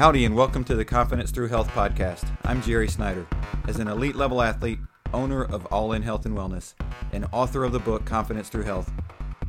Howdy, 0.00 0.24
and 0.24 0.34
welcome 0.34 0.64
to 0.64 0.74
the 0.74 0.84
Confidence 0.86 1.30
Through 1.30 1.48
Health 1.48 1.68
podcast. 1.72 2.26
I'm 2.44 2.62
Jerry 2.62 2.88
Snyder. 2.88 3.26
As 3.68 3.80
an 3.80 3.86
elite 3.86 4.16
level 4.16 4.40
athlete, 4.40 4.78
owner 5.12 5.44
of 5.44 5.66
All 5.66 5.92
In 5.92 6.00
Health 6.00 6.24
and 6.24 6.34
Wellness, 6.34 6.72
and 7.12 7.26
author 7.32 7.64
of 7.64 7.72
the 7.72 7.80
book 7.80 8.06
Confidence 8.06 8.48
Through 8.48 8.62
Health, 8.62 8.90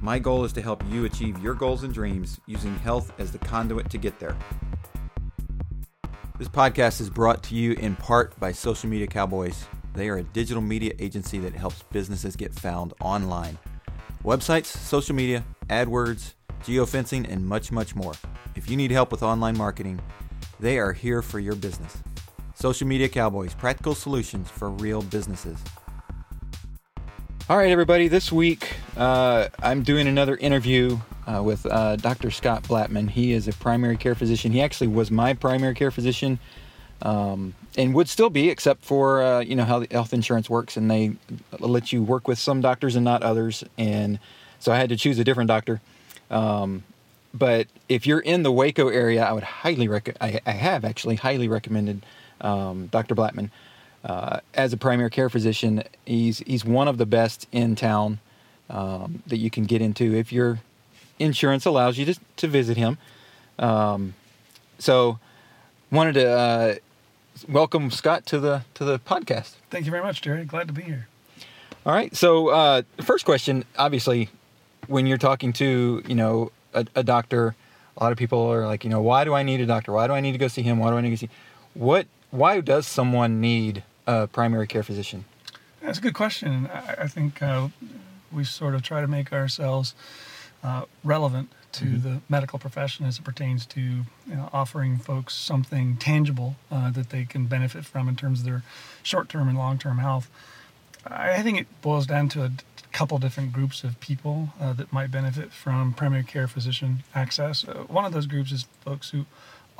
my 0.01 0.19
goal 0.19 0.43
is 0.43 0.51
to 0.51 0.61
help 0.61 0.83
you 0.89 1.05
achieve 1.05 1.41
your 1.41 1.53
goals 1.53 1.83
and 1.83 1.93
dreams 1.93 2.37
using 2.47 2.75
health 2.79 3.13
as 3.17 3.31
the 3.31 3.37
conduit 3.37 3.89
to 3.91 3.97
get 3.97 4.19
there. 4.19 4.37
This 6.37 6.49
podcast 6.49 6.99
is 6.99 7.09
brought 7.09 7.41
to 7.43 7.55
you 7.55 7.71
in 7.71 7.95
part 7.95 8.37
by 8.37 8.51
Social 8.51 8.89
Media 8.89 9.07
Cowboys. 9.07 9.67
They 9.93 10.09
are 10.09 10.17
a 10.17 10.23
digital 10.23 10.61
media 10.61 10.91
agency 10.99 11.39
that 11.39 11.55
helps 11.55 11.83
businesses 11.93 12.35
get 12.35 12.53
found 12.53 12.93
online. 12.99 13.57
Websites, 14.25 14.65
social 14.65 15.15
media, 15.15 15.45
AdWords, 15.69 16.33
geofencing, 16.65 17.31
and 17.31 17.47
much, 17.47 17.71
much 17.71 17.95
more. 17.95 18.15
If 18.57 18.69
you 18.69 18.75
need 18.75 18.91
help 18.91 19.13
with 19.13 19.23
online 19.23 19.57
marketing, 19.57 20.01
they 20.61 20.77
are 20.77 20.93
here 20.93 21.21
for 21.21 21.39
your 21.39 21.55
business. 21.55 21.97
Social 22.55 22.87
Media 22.87 23.09
Cowboys, 23.09 23.53
practical 23.55 23.95
solutions 23.95 24.49
for 24.49 24.69
real 24.69 25.01
businesses. 25.01 25.57
All 27.49 27.57
right, 27.57 27.71
everybody, 27.71 28.07
this 28.07 28.31
week 28.31 28.75
uh, 28.95 29.49
I'm 29.61 29.81
doing 29.81 30.07
another 30.07 30.37
interview 30.37 30.99
uh, 31.27 31.41
with 31.43 31.65
uh, 31.65 31.95
Dr. 31.97 32.29
Scott 32.31 32.63
Blattman. 32.63 33.09
He 33.09 33.33
is 33.33 33.47
a 33.47 33.53
primary 33.53 33.97
care 33.97 34.15
physician. 34.15 34.51
He 34.51 34.61
actually 34.61 34.87
was 34.87 35.09
my 35.09 35.33
primary 35.33 35.73
care 35.73 35.91
physician 35.91 36.39
um, 37.01 37.55
and 37.75 37.95
would 37.95 38.07
still 38.07 38.29
be, 38.29 38.49
except 38.49 38.85
for, 38.85 39.23
uh, 39.23 39.39
you 39.39 39.55
know, 39.55 39.65
how 39.65 39.79
the 39.79 39.87
health 39.89 40.13
insurance 40.13 40.49
works 40.49 40.77
and 40.77 40.89
they 40.89 41.13
let 41.59 41.91
you 41.91 42.03
work 42.03 42.27
with 42.27 42.37
some 42.37 42.61
doctors 42.61 42.95
and 42.95 43.03
not 43.03 43.23
others. 43.23 43.63
And 43.77 44.19
so 44.59 44.71
I 44.71 44.77
had 44.77 44.89
to 44.89 44.95
choose 44.95 45.17
a 45.17 45.23
different 45.23 45.47
doctor. 45.47 45.81
Um, 46.29 46.83
but 47.33 47.67
if 47.87 48.05
you're 48.05 48.19
in 48.19 48.43
the 48.43 48.51
Waco 48.51 48.89
area, 48.89 49.23
I 49.23 49.31
would 49.31 49.43
highly 49.43 49.87
recommend. 49.87 50.17
I, 50.21 50.39
I, 50.45 50.51
have 50.51 50.83
actually 50.83 51.15
highly 51.15 51.47
recommended 51.47 52.05
um, 52.41 52.87
Dr. 52.87 53.15
Blattman 53.15 53.49
uh, 54.03 54.39
as 54.53 54.73
a 54.73 54.77
primary 54.77 55.09
care 55.09 55.29
physician. 55.29 55.83
He's 56.05 56.39
he's 56.39 56.65
one 56.65 56.87
of 56.87 56.97
the 56.97 57.05
best 57.05 57.47
in 57.51 57.75
town 57.75 58.19
um, 58.69 59.23
that 59.27 59.37
you 59.37 59.49
can 59.49 59.65
get 59.65 59.81
into 59.81 60.15
if 60.15 60.33
your 60.33 60.59
insurance 61.19 61.65
allows 61.65 61.97
you 61.97 62.05
to 62.05 62.19
to 62.37 62.47
visit 62.47 62.77
him. 62.77 62.97
Um, 63.59 64.13
so, 64.77 65.19
wanted 65.91 66.13
to 66.13 66.29
uh, 66.29 66.75
welcome 67.47 67.91
Scott 67.91 68.25
to 68.27 68.39
the 68.39 68.63
to 68.73 68.83
the 68.83 68.99
podcast. 68.99 69.53
Thank 69.69 69.85
you 69.85 69.91
very 69.91 70.03
much, 70.03 70.21
Jerry. 70.21 70.43
Glad 70.43 70.67
to 70.67 70.73
be 70.73 70.81
here. 70.81 71.07
All 71.85 71.93
right. 71.93 72.15
So, 72.15 72.49
uh, 72.49 72.81
first 73.01 73.25
question, 73.25 73.63
obviously, 73.77 74.29
when 74.87 75.05
you're 75.05 75.17
talking 75.17 75.53
to 75.53 76.03
you 76.07 76.15
know 76.15 76.51
a, 76.73 76.85
a, 76.95 77.03
doctor, 77.03 77.55
a 77.97 78.03
lot 78.03 78.11
of 78.11 78.17
people 78.17 78.39
are 78.51 78.65
like, 78.65 78.83
you 78.83 78.89
know, 78.89 79.01
why 79.01 79.23
do 79.23 79.33
I 79.33 79.43
need 79.43 79.61
a 79.61 79.65
doctor? 79.65 79.91
Why 79.91 80.07
do 80.07 80.13
I 80.13 80.21
need 80.21 80.33
to 80.33 80.37
go 80.37 80.47
see 80.47 80.61
him? 80.61 80.79
Why 80.79 80.89
do 80.89 80.97
I 80.97 81.01
need 81.01 81.11
to 81.11 81.17
see? 81.17 81.29
What? 81.73 82.07
Why 82.31 82.61
does 82.61 82.87
someone 82.87 83.41
need 83.41 83.83
a 84.07 84.27
primary 84.27 84.67
care 84.67 84.83
physician? 84.83 85.25
That's 85.81 85.97
a 85.97 86.01
good 86.01 86.13
question. 86.13 86.69
I, 86.71 87.03
I 87.03 87.07
think 87.07 87.41
uh, 87.41 87.69
we 88.31 88.43
sort 88.43 88.75
of 88.75 88.83
try 88.83 89.01
to 89.01 89.07
make 89.07 89.33
ourselves 89.33 89.93
uh, 90.63 90.85
relevant 91.03 91.49
to 91.73 91.85
mm-hmm. 91.85 92.03
the 92.03 92.21
medical 92.29 92.59
profession 92.59 93.05
as 93.05 93.17
it 93.17 93.23
pertains 93.23 93.65
to 93.65 93.81
you 93.81 94.05
know, 94.27 94.49
offering 94.53 94.97
folks 94.97 95.33
something 95.33 95.97
tangible 95.97 96.55
uh, 96.69 96.91
that 96.91 97.09
they 97.09 97.25
can 97.25 97.45
benefit 97.45 97.85
from 97.85 98.07
in 98.07 98.15
terms 98.15 98.39
of 98.39 98.45
their 98.45 98.63
short-term 99.03 99.47
and 99.47 99.57
long-term 99.57 99.97
health. 99.99 100.29
I 101.05 101.41
think 101.41 101.59
it 101.59 101.67
boils 101.81 102.05
down 102.05 102.29
to 102.29 102.43
a 102.43 102.51
couple 102.91 103.17
different 103.17 103.53
groups 103.53 103.83
of 103.83 103.99
people 103.99 104.49
uh, 104.59 104.73
that 104.73 104.91
might 104.91 105.11
benefit 105.11 105.51
from 105.51 105.93
primary 105.93 106.23
care 106.23 106.47
physician 106.47 107.03
access. 107.15 107.67
Uh, 107.67 107.83
one 107.87 108.05
of 108.05 108.11
those 108.11 108.27
groups 108.27 108.51
is 108.51 108.65
folks 108.81 109.11
who 109.11 109.25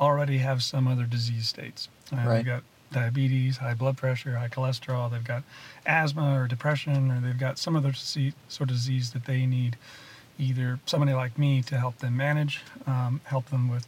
already 0.00 0.38
have 0.38 0.62
some 0.62 0.88
other 0.88 1.04
disease 1.04 1.48
states. 1.48 1.88
Uh, 2.12 2.16
right. 2.16 2.36
They've 2.36 2.46
got 2.46 2.62
diabetes, 2.92 3.58
high 3.58 3.74
blood 3.74 3.96
pressure, 3.96 4.36
high 4.36 4.48
cholesterol, 4.48 5.10
they've 5.10 5.24
got 5.24 5.42
asthma 5.86 6.40
or 6.40 6.46
depression, 6.46 7.10
or 7.10 7.20
they've 7.20 7.38
got 7.38 7.58
some 7.58 7.76
other 7.76 7.92
sort 7.92 8.34
of 8.60 8.68
disease 8.68 9.12
that 9.12 9.24
they 9.24 9.46
need 9.46 9.76
either 10.38 10.80
somebody 10.86 11.12
like 11.12 11.38
me 11.38 11.62
to 11.62 11.78
help 11.78 11.98
them 11.98 12.16
manage, 12.16 12.62
um, 12.86 13.20
help 13.24 13.48
them 13.50 13.70
with 13.70 13.86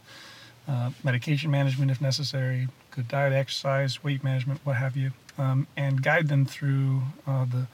uh, 0.67 0.91
medication 1.03 1.51
management 1.51 1.91
if 1.91 2.01
necessary, 2.01 2.67
good 2.91 3.07
diet, 3.07 3.33
exercise, 3.33 4.03
weight 4.03 4.23
management, 4.23 4.59
what 4.63 4.75
have 4.77 4.95
you, 4.95 5.11
um, 5.37 5.67
and 5.75 6.01
guide 6.01 6.27
them 6.27 6.45
through 6.45 7.01
uh, 7.27 7.45
the 7.45 7.67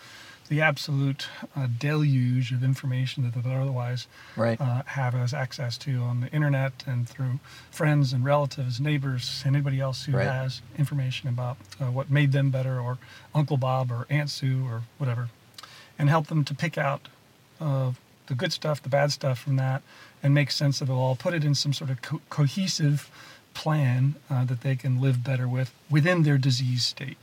the 0.52 0.60
absolute 0.60 1.30
uh, 1.56 1.66
deluge 1.80 2.52
of 2.52 2.62
information 2.62 3.24
that 3.24 3.34
they 3.34 3.40
would 3.50 3.58
otherwise 3.58 4.06
right. 4.36 4.60
uh, 4.60 4.84
have 4.86 5.16
as 5.16 5.34
access 5.34 5.78
to 5.78 6.00
on 6.00 6.20
the 6.20 6.28
internet 6.34 6.74
and 6.86 7.08
through 7.08 7.40
friends 7.72 8.12
and 8.12 8.26
relatives, 8.26 8.82
neighbors, 8.82 9.44
anybody 9.46 9.80
else 9.80 10.04
who 10.04 10.12
right. 10.12 10.28
has 10.28 10.62
information 10.78 11.30
about 11.30 11.56
uh, 11.80 11.86
what 11.86 12.12
made 12.12 12.34
them 12.34 12.50
better, 12.50 12.82
or 12.82 12.98
Uncle 13.34 13.56
Bob, 13.56 13.94
or 13.94 14.06
Aunt 14.10 14.30
Sue, 14.30 14.66
or 14.68 14.82
whatever, 14.98 15.30
and 15.98 16.10
help 16.10 16.28
them 16.28 16.44
to 16.44 16.54
pick 16.54 16.78
out 16.78 17.08
uh, 17.62 17.94
the 18.28 18.36
good 18.36 18.52
stuff, 18.52 18.84
the 18.84 18.90
bad 18.90 19.14
stuff 19.14 19.40
from 19.40 19.56
that, 19.56 19.82
and 20.22 20.34
make 20.34 20.52
sense 20.52 20.82
of 20.82 20.90
it 20.90 20.94
all. 20.94 21.16
Put 21.16 21.34
it 21.34 21.46
in 21.46 21.56
some 21.56 21.72
sort 21.72 21.90
of 21.90 22.02
co- 22.02 22.20
cohesive 22.30 23.10
plan 23.54 24.16
uh, 24.30 24.44
that 24.44 24.60
they 24.60 24.76
can 24.76 25.00
live 25.00 25.24
better 25.24 25.48
with 25.48 25.74
within 25.90 26.24
their 26.24 26.38
disease 26.38 26.84
state. 26.84 27.18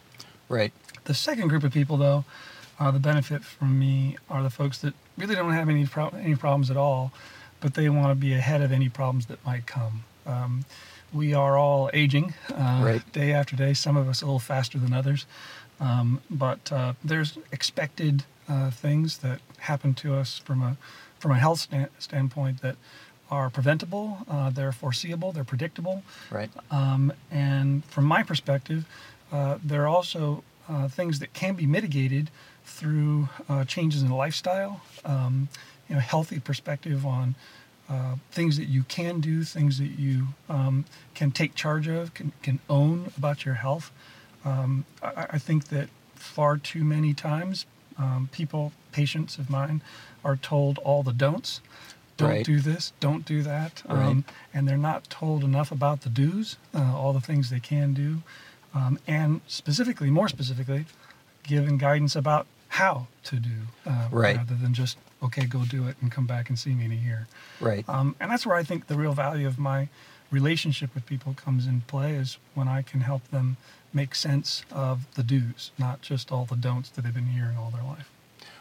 Right. 0.48 0.72
The 1.04 1.12
second 1.12 1.48
group 1.48 1.62
of 1.62 1.74
people, 1.74 1.98
though 1.98 2.24
uh, 2.78 2.90
the 2.90 2.98
benefit 2.98 3.42
from 3.42 3.78
me 3.78 4.16
are 4.30 4.42
the 4.42 4.50
folks 4.50 4.78
that 4.78 4.94
really 5.16 5.34
don't 5.34 5.52
have 5.52 5.68
any 5.68 5.86
pro- 5.86 6.10
any 6.10 6.36
problems 6.36 6.70
at 6.70 6.76
all, 6.76 7.12
but 7.60 7.74
they 7.74 7.88
want 7.88 8.10
to 8.10 8.14
be 8.14 8.34
ahead 8.34 8.62
of 8.62 8.72
any 8.72 8.88
problems 8.88 9.26
that 9.26 9.44
might 9.44 9.66
come. 9.66 10.04
Um, 10.26 10.64
we 11.12 11.34
are 11.34 11.56
all 11.56 11.90
aging 11.92 12.34
uh, 12.52 12.80
right. 12.84 13.12
day 13.12 13.32
after 13.32 13.56
day. 13.56 13.74
Some 13.74 13.96
of 13.96 14.08
us 14.08 14.22
a 14.22 14.26
little 14.26 14.38
faster 14.38 14.78
than 14.78 14.92
others, 14.92 15.26
um, 15.80 16.20
but 16.30 16.70
uh, 16.70 16.92
there's 17.02 17.38
expected 17.50 18.24
uh, 18.48 18.70
things 18.70 19.18
that 19.18 19.40
happen 19.58 19.94
to 19.94 20.14
us 20.14 20.38
from 20.38 20.62
a 20.62 20.76
from 21.18 21.32
a 21.32 21.38
health 21.38 21.60
stand- 21.60 21.88
standpoint 21.98 22.62
that 22.62 22.76
are 23.30 23.50
preventable. 23.50 24.18
Uh, 24.28 24.50
they're 24.50 24.72
foreseeable. 24.72 25.32
They're 25.32 25.44
predictable. 25.44 26.02
Right. 26.30 26.50
Um, 26.70 27.12
and 27.30 27.84
from 27.86 28.04
my 28.04 28.22
perspective, 28.22 28.86
uh, 29.32 29.58
there 29.62 29.82
are 29.82 29.88
also 29.88 30.44
things 30.90 31.18
that 31.18 31.32
can 31.32 31.54
be 31.54 31.64
mitigated 31.64 32.30
through 32.68 33.28
uh, 33.48 33.64
changes 33.64 34.02
in 34.02 34.10
lifestyle, 34.10 34.80
um, 35.04 35.48
you 35.88 35.94
know, 35.94 36.00
healthy 36.00 36.38
perspective 36.38 37.04
on 37.04 37.34
uh, 37.88 38.16
things 38.30 38.58
that 38.58 38.66
you 38.66 38.82
can 38.84 39.20
do, 39.20 39.42
things 39.42 39.78
that 39.78 39.98
you 39.98 40.28
um, 40.48 40.84
can 41.14 41.30
take 41.30 41.54
charge 41.54 41.88
of, 41.88 42.12
can, 42.12 42.32
can 42.42 42.60
own 42.68 43.10
about 43.16 43.44
your 43.44 43.54
health. 43.54 43.90
Um, 44.44 44.84
I, 45.02 45.26
I, 45.30 45.38
think 45.38 45.68
that 45.68 45.88
far 46.14 46.58
too 46.58 46.84
many 46.84 47.14
times, 47.14 47.64
um, 47.98 48.28
people, 48.30 48.72
patients 48.92 49.38
of 49.38 49.48
mine, 49.48 49.82
are 50.22 50.36
told 50.36 50.78
all 50.78 51.02
the 51.02 51.12
don'ts. 51.12 51.60
Don't 52.18 52.28
right. 52.28 52.44
do 52.44 52.60
this, 52.60 52.92
don't 53.00 53.24
do 53.24 53.42
that. 53.42 53.82
Right. 53.88 54.04
Um, 54.04 54.24
and 54.52 54.68
they're 54.68 54.76
not 54.76 55.08
told 55.08 55.42
enough 55.42 55.72
about 55.72 56.02
the 56.02 56.10
do's, 56.10 56.56
uh, 56.74 56.94
all 56.94 57.12
the 57.12 57.20
things 57.20 57.48
they 57.48 57.60
can 57.60 57.94
do. 57.94 58.22
Um, 58.74 58.98
and 59.06 59.40
specifically, 59.46 60.10
more 60.10 60.28
specifically, 60.28 60.84
given 61.42 61.78
guidance 61.78 62.14
about 62.14 62.46
how 62.78 63.08
to 63.24 63.36
do, 63.36 63.58
uh, 63.86 64.08
right. 64.10 64.36
rather 64.36 64.54
than 64.54 64.72
just 64.72 64.98
okay, 65.20 65.46
go 65.46 65.64
do 65.64 65.88
it 65.88 65.96
and 66.00 66.12
come 66.12 66.26
back 66.26 66.48
and 66.48 66.56
see 66.56 66.70
me 66.70 66.84
in 66.84 66.92
a 66.92 66.94
year. 66.94 67.26
Right. 67.60 67.84
Um, 67.88 68.14
and 68.20 68.30
that's 68.30 68.46
where 68.46 68.54
I 68.54 68.62
think 68.62 68.86
the 68.86 68.94
real 68.94 69.12
value 69.12 69.48
of 69.48 69.58
my 69.58 69.88
relationship 70.30 70.94
with 70.94 71.04
people 71.04 71.34
comes 71.34 71.66
in 71.66 71.80
play 71.82 72.12
is 72.14 72.38
when 72.54 72.68
I 72.68 72.82
can 72.82 73.00
help 73.00 73.26
them 73.30 73.56
make 73.92 74.14
sense 74.14 74.62
of 74.70 75.12
the 75.14 75.24
do's, 75.24 75.72
not 75.76 76.02
just 76.02 76.30
all 76.30 76.44
the 76.44 76.54
don'ts 76.56 76.90
that 76.90 77.02
they've 77.02 77.14
been 77.14 77.26
hearing 77.26 77.56
all 77.56 77.70
their 77.70 77.82
life. 77.82 78.08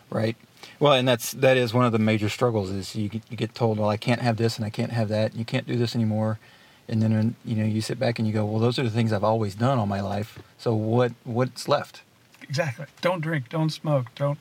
Right. 0.10 0.36
Well, 0.80 0.94
and 0.94 1.08
that's 1.08 1.34
that 1.34 1.58
is 1.58 1.74
one 1.74 1.86
of 1.86 1.92
the 1.92 2.00
major 2.00 2.30
struggles 2.30 2.72
is 2.72 2.96
you 2.96 3.10
get, 3.10 3.22
you 3.30 3.38
get 3.38 3.54
told, 3.54 3.78
well, 3.78 3.90
I 3.90 3.98
can't 3.98 4.22
have 4.22 4.38
this 4.38 4.58
and 4.58 4.66
I 4.66 4.72
can't 4.72 4.92
have 4.92 5.10
that. 5.10 5.32
And 5.32 5.40
you 5.40 5.46
can't 5.46 5.68
do 5.68 5.76
this 5.76 5.96
anymore. 5.96 6.40
And 6.88 7.02
then 7.02 7.36
you 7.46 7.56
know 7.56 7.66
you 7.66 7.82
sit 7.82 8.00
back 8.00 8.18
and 8.18 8.28
you 8.28 8.34
go, 8.34 8.46
well, 8.46 8.60
those 8.60 8.80
are 8.80 8.84
the 8.84 8.90
things 8.90 9.12
I've 9.12 9.24
always 9.24 9.54
done 9.54 9.78
all 9.78 9.86
my 9.86 10.02
life. 10.02 10.40
So 10.58 10.74
what 10.74 11.12
what's 11.24 11.68
left? 11.68 12.02
Exactly. 12.50 12.86
Don't 13.02 13.22
drink. 13.22 13.50
Don't 13.50 13.70
smoke. 13.70 14.08
Don't 14.16 14.38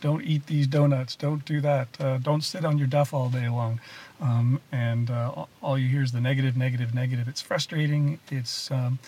don't 0.00 0.22
eat 0.22 0.46
these 0.46 0.66
donuts. 0.66 1.16
Don't 1.16 1.44
do 1.44 1.60
that. 1.60 1.88
Uh, 2.00 2.18
don't 2.18 2.42
sit 2.42 2.64
on 2.64 2.78
your 2.78 2.86
duff 2.86 3.12
all 3.12 3.28
day 3.28 3.48
long. 3.48 3.80
Um, 4.20 4.60
and 4.72 5.10
uh, 5.10 5.44
all 5.62 5.78
you 5.78 5.88
hear 5.88 6.02
is 6.02 6.12
the 6.12 6.20
negative, 6.20 6.56
negative, 6.56 6.94
negative. 6.94 7.28
It's 7.28 7.40
frustrating. 7.40 8.18
It's 8.30 8.70
um, 8.70 8.98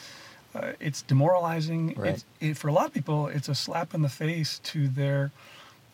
uh, 0.55 0.73
it's 0.81 1.03
demoralizing. 1.03 1.95
Right. 1.97 2.15
It's, 2.15 2.25
it, 2.41 2.57
for 2.57 2.69
a 2.69 2.73
lot 2.73 2.87
of 2.87 2.95
people, 2.95 3.29
it's 3.29 3.49
a 3.49 3.55
slap 3.55 3.95
in 3.95 4.03
the 4.03 4.09
face 4.09 4.59
to 4.65 4.89
their 4.89 5.31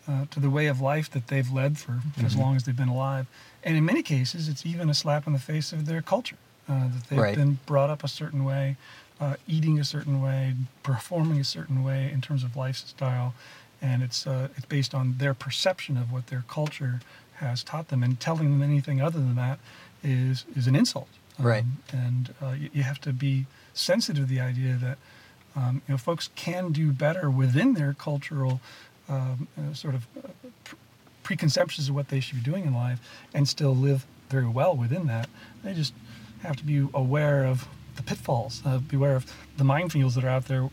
uh, 0.08 0.26
to 0.30 0.40
the 0.40 0.50
way 0.50 0.66
of 0.66 0.80
life 0.80 1.10
that 1.10 1.28
they've 1.28 1.50
led 1.50 1.78
for 1.78 1.92
mm-hmm. 1.92 2.26
as 2.26 2.36
long 2.36 2.56
as 2.56 2.64
they've 2.64 2.76
been 2.76 2.88
alive. 2.88 3.26
And 3.64 3.76
in 3.76 3.84
many 3.84 4.02
cases, 4.02 4.48
it's 4.48 4.64
even 4.64 4.88
a 4.88 4.94
slap 4.94 5.26
in 5.26 5.32
the 5.32 5.38
face 5.38 5.72
of 5.72 5.86
their 5.86 6.00
culture 6.00 6.36
uh, 6.68 6.88
that 6.88 7.04
they've 7.08 7.18
right. 7.18 7.36
been 7.36 7.58
brought 7.66 7.90
up 7.90 8.04
a 8.04 8.08
certain 8.08 8.44
way 8.44 8.76
uh, 9.20 9.36
eating 9.46 9.78
a 9.78 9.84
certain 9.84 10.20
way, 10.20 10.54
performing 10.82 11.40
a 11.40 11.44
certain 11.44 11.82
way 11.82 12.10
in 12.12 12.20
terms 12.20 12.44
of 12.44 12.56
lifestyle, 12.56 13.34
and 13.80 14.02
it's 14.02 14.26
uh, 14.26 14.48
it's 14.56 14.66
based 14.66 14.94
on 14.94 15.16
their 15.18 15.34
perception 15.34 15.96
of 15.96 16.12
what 16.12 16.28
their 16.28 16.44
culture 16.48 17.00
has 17.36 17.62
taught 17.62 17.88
them, 17.88 18.02
and 18.02 18.20
telling 18.20 18.50
them 18.50 18.62
anything 18.62 19.00
other 19.00 19.18
than 19.18 19.36
that 19.36 19.58
is 20.02 20.44
is 20.54 20.66
an 20.66 20.76
insult. 20.76 21.08
Right. 21.38 21.64
Um, 21.64 21.78
and 21.92 22.34
uh, 22.42 22.54
you, 22.58 22.70
you 22.72 22.82
have 22.82 23.00
to 23.02 23.12
be 23.12 23.46
sensitive 23.74 24.28
to 24.28 24.34
the 24.34 24.40
idea 24.40 24.78
that 24.80 24.98
um, 25.54 25.82
you 25.86 25.94
know 25.94 25.98
folks 25.98 26.30
can 26.34 26.72
do 26.72 26.92
better 26.92 27.30
within 27.30 27.74
their 27.74 27.94
cultural 27.94 28.60
um, 29.08 29.48
uh, 29.58 29.74
sort 29.74 29.94
of 29.94 30.06
uh, 30.16 30.28
pre- 30.64 30.78
preconceptions 31.22 31.88
of 31.88 31.94
what 31.94 32.08
they 32.08 32.20
should 32.20 32.36
be 32.42 32.50
doing 32.50 32.64
in 32.64 32.74
life 32.74 33.00
and 33.34 33.48
still 33.48 33.74
live 33.74 34.06
very 34.28 34.46
well 34.46 34.76
within 34.76 35.06
that. 35.06 35.28
They 35.62 35.74
just 35.74 35.92
have 36.42 36.56
to 36.56 36.64
be 36.64 36.86
aware 36.94 37.44
of 37.44 37.68
the 37.96 38.02
pitfalls, 38.02 38.62
uh, 38.64 38.78
beware 38.78 39.16
of 39.16 39.26
the 39.56 39.64
minefields 39.64 40.14
that 40.14 40.24
are 40.24 40.28
out 40.28 40.46
there 40.46 40.70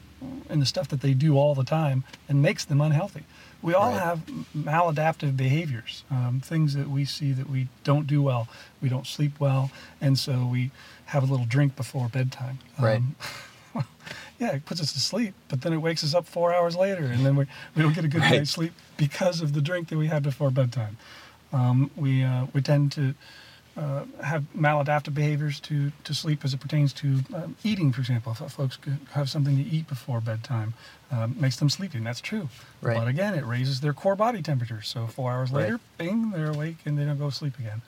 and 0.49 0.61
the 0.61 0.65
stuff 0.65 0.87
that 0.89 1.01
they 1.01 1.13
do 1.13 1.37
all 1.37 1.53
the 1.55 1.63
time 1.63 2.03
and 2.29 2.41
makes 2.41 2.63
them 2.65 2.79
unhealthy. 2.81 3.23
We 3.61 3.73
all 3.73 3.91
Right. 3.91 3.99
have 4.01 4.21
maladaptive 4.55 5.35
behaviors, 5.37 6.03
um, 6.11 6.41
things 6.43 6.73
that 6.73 6.89
we 6.89 7.05
see 7.05 7.31
that 7.31 7.49
we 7.49 7.67
don't 7.83 8.07
do 8.07 8.21
well. 8.21 8.47
We 8.81 8.89
don't 8.89 9.07
sleep 9.07 9.39
well, 9.39 9.71
and 10.01 10.17
so 10.19 10.45
we 10.45 10.71
have 11.05 11.23
a 11.23 11.25
little 11.25 11.45
drink 11.45 11.75
before 11.75 12.09
bedtime. 12.09 12.59
Right. 12.79 12.97
Um, 12.97 13.15
yeah, 14.39 14.51
it 14.51 14.65
puts 14.65 14.81
us 14.81 14.91
to 14.93 14.99
sleep, 14.99 15.33
but 15.47 15.61
then 15.61 15.71
it 15.73 15.77
wakes 15.77 16.03
us 16.03 16.13
up 16.13 16.25
four 16.27 16.53
hours 16.53 16.75
later, 16.75 17.05
and 17.05 17.25
then 17.25 17.35
we, 17.37 17.45
we 17.75 17.81
don't 17.81 17.93
get 17.95 18.03
a 18.05 18.07
good 18.09 18.21
Right. 18.21 18.31
night's 18.39 18.51
sleep 18.51 18.73
because 18.97 19.41
of 19.41 19.53
the 19.53 19.61
drink 19.61 19.87
that 19.89 19.97
we 19.97 20.07
had 20.07 20.23
before 20.23 20.51
bedtime. 20.51 20.97
Um, 21.53 21.89
we 21.95 22.23
uh, 22.23 22.47
we 22.53 22.61
tend 22.61 22.91
to 22.93 23.13
uh, 23.75 24.03
have 24.23 24.43
maladaptive 24.55 25.13
behaviors 25.13 25.59
to, 25.61 25.91
to 26.03 26.13
sleep 26.13 26.45
as 26.45 26.53
it 26.53 26.59
pertains 26.59 26.93
to 26.93 27.19
um, 27.33 27.55
eating, 27.63 27.91
for 27.91 28.01
example. 28.01 28.35
If 28.39 28.51
folks 28.51 28.77
have 29.11 29.29
something 29.29 29.57
to 29.57 29.63
eat 29.63 29.87
before 29.87 30.21
bedtime, 30.21 30.73
um, 31.11 31.35
makes 31.39 31.55
them 31.55 31.69
sleepy, 31.69 31.97
and 31.97 32.05
that's 32.05 32.21
true. 32.21 32.49
Right. 32.81 32.97
But 32.97 33.07
again, 33.07 33.33
it 33.33 33.45
raises 33.45 33.81
their 33.81 33.93
core 33.93 34.15
body 34.15 34.41
temperature. 34.41 34.81
So 34.81 35.07
four 35.07 35.31
hours 35.31 35.51
Right. 35.51 35.63
later, 35.63 35.79
bing, 35.97 36.31
they're 36.31 36.51
awake 36.51 36.77
and 36.85 36.97
they 36.97 37.05
don't 37.05 37.17
go 37.17 37.29
to 37.29 37.35
sleep 37.35 37.57
again. 37.57 37.81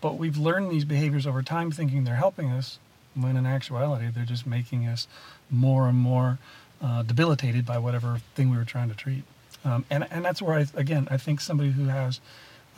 But 0.00 0.16
we've 0.18 0.38
learned 0.38 0.70
these 0.70 0.84
behaviors 0.84 1.26
over 1.26 1.42
time 1.42 1.70
thinking 1.70 2.04
they're 2.04 2.16
helping 2.16 2.50
us, 2.50 2.78
when 3.14 3.36
in 3.36 3.46
actuality, 3.46 4.08
they're 4.14 4.24
just 4.24 4.46
making 4.46 4.86
us 4.86 5.06
more 5.50 5.88
and 5.88 5.98
more 5.98 6.38
uh, 6.82 7.02
debilitated 7.02 7.64
by 7.66 7.78
whatever 7.78 8.20
thing 8.34 8.50
we 8.50 8.56
were 8.56 8.64
trying 8.64 8.88
to 8.88 8.94
treat. 8.94 9.24
Um, 9.64 9.84
and, 9.90 10.06
and 10.10 10.24
that's 10.24 10.40
where, 10.40 10.58
I, 10.58 10.66
again, 10.74 11.08
I 11.10 11.16
think 11.16 11.40
somebody 11.40 11.70
who 11.72 11.86
has 11.86 12.20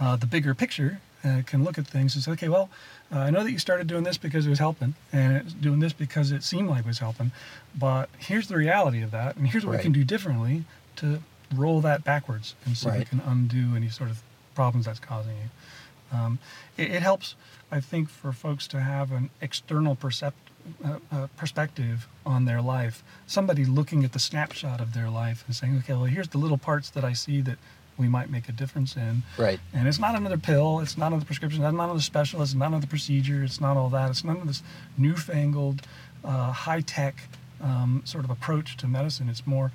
uh, 0.00 0.16
the 0.16 0.26
bigger 0.26 0.54
picture 0.54 1.00
uh, 1.24 1.42
can 1.46 1.64
look 1.64 1.78
at 1.78 1.86
things 1.86 2.14
and 2.14 2.22
say, 2.22 2.30
okay, 2.32 2.48
well, 2.48 2.68
uh, 3.12 3.18
I 3.18 3.30
know 3.30 3.42
that 3.42 3.50
you 3.50 3.58
started 3.58 3.86
doing 3.86 4.04
this 4.04 4.18
because 4.18 4.46
it 4.46 4.50
was 4.50 4.58
helping, 4.58 4.94
and 5.12 5.36
it's 5.38 5.52
doing 5.52 5.80
this 5.80 5.92
because 5.92 6.30
it 6.30 6.42
seemed 6.44 6.68
like 6.68 6.80
it 6.80 6.86
was 6.86 6.98
helping, 7.00 7.32
but 7.76 8.08
here's 8.18 8.48
the 8.48 8.56
reality 8.56 9.02
of 9.02 9.10
that, 9.10 9.36
and 9.36 9.48
here's 9.48 9.64
what 9.64 9.72
Right. 9.72 9.78
we 9.78 9.82
can 9.84 9.92
do 9.92 10.04
differently 10.04 10.64
to 10.96 11.20
roll 11.54 11.80
that 11.80 12.04
backwards 12.04 12.54
and 12.66 12.76
see 12.76 12.88
if 12.88 12.98
we 12.98 13.04
can 13.04 13.20
undo 13.20 13.74
any 13.74 13.88
sort 13.88 14.10
of 14.10 14.22
problems 14.54 14.86
that's 14.86 15.00
causing 15.00 15.32
you. 15.36 16.16
Um, 16.16 16.38
it, 16.76 16.90
it 16.90 17.02
helps, 17.02 17.34
I 17.70 17.80
think, 17.80 18.08
for 18.08 18.32
folks 18.32 18.66
to 18.68 18.80
have 18.80 19.12
an 19.12 19.30
external 19.40 19.94
percept, 19.94 20.36
uh, 20.84 20.98
uh, 21.10 21.26
perspective 21.36 22.06
on 22.24 22.44
their 22.44 22.60
life. 22.62 23.02
Somebody 23.26 23.64
looking 23.64 24.04
at 24.04 24.12
the 24.12 24.18
snapshot 24.18 24.80
of 24.80 24.94
their 24.94 25.08
life 25.10 25.42
and 25.46 25.54
saying, 25.56 25.76
okay, 25.78 25.94
well, 25.94 26.04
here's 26.04 26.28
the 26.28 26.38
little 26.38 26.58
parts 26.58 26.90
that 26.90 27.04
I 27.04 27.12
see 27.14 27.40
that 27.42 27.58
we 27.98 28.08
might 28.08 28.30
make 28.30 28.48
a 28.48 28.52
difference 28.52 28.96
in. 28.96 29.22
Right. 29.36 29.60
And 29.72 29.88
it's 29.88 29.98
not 29.98 30.14
another 30.14 30.38
pill, 30.38 30.80
it's 30.80 30.96
not 30.96 31.08
another 31.08 31.24
prescription, 31.24 31.62
it's 31.62 31.72
not 31.72 31.84
another 31.84 32.00
specialist, 32.00 32.52
it's 32.52 32.58
not 32.58 32.68
another 32.68 32.86
procedure, 32.86 33.42
it's 33.42 33.60
not 33.60 33.76
all 33.76 33.88
that. 33.90 34.10
It's 34.10 34.24
none 34.24 34.36
of 34.36 34.46
this 34.46 34.62
newfangled, 34.96 35.82
uh, 36.24 36.52
high 36.52 36.80
tech 36.80 37.16
um, 37.60 38.02
sort 38.04 38.24
of 38.24 38.30
approach 38.30 38.76
to 38.78 38.86
medicine. 38.86 39.28
It's 39.28 39.46
more 39.46 39.72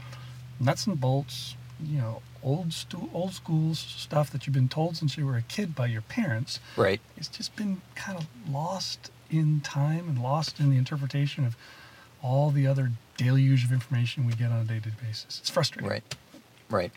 nuts 0.60 0.88
and 0.88 1.00
bolts, 1.00 1.56
you 1.84 1.98
know, 1.98 2.22
old, 2.42 2.74
stu- 2.74 3.10
old 3.14 3.34
school 3.34 3.76
stuff 3.76 4.32
that 4.32 4.48
you've 4.48 4.54
been 4.54 4.70
told 4.70 4.98
since 4.98 5.18
you 5.18 5.26
were 5.26 5.38
a 5.38 5.42
kid 5.42 5.76
by 5.76 5.88
your 5.88 6.02
parents. 6.02 6.60
Right. 6.78 7.02
It's 7.18 7.28
just 7.28 7.56
been 7.56 7.82
kind 7.96 8.18
of 8.18 8.28
lost 8.50 9.12
in 9.30 9.62
time 9.62 10.08
and 10.08 10.22
lost 10.22 10.60
in 10.60 10.70
the 10.70 10.78
interpretation 10.78 11.46
of 11.46 11.58
all 12.22 12.52
the 12.52 12.68
other 12.68 12.92
deluge 13.18 13.66
of 13.66 13.72
information 13.72 14.26
we 14.26 14.34
get 14.34 14.52
on 14.52 14.62
a 14.62 14.64
day 14.66 14.80
to 14.80 14.90
day 14.90 14.96
basis. 15.06 15.40
It's 15.40 15.50
frustrating. 15.50 15.90
Right. 15.90 16.16
Right. 16.70 16.92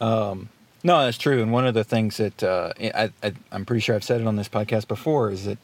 Um, 0.00 0.48
no, 0.82 1.04
that's 1.04 1.18
true. 1.18 1.42
And 1.42 1.52
one 1.52 1.66
of 1.66 1.74
the 1.74 1.84
things 1.84 2.18
that 2.18 2.42
uh, 2.42 2.72
I, 2.78 3.10
I, 3.22 3.32
I'm 3.50 3.64
pretty 3.64 3.80
sure 3.80 3.94
I've 3.94 4.04
said 4.04 4.20
it 4.20 4.26
on 4.26 4.36
this 4.36 4.48
podcast 4.48 4.86
before 4.88 5.30
is 5.30 5.44
that 5.44 5.58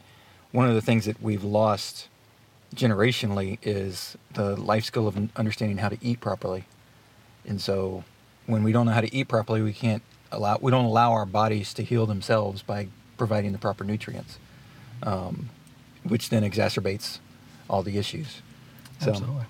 one 0.51 0.69
of 0.69 0.75
the 0.75 0.81
things 0.81 1.05
that 1.05 1.23
we've 1.23 1.45
lost 1.45 2.09
generationally 2.75 3.59
is 3.63 4.17
the 4.35 4.57
life 4.57 4.85
skill 4.85 5.07
of 5.07 5.17
understanding 5.37 5.79
how 5.79 5.89
to 5.89 5.99
eat 6.01 6.21
properly. 6.21 6.65
And 7.47 7.61
so, 7.61 8.05
when 8.47 8.63
we 8.63 8.73
don't 8.73 8.87
know 8.87 8.93
how 8.93 9.01
to 9.01 9.15
eat 9.15 9.29
properly, 9.29 9.63
we 9.63 9.73
can't 9.73 10.03
allow 10.31 10.59
we 10.61 10.71
don't 10.71 10.85
allow 10.85 11.13
our 11.13 11.27
bodies 11.27 11.75
to 11.75 11.83
heal 11.83 12.07
themselves 12.07 12.63
by 12.63 12.89
providing 13.19 13.53
the 13.53 13.59
proper 13.59 13.85
nutrients, 13.85 14.39
um, 15.03 15.51
which 16.05 16.31
then 16.31 16.43
exacerbates 16.43 17.19
all 17.69 17.83
the 17.83 17.99
issues. 17.99 18.43
So, 19.01 19.11
Absolutely. 19.11 19.45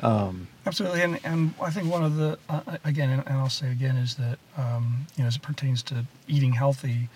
Um, 0.00 0.48
Absolutely, 0.66 1.02
and, 1.02 1.18
and 1.24 1.54
I 1.62 1.70
think 1.70 1.90
one 1.90 2.04
of 2.04 2.16
the 2.16 2.38
uh, 2.48 2.76
again, 2.84 3.10
and, 3.10 3.22
and 3.26 3.36
I'll 3.36 3.48
say 3.48 3.70
again, 3.70 3.96
is 3.96 4.16
that 4.16 4.38
um, 4.56 5.06
you 5.16 5.22
know 5.22 5.28
as 5.28 5.36
it 5.36 5.42
pertains 5.42 5.82
to 5.84 6.04
eating 6.26 6.52
healthy, 6.52 7.08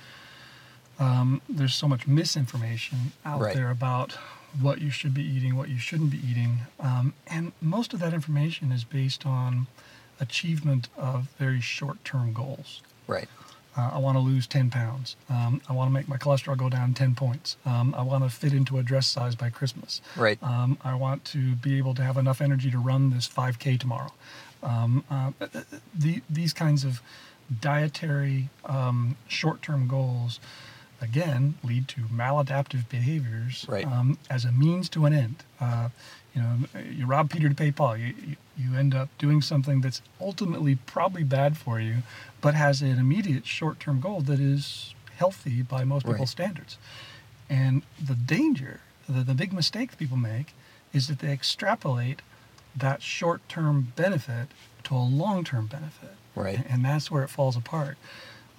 um, 0.98 1.40
there's 1.48 1.74
so 1.74 1.86
much 1.88 2.06
misinformation 2.06 3.12
out 3.24 3.40
Right. 3.40 3.54
there 3.54 3.70
about 3.70 4.12
what 4.60 4.80
you 4.80 4.90
should 4.90 5.14
be 5.14 5.22
eating, 5.22 5.56
what 5.56 5.68
you 5.68 5.78
shouldn't 5.78 6.10
be 6.10 6.20
eating, 6.26 6.60
um, 6.80 7.14
and 7.26 7.52
most 7.60 7.92
of 7.94 8.00
that 8.00 8.12
information 8.14 8.70
is 8.72 8.84
based 8.84 9.24
on 9.26 9.66
achievement 10.20 10.88
of 10.96 11.28
very 11.38 11.60
short-term 11.60 12.32
goals. 12.32 12.82
right. 13.06 13.28
Uh, 13.76 13.90
I 13.94 13.98
want 13.98 14.16
to 14.16 14.20
lose 14.20 14.46
10 14.46 14.70
pounds. 14.70 15.16
Um, 15.30 15.62
I 15.68 15.72
want 15.72 15.88
to 15.88 15.92
make 15.92 16.06
my 16.08 16.18
cholesterol 16.18 16.56
go 16.58 16.68
down 16.68 16.92
10 16.92 17.14
points. 17.14 17.56
Um, 17.64 17.94
I 17.96 18.02
want 18.02 18.22
to 18.22 18.28
fit 18.30 18.52
into 18.52 18.78
a 18.78 18.82
dress 18.82 19.06
size 19.06 19.34
by 19.34 19.48
Christmas. 19.50 20.02
Right. 20.16 20.38
Um, 20.42 20.76
I 20.84 20.94
want 20.94 21.24
to 21.26 21.54
be 21.56 21.78
able 21.78 21.94
to 21.94 22.02
have 22.02 22.16
enough 22.18 22.40
energy 22.42 22.70
to 22.70 22.78
run 22.78 23.10
this 23.10 23.26
5K 23.28 23.80
tomorrow. 23.80 24.12
Um, 24.62 25.04
uh, 25.10 25.32
the, 25.94 26.20
these 26.28 26.52
kinds 26.52 26.84
of 26.84 27.00
dietary 27.60 28.48
um, 28.66 29.16
short 29.26 29.62
term 29.62 29.88
goals, 29.88 30.38
again, 31.00 31.54
lead 31.64 31.88
to 31.88 32.02
maladaptive 32.02 32.88
behaviors 32.88 33.64
Right. 33.68 33.86
um, 33.86 34.18
as 34.30 34.44
a 34.44 34.52
means 34.52 34.88
to 34.90 35.06
an 35.06 35.12
end. 35.14 35.36
Uh, 35.60 35.88
you 36.34 36.42
know, 36.42 36.56
you 36.90 37.06
rob 37.06 37.30
Peter 37.30 37.48
to 37.48 37.54
pay 37.54 37.70
Paul. 37.70 37.96
You, 37.96 38.14
you, 38.56 38.76
end 38.76 38.94
up 38.94 39.08
doing 39.18 39.42
something 39.42 39.80
that's 39.80 40.00
ultimately 40.20 40.76
probably 40.76 41.24
bad 41.24 41.56
for 41.58 41.78
you, 41.78 41.98
but 42.40 42.54
has 42.54 42.80
an 42.80 42.98
immediate 42.98 43.46
short 43.46 43.80
term 43.80 44.00
goal 44.00 44.20
that 44.22 44.40
is 44.40 44.94
healthy 45.16 45.62
by 45.62 45.84
most 45.84 46.04
people's 46.04 46.20
Right. 46.20 46.28
standards. 46.28 46.78
And 47.50 47.82
the 48.02 48.14
danger, 48.14 48.80
the, 49.08 49.22
the 49.22 49.34
big 49.34 49.52
mistake 49.52 49.90
that 49.90 49.98
people 49.98 50.16
make, 50.16 50.54
is 50.92 51.08
that 51.08 51.18
they 51.18 51.32
extrapolate 51.32 52.22
that 52.74 53.02
short 53.02 53.46
term 53.48 53.92
benefit 53.96 54.48
to 54.84 54.94
a 54.94 55.04
long 55.04 55.44
term 55.44 55.66
benefit. 55.66 56.14
Right. 56.34 56.64
And 56.68 56.84
that's 56.84 57.10
where 57.10 57.22
it 57.22 57.28
falls 57.28 57.56
apart. 57.56 57.98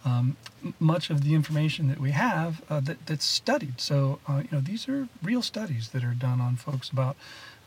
Um, 0.05 0.35
much 0.79 1.09
of 1.09 1.23
the 1.23 1.33
information 1.33 1.87
that 1.87 1.99
we 1.99 2.11
have 2.11 2.61
uh, 2.69 2.81
that, 2.81 3.05
that's 3.05 3.25
studied. 3.25 3.79
So, 3.79 4.19
uh, 4.27 4.41
you 4.43 4.49
know, 4.51 4.59
these 4.59 4.89
are 4.89 5.07
real 5.23 5.41
studies 5.41 5.89
that 5.89 6.03
are 6.03 6.13
done 6.13 6.41
on 6.41 6.57
folks 6.57 6.89
about 6.89 7.15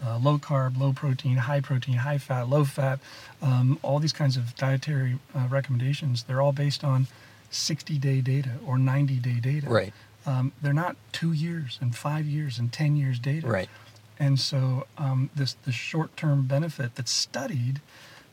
uh, 0.04 0.18
low 0.18 0.38
carb, 0.38 0.78
low 0.78 0.92
protein, 0.92 1.36
high 1.36 1.60
protein, 1.60 1.96
high 1.96 2.18
fat, 2.18 2.48
low 2.48 2.64
fat, 2.64 2.98
um, 3.42 3.78
all 3.82 3.98
these 3.98 4.12
kinds 4.12 4.36
of 4.36 4.54
dietary 4.56 5.18
uh, 5.34 5.46
recommendations. 5.50 6.24
They're 6.24 6.40
all 6.40 6.52
based 6.52 6.84
on 6.84 7.06
60 7.50 7.98
day 7.98 8.20
data 8.20 8.52
or 8.66 8.78
90 8.78 9.16
day 9.16 9.40
data. 9.40 9.68
Right. 9.68 9.92
Um, 10.26 10.52
they're 10.60 10.72
not 10.72 10.96
two 11.12 11.32
years 11.32 11.78
and 11.80 11.94
five 11.94 12.26
years 12.26 12.58
and 12.58 12.72
10 12.72 12.96
years 12.96 13.18
data. 13.18 13.46
Right. 13.46 13.68
And 14.18 14.40
so 14.40 14.86
um, 14.98 15.30
this 15.34 15.54
the 15.64 15.72
short-term 15.72 16.46
benefit 16.46 16.94
that's 16.94 17.12
studied 17.12 17.80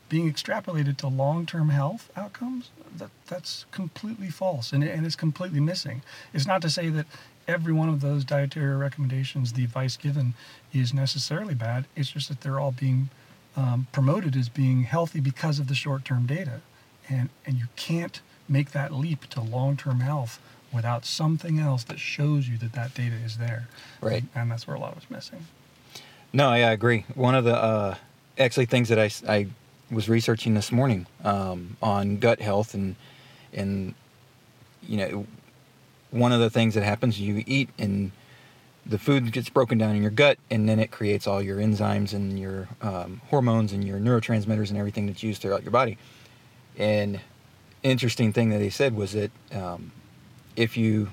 being 0.08 0.32
extrapolated 0.32 0.96
to 0.98 1.08
long-term 1.08 1.70
health 1.70 2.10
outcomes, 2.16 2.70
that 2.96 3.10
that's 3.26 3.66
completely 3.70 4.28
false 4.28 4.72
and, 4.72 4.84
and 4.84 5.04
it's 5.04 5.16
completely 5.16 5.60
missing. 5.60 6.02
It's 6.32 6.46
not 6.46 6.62
to 6.62 6.70
say 6.70 6.88
that 6.90 7.06
every 7.46 7.72
one 7.72 7.88
of 7.88 8.00
those 8.00 8.24
dietary 8.24 8.76
recommendations, 8.76 9.52
the 9.52 9.64
advice 9.64 9.96
given, 9.96 10.34
is 10.72 10.92
necessarily 10.94 11.54
bad. 11.54 11.86
It's 11.96 12.10
just 12.10 12.28
that 12.28 12.40
they're 12.40 12.60
all 12.60 12.72
being 12.72 13.10
um, 13.56 13.86
promoted 13.92 14.36
as 14.36 14.48
being 14.48 14.82
healthy 14.82 15.20
because 15.20 15.58
of 15.58 15.68
the 15.68 15.74
short-term 15.74 16.26
data, 16.26 16.60
and 17.08 17.28
and 17.46 17.56
you 17.56 17.66
can't 17.76 18.20
make 18.48 18.72
that 18.72 18.92
leap 18.92 19.26
to 19.30 19.40
long-term 19.40 20.00
health 20.00 20.40
without 20.72 21.04
something 21.04 21.58
else 21.58 21.84
that 21.84 21.98
shows 21.98 22.48
you 22.48 22.58
that 22.58 22.72
that 22.72 22.92
data 22.94 23.14
is 23.24 23.38
there. 23.38 23.68
Right. 24.00 24.22
And, 24.22 24.28
and 24.34 24.50
that's 24.50 24.66
where 24.66 24.76
a 24.76 24.80
lot 24.80 24.92
of 24.92 24.98
it's 24.98 25.10
missing. 25.10 25.46
No, 26.32 26.52
yeah, 26.52 26.68
I 26.68 26.72
agree. 26.72 27.06
One 27.14 27.36
of 27.36 27.44
the 27.44 27.54
uh, 27.54 27.94
actually 28.38 28.66
things 28.66 28.88
that 28.88 28.98
I, 28.98 29.10
I 29.32 29.46
was 29.90 30.08
researching 30.08 30.54
this 30.54 30.72
morning 30.72 31.06
um, 31.22 31.76
on 31.80 32.18
gut 32.18 32.40
health 32.40 32.74
and 32.74 32.96
and 33.52 33.94
you 34.88 34.96
know 34.96 35.26
one 36.14 36.32
of 36.32 36.40
the 36.40 36.48
things 36.48 36.74
that 36.74 36.84
happens 36.84 37.20
you 37.20 37.42
eat 37.46 37.68
and 37.76 38.12
the 38.86 38.98
food 38.98 39.32
gets 39.32 39.48
broken 39.48 39.78
down 39.78 39.96
in 39.96 40.02
your 40.02 40.10
gut 40.10 40.38
and 40.50 40.68
then 40.68 40.78
it 40.78 40.90
creates 40.90 41.26
all 41.26 41.42
your 41.42 41.58
enzymes 41.58 42.12
and 42.12 42.38
your 42.38 42.68
um, 42.82 43.20
hormones 43.30 43.72
and 43.72 43.84
your 43.84 43.98
neurotransmitters 43.98 44.68
and 44.68 44.78
everything 44.78 45.06
that's 45.06 45.22
used 45.22 45.42
throughout 45.42 45.62
your 45.62 45.72
body. 45.72 45.98
And 46.78 47.20
interesting 47.82 48.32
thing 48.32 48.50
that 48.50 48.58
they 48.58 48.70
said 48.70 48.94
was 48.94 49.12
that 49.12 49.30
um, 49.52 49.90
if 50.54 50.76
you 50.76 51.08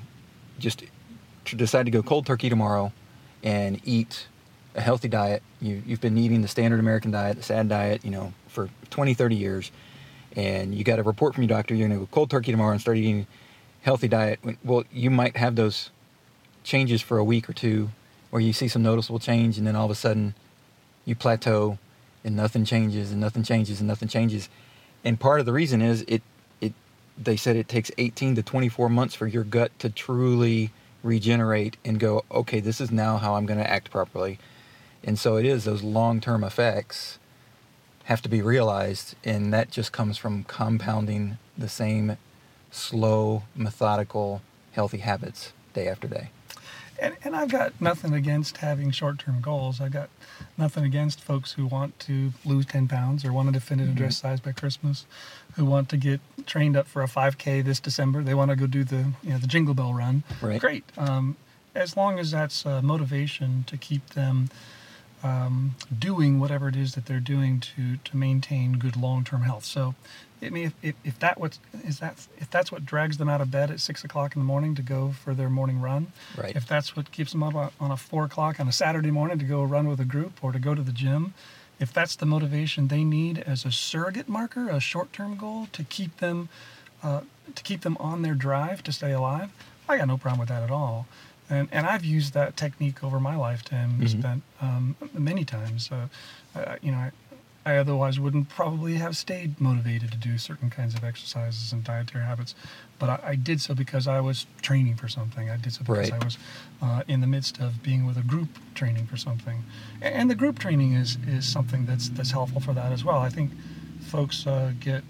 just 0.60 0.84
decide 1.46 1.86
to 1.86 1.92
go 1.92 2.04
cold 2.04 2.26
turkey 2.26 2.50
tomorrow 2.50 2.92
and 3.44 3.82
eat 3.84 4.28
a 4.76 4.82
healthy 4.82 5.08
diet. 5.08 5.42
You, 5.60 5.82
you've 5.86 6.00
been 6.00 6.18
eating 6.18 6.42
the 6.42 6.48
standard 6.48 6.80
American 6.80 7.12
diet, 7.12 7.38
the 7.38 7.44
SAD 7.44 7.70
diet, 7.70 8.06
you 8.06 8.12
know, 8.12 8.34
for 8.48 8.70
20, 8.92 9.14
30 9.14 9.36
years, 9.36 9.72
and 10.36 10.74
you 10.76 10.84
got 10.84 11.00
a 11.00 11.04
report 11.04 11.34
from 11.34 11.44
your 11.44 11.50
doctor, 11.50 11.74
you're 11.76 11.88
going 11.88 12.00
to 12.00 12.06
go 12.06 12.10
cold 12.12 12.30
turkey 12.30 12.52
tomorrow 12.52 12.72
and 12.72 12.80
start 12.80 12.98
eating 12.98 13.28
healthy 13.82 14.08
diet. 14.08 14.40
Well, 14.64 14.84
you 14.92 15.10
might 15.10 15.38
have 15.38 15.56
those 15.56 15.90
changes 16.64 17.02
for 17.02 17.18
a 17.18 17.24
week 17.24 17.50
or 17.50 17.54
two 17.54 17.90
where 18.30 18.42
you 18.42 18.54
see 18.54 18.68
some 18.68 18.84
noticeable 18.84 19.20
change 19.20 19.58
and 19.58 19.68
then 19.68 19.76
all 19.76 19.86
of 19.86 19.92
a 19.92 19.96
sudden 19.96 20.36
you 21.06 21.16
plateau 21.16 21.78
and 22.24 22.36
nothing 22.36 22.66
changes 22.66 23.12
and 23.12 23.20
nothing 23.20 23.44
changes 23.44 23.80
and 23.80 23.88
nothing 23.88 24.08
changes. 24.08 24.50
And 25.04 25.20
part 25.20 25.40
of 25.40 25.46
the 25.46 25.54
reason 25.54 25.82
is 25.82 26.04
it 26.08 26.22
it 26.62 26.74
they 27.18 27.36
said 27.36 27.56
it 27.56 27.68
takes 27.68 27.92
18 27.98 28.36
to 28.36 28.44
24 28.44 28.90
months 28.90 29.16
for 29.16 29.28
your 29.28 29.44
gut 29.44 29.78
to 29.80 29.90
truly 29.90 30.72
regenerate 31.04 31.78
and 31.84 32.00
go, 32.00 32.24
okay, 32.32 32.60
this 32.60 32.80
is 32.80 32.92
now 32.92 33.18
how 33.18 33.36
I'm 33.36 33.48
going 33.48 33.60
to 33.60 33.70
act 33.70 33.90
properly. 33.90 34.38
And 35.04 35.18
so 35.18 35.36
it 35.36 35.46
is 35.46 35.64
those 35.64 35.82
long-term 35.82 36.44
effects 36.44 37.18
have 38.04 38.22
to 38.22 38.30
be 38.30 38.42
realized 38.42 39.16
and 39.24 39.52
that 39.54 39.72
just 39.72 39.92
comes 39.92 40.18
from 40.18 40.44
compounding 40.44 41.38
the 41.58 41.70
same 41.70 42.18
slow, 42.72 43.44
methodical, 43.56 44.42
healthy 44.72 45.00
habits 45.00 45.54
day 45.74 45.88
after 45.88 46.08
day 46.08 46.30
and, 47.02 47.18
and 47.24 47.36
I've 47.36 47.50
got 47.50 47.74
nothing 47.82 48.14
against 48.14 48.58
having 48.58 48.92
short 48.92 49.20
term 49.20 49.42
goals. 49.42 49.82
I've 49.82 49.92
got 49.92 50.10
nothing 50.58 50.86
against 50.86 51.20
folks 51.20 51.54
who 51.54 51.66
want 51.66 51.98
to 52.02 52.32
lose 52.46 52.66
10 52.68 52.88
pounds 52.88 53.26
or 53.26 53.34
want 53.34 53.48
to 53.48 53.52
definitive 53.52 53.90
mm-hmm. 53.90 53.98
dress 53.98 54.18
size 54.18 54.40
by 54.40 54.52
Christmas, 54.52 55.06
who 55.56 55.66
want 55.66 55.90
to 55.90 55.98
get 55.98 56.22
trained 56.46 56.78
up 56.78 56.88
for 56.88 57.02
a 57.02 57.08
5K 57.08 57.66
this 57.66 57.80
December. 57.80 58.24
They 58.24 58.36
want 58.36 58.52
to 58.52 58.56
go 58.56 58.68
do 58.68 58.84
the, 58.84 59.12
you 59.24 59.32
know, 59.32 59.40
the 59.40 59.48
Jingle 59.48 59.74
Bell 59.74 59.94
run. 59.94 60.24
Right. 60.42 60.62
Great. 60.62 60.84
Um, 60.96 61.36
as 61.74 61.98
long 61.98 62.20
as 62.20 62.32
that's 62.32 62.66
motivation 62.66 63.64
to 63.68 63.78
keep 63.78 64.12
them 64.12 64.50
um, 65.24 65.76
doing 65.98 66.40
whatever 66.40 66.68
it 66.68 66.76
is 66.76 66.94
that 66.96 67.08
they're 67.08 67.20
doing 67.20 67.60
to, 67.60 67.98
to 67.98 68.18
maintain 68.18 68.74
good 68.74 68.96
long 68.96 69.24
term 69.24 69.42
health. 69.42 69.66
So 69.66 69.96
I 70.42 70.50
mean, 70.50 70.66
if, 70.66 70.74
if, 70.82 70.96
if 71.04 71.20
that 71.20 71.40
what 71.40 71.60
is 71.86 72.00
that 72.00 72.28
if 72.38 72.50
that's 72.50 72.72
what 72.72 72.86
drags 72.86 73.18
them 73.18 73.30
out 73.30 73.42
of 73.42 73.52
bed 73.52 73.70
at 73.70 73.80
six 73.80 74.04
o'clock 74.04 74.36
in 74.36 74.42
the 74.42 74.46
morning 74.46 74.76
to 74.76 74.82
go 74.82 75.12
for 75.12 75.34
their 75.34 75.50
morning 75.50 75.80
run, 75.80 76.12
right. 76.38 76.56
if 76.56 76.68
that's 76.68 76.96
what 76.96 77.12
keeps 77.12 77.32
them 77.32 77.44
up 77.44 77.74
on 77.80 77.92
a 77.92 77.98
four 77.98 78.26
o'clock 78.26 78.60
on 78.60 78.68
a 78.68 78.72
Saturday 78.72 79.12
morning 79.12 79.38
to 79.40 79.46
go 79.46 79.64
run 79.64 79.88
with 79.88 80.00
a 80.00 80.06
group 80.06 80.44
or 80.44 80.52
to 80.52 80.60
go 80.60 80.74
to 80.74 80.82
the 80.82 80.92
gym, 80.92 81.34
if 81.80 81.94
that's 81.94 82.16
the 82.16 82.26
motivation 82.26 82.88
they 82.88 83.04
need 83.04 83.40
as 83.40 83.66
a 83.66 83.72
surrogate 83.72 84.30
marker, 84.30 84.70
a 84.70 84.80
short-term 84.80 85.36
goal 85.36 85.68
to 85.74 85.84
keep 85.84 86.18
them 86.18 86.50
uh, 87.04 87.22
to 87.56 87.64
keep 87.64 87.82
them 87.82 87.98
on 88.00 88.22
their 88.22 88.36
drive 88.36 88.84
to 88.84 88.92
stay 88.92 89.12
alive, 89.12 89.52
I 89.90 89.98
got 89.98 90.08
no 90.08 90.18
problem 90.18 90.40
with 90.40 90.50
that 90.50 90.64
at 90.64 90.72
all. 90.72 91.08
And, 91.50 91.68
and 91.72 91.86
I've 91.86 92.06
used 92.06 92.34
that 92.34 92.56
technique 92.56 93.04
over 93.04 93.20
my 93.20 93.36
lifetime, 93.36 93.94
mm-hmm. 93.94 94.06
spent 94.06 94.44
um, 94.62 94.96
many 95.14 95.44
times. 95.44 95.92
Uh, 95.92 96.08
uh, 96.56 96.76
you 96.82 96.92
know, 96.92 96.98
I, 96.98 97.12
I 97.66 97.78
otherwise 97.78 98.20
wouldn't 98.20 98.50
probably 98.50 98.96
have 98.96 99.16
stayed 99.16 99.62
motivated 99.62 100.12
to 100.12 100.18
do 100.18 100.38
certain 100.38 100.70
kinds 100.70 100.96
of 100.96 101.04
exercises 101.04 101.72
and 101.72 101.84
dietary 101.84 102.26
habits. 102.26 102.56
But 102.98 103.10
I, 103.10 103.20
I 103.24 103.36
did 103.36 103.62
so 103.62 103.76
because 103.76 104.08
I 104.08 104.20
was 104.20 104.48
training 104.62 104.96
for 104.96 105.08
something. 105.08 105.50
I 105.50 105.58
did 105.58 105.74
so 105.74 105.82
because 105.82 106.12
right. 106.12 106.22
I 106.22 106.26
was 106.26 106.38
uh, 106.82 107.04
in 107.08 107.22
the 107.22 107.28
midst 107.28 107.60
of 107.60 107.84
being 107.84 108.06
with 108.08 108.18
a 108.18 108.24
group 108.24 108.50
training 108.74 109.06
for 109.06 109.18
something. 109.18 109.64
And, 110.02 110.16
and, 110.16 110.30
the 110.30 110.36
group 110.36 110.58
training 110.58 110.94
is, 110.94 111.18
is 111.28 111.46
something 111.46 111.86
that's, 111.86 112.10
that's 112.10 112.32
helpful 112.32 112.62
for 112.62 112.74
that 112.74 112.92
as 112.92 113.04
well. 113.04 113.20
I 113.20 113.30
think 113.30 113.52
folks 114.02 114.48
uh, 114.48 114.74
get 114.80 115.04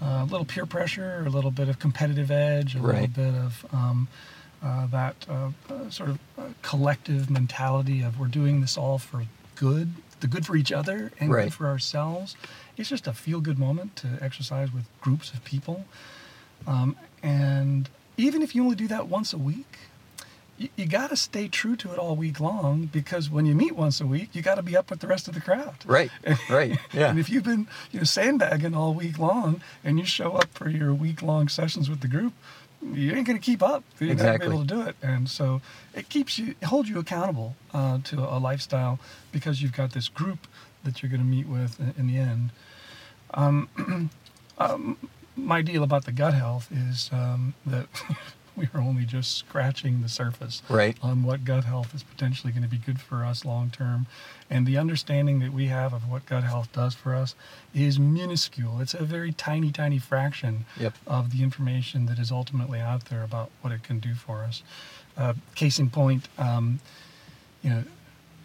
a 0.00 0.24
little 0.24 0.44
peer 0.44 0.66
pressure, 0.66 1.22
a 1.26 1.30
little 1.30 1.50
bit 1.50 1.68
of 1.68 1.78
competitive 1.78 2.30
edge, 2.30 2.74
a 2.74 2.80
right. 2.80 3.02
little 3.16 3.32
bit 3.32 3.34
of 3.34 3.66
um, 3.72 4.08
uh, 4.62 4.86
that 4.86 5.14
uh, 5.28 5.50
uh, 5.70 5.90
sort 5.90 6.10
of 6.10 6.18
uh, 6.38 6.42
collective 6.62 7.30
mentality 7.30 8.02
of 8.02 8.18
we're 8.18 8.26
doing 8.26 8.60
this 8.60 8.76
all 8.76 8.98
for 8.98 9.24
good 9.56 9.92
the 10.20 10.26
good 10.26 10.46
for 10.46 10.56
each 10.56 10.72
other 10.72 11.12
and 11.20 11.32
right. 11.32 11.44
good 11.44 11.54
for 11.54 11.66
ourselves. 11.66 12.36
It's 12.76 12.88
just 12.88 13.06
a 13.06 13.12
feel 13.12 13.40
good 13.40 13.58
moment 13.58 13.96
to 13.96 14.18
exercise 14.20 14.72
with 14.72 14.84
groups 15.00 15.32
of 15.32 15.44
people. 15.44 15.84
Um, 16.66 16.96
and 17.22 17.88
even 18.16 18.42
if 18.42 18.54
you 18.54 18.62
only 18.62 18.76
do 18.76 18.88
that 18.88 19.08
once 19.08 19.32
a 19.32 19.38
week, 19.38 19.78
you, 20.56 20.68
you 20.76 20.86
got 20.86 21.10
to 21.10 21.16
stay 21.16 21.48
true 21.48 21.76
to 21.76 21.92
it 21.92 21.98
all 21.98 22.14
week 22.16 22.38
long 22.40 22.86
because 22.86 23.28
when 23.28 23.46
you 23.46 23.54
meet 23.54 23.74
once 23.74 24.00
a 24.00 24.06
week, 24.06 24.30
you 24.32 24.42
got 24.42 24.54
to 24.54 24.62
be 24.62 24.76
up 24.76 24.90
with 24.90 25.00
the 25.00 25.06
rest 25.06 25.26
of 25.28 25.34
the 25.34 25.40
crowd. 25.40 25.74
Right, 25.84 26.10
right, 26.48 26.78
yeah. 26.92 27.10
and 27.10 27.18
if 27.18 27.28
you've 27.28 27.44
been 27.44 27.66
you 27.90 28.00
know 28.00 28.04
sandbagging 28.04 28.74
all 28.74 28.94
week 28.94 29.18
long 29.18 29.60
and 29.82 29.98
you 29.98 30.04
show 30.04 30.32
up 30.32 30.52
for 30.52 30.68
your 30.68 30.94
week 30.94 31.22
long 31.22 31.48
sessions 31.48 31.90
with 31.90 32.00
the 32.00 32.08
group, 32.08 32.32
you 32.92 33.14
ain't 33.14 33.26
going 33.26 33.38
to 33.38 33.44
keep 33.44 33.62
up. 33.62 33.84
You're 33.98 34.12
exactly. 34.12 34.48
not 34.48 34.52
be 34.52 34.56
able 34.56 34.66
to 34.66 34.84
do 34.84 34.88
it, 34.88 34.96
and 35.02 35.28
so 35.28 35.60
it 35.94 36.08
keeps 36.08 36.38
you, 36.38 36.54
it 36.60 36.64
holds 36.64 36.88
you 36.88 36.98
accountable 36.98 37.56
uh, 37.72 37.98
to 38.04 38.20
a 38.20 38.38
lifestyle 38.38 38.98
because 39.32 39.62
you've 39.62 39.72
got 39.72 39.92
this 39.92 40.08
group 40.08 40.46
that 40.84 41.02
you're 41.02 41.10
going 41.10 41.22
to 41.22 41.26
meet 41.26 41.48
with 41.48 41.80
in, 41.80 41.94
in 41.98 42.06
the 42.06 42.18
end. 42.18 42.50
Um, 43.32 44.10
um, 44.58 44.98
my 45.36 45.62
deal 45.62 45.82
about 45.82 46.04
the 46.04 46.12
gut 46.12 46.34
health 46.34 46.68
is 46.70 47.10
um, 47.12 47.54
that 47.66 47.88
we 48.56 48.68
are 48.74 48.80
only 48.80 49.04
just 49.04 49.36
scratching 49.36 50.02
the 50.02 50.08
surface 50.08 50.62
right. 50.68 50.96
on 51.02 51.22
what 51.22 51.44
gut 51.44 51.64
health 51.64 51.94
is 51.94 52.02
potentially 52.02 52.52
going 52.52 52.62
to 52.62 52.68
be 52.68 52.78
good 52.78 53.00
for 53.00 53.24
us 53.24 53.44
long 53.44 53.70
term. 53.70 54.06
And 54.50 54.66
the 54.66 54.78
understanding 54.78 55.40
that 55.40 55.52
we 55.52 55.66
have 55.66 55.92
of 55.92 56.08
what 56.08 56.26
gut 56.26 56.44
health 56.44 56.72
does 56.72 56.94
for 56.94 57.14
us 57.14 57.34
is 57.74 57.98
minuscule. 57.98 58.80
It's 58.80 58.94
a 58.94 59.04
very 59.04 59.32
tiny, 59.32 59.72
tiny 59.72 59.98
fraction 59.98 60.66
yep. 60.78 60.94
of 61.06 61.30
the 61.30 61.42
information 61.42 62.06
that 62.06 62.18
is 62.18 62.30
ultimately 62.30 62.80
out 62.80 63.06
there 63.06 63.22
about 63.22 63.50
what 63.60 63.72
it 63.72 63.82
can 63.82 63.98
do 63.98 64.14
for 64.14 64.44
us. 64.44 64.62
Uh, 65.16 65.34
case 65.54 65.78
in 65.78 65.90
point, 65.90 66.28
um, 66.38 66.80
you 67.62 67.70
know, 67.70 67.84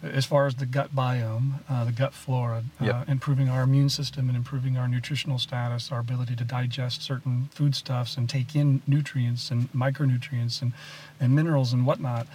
as 0.02 0.24
far 0.24 0.46
as 0.46 0.54
the 0.54 0.66
gut 0.66 0.94
biome, 0.94 1.60
uh, 1.68 1.84
the 1.84 1.92
gut 1.92 2.14
flora, 2.14 2.64
uh, 2.80 2.84
yep. 2.84 3.08
improving 3.08 3.48
our 3.48 3.62
immune 3.62 3.88
system 3.88 4.28
and 4.28 4.36
improving 4.36 4.76
our 4.76 4.88
nutritional 4.88 5.38
status, 5.38 5.92
our 5.92 6.00
ability 6.00 6.34
to 6.36 6.44
digest 6.44 7.02
certain 7.02 7.48
foodstuffs 7.52 8.16
and 8.16 8.28
take 8.28 8.56
in 8.56 8.80
nutrients 8.86 9.50
and 9.50 9.70
micronutrients 9.72 10.62
and, 10.62 10.72
and 11.20 11.34
minerals 11.34 11.72
and 11.72 11.86
whatnot. 11.86 12.26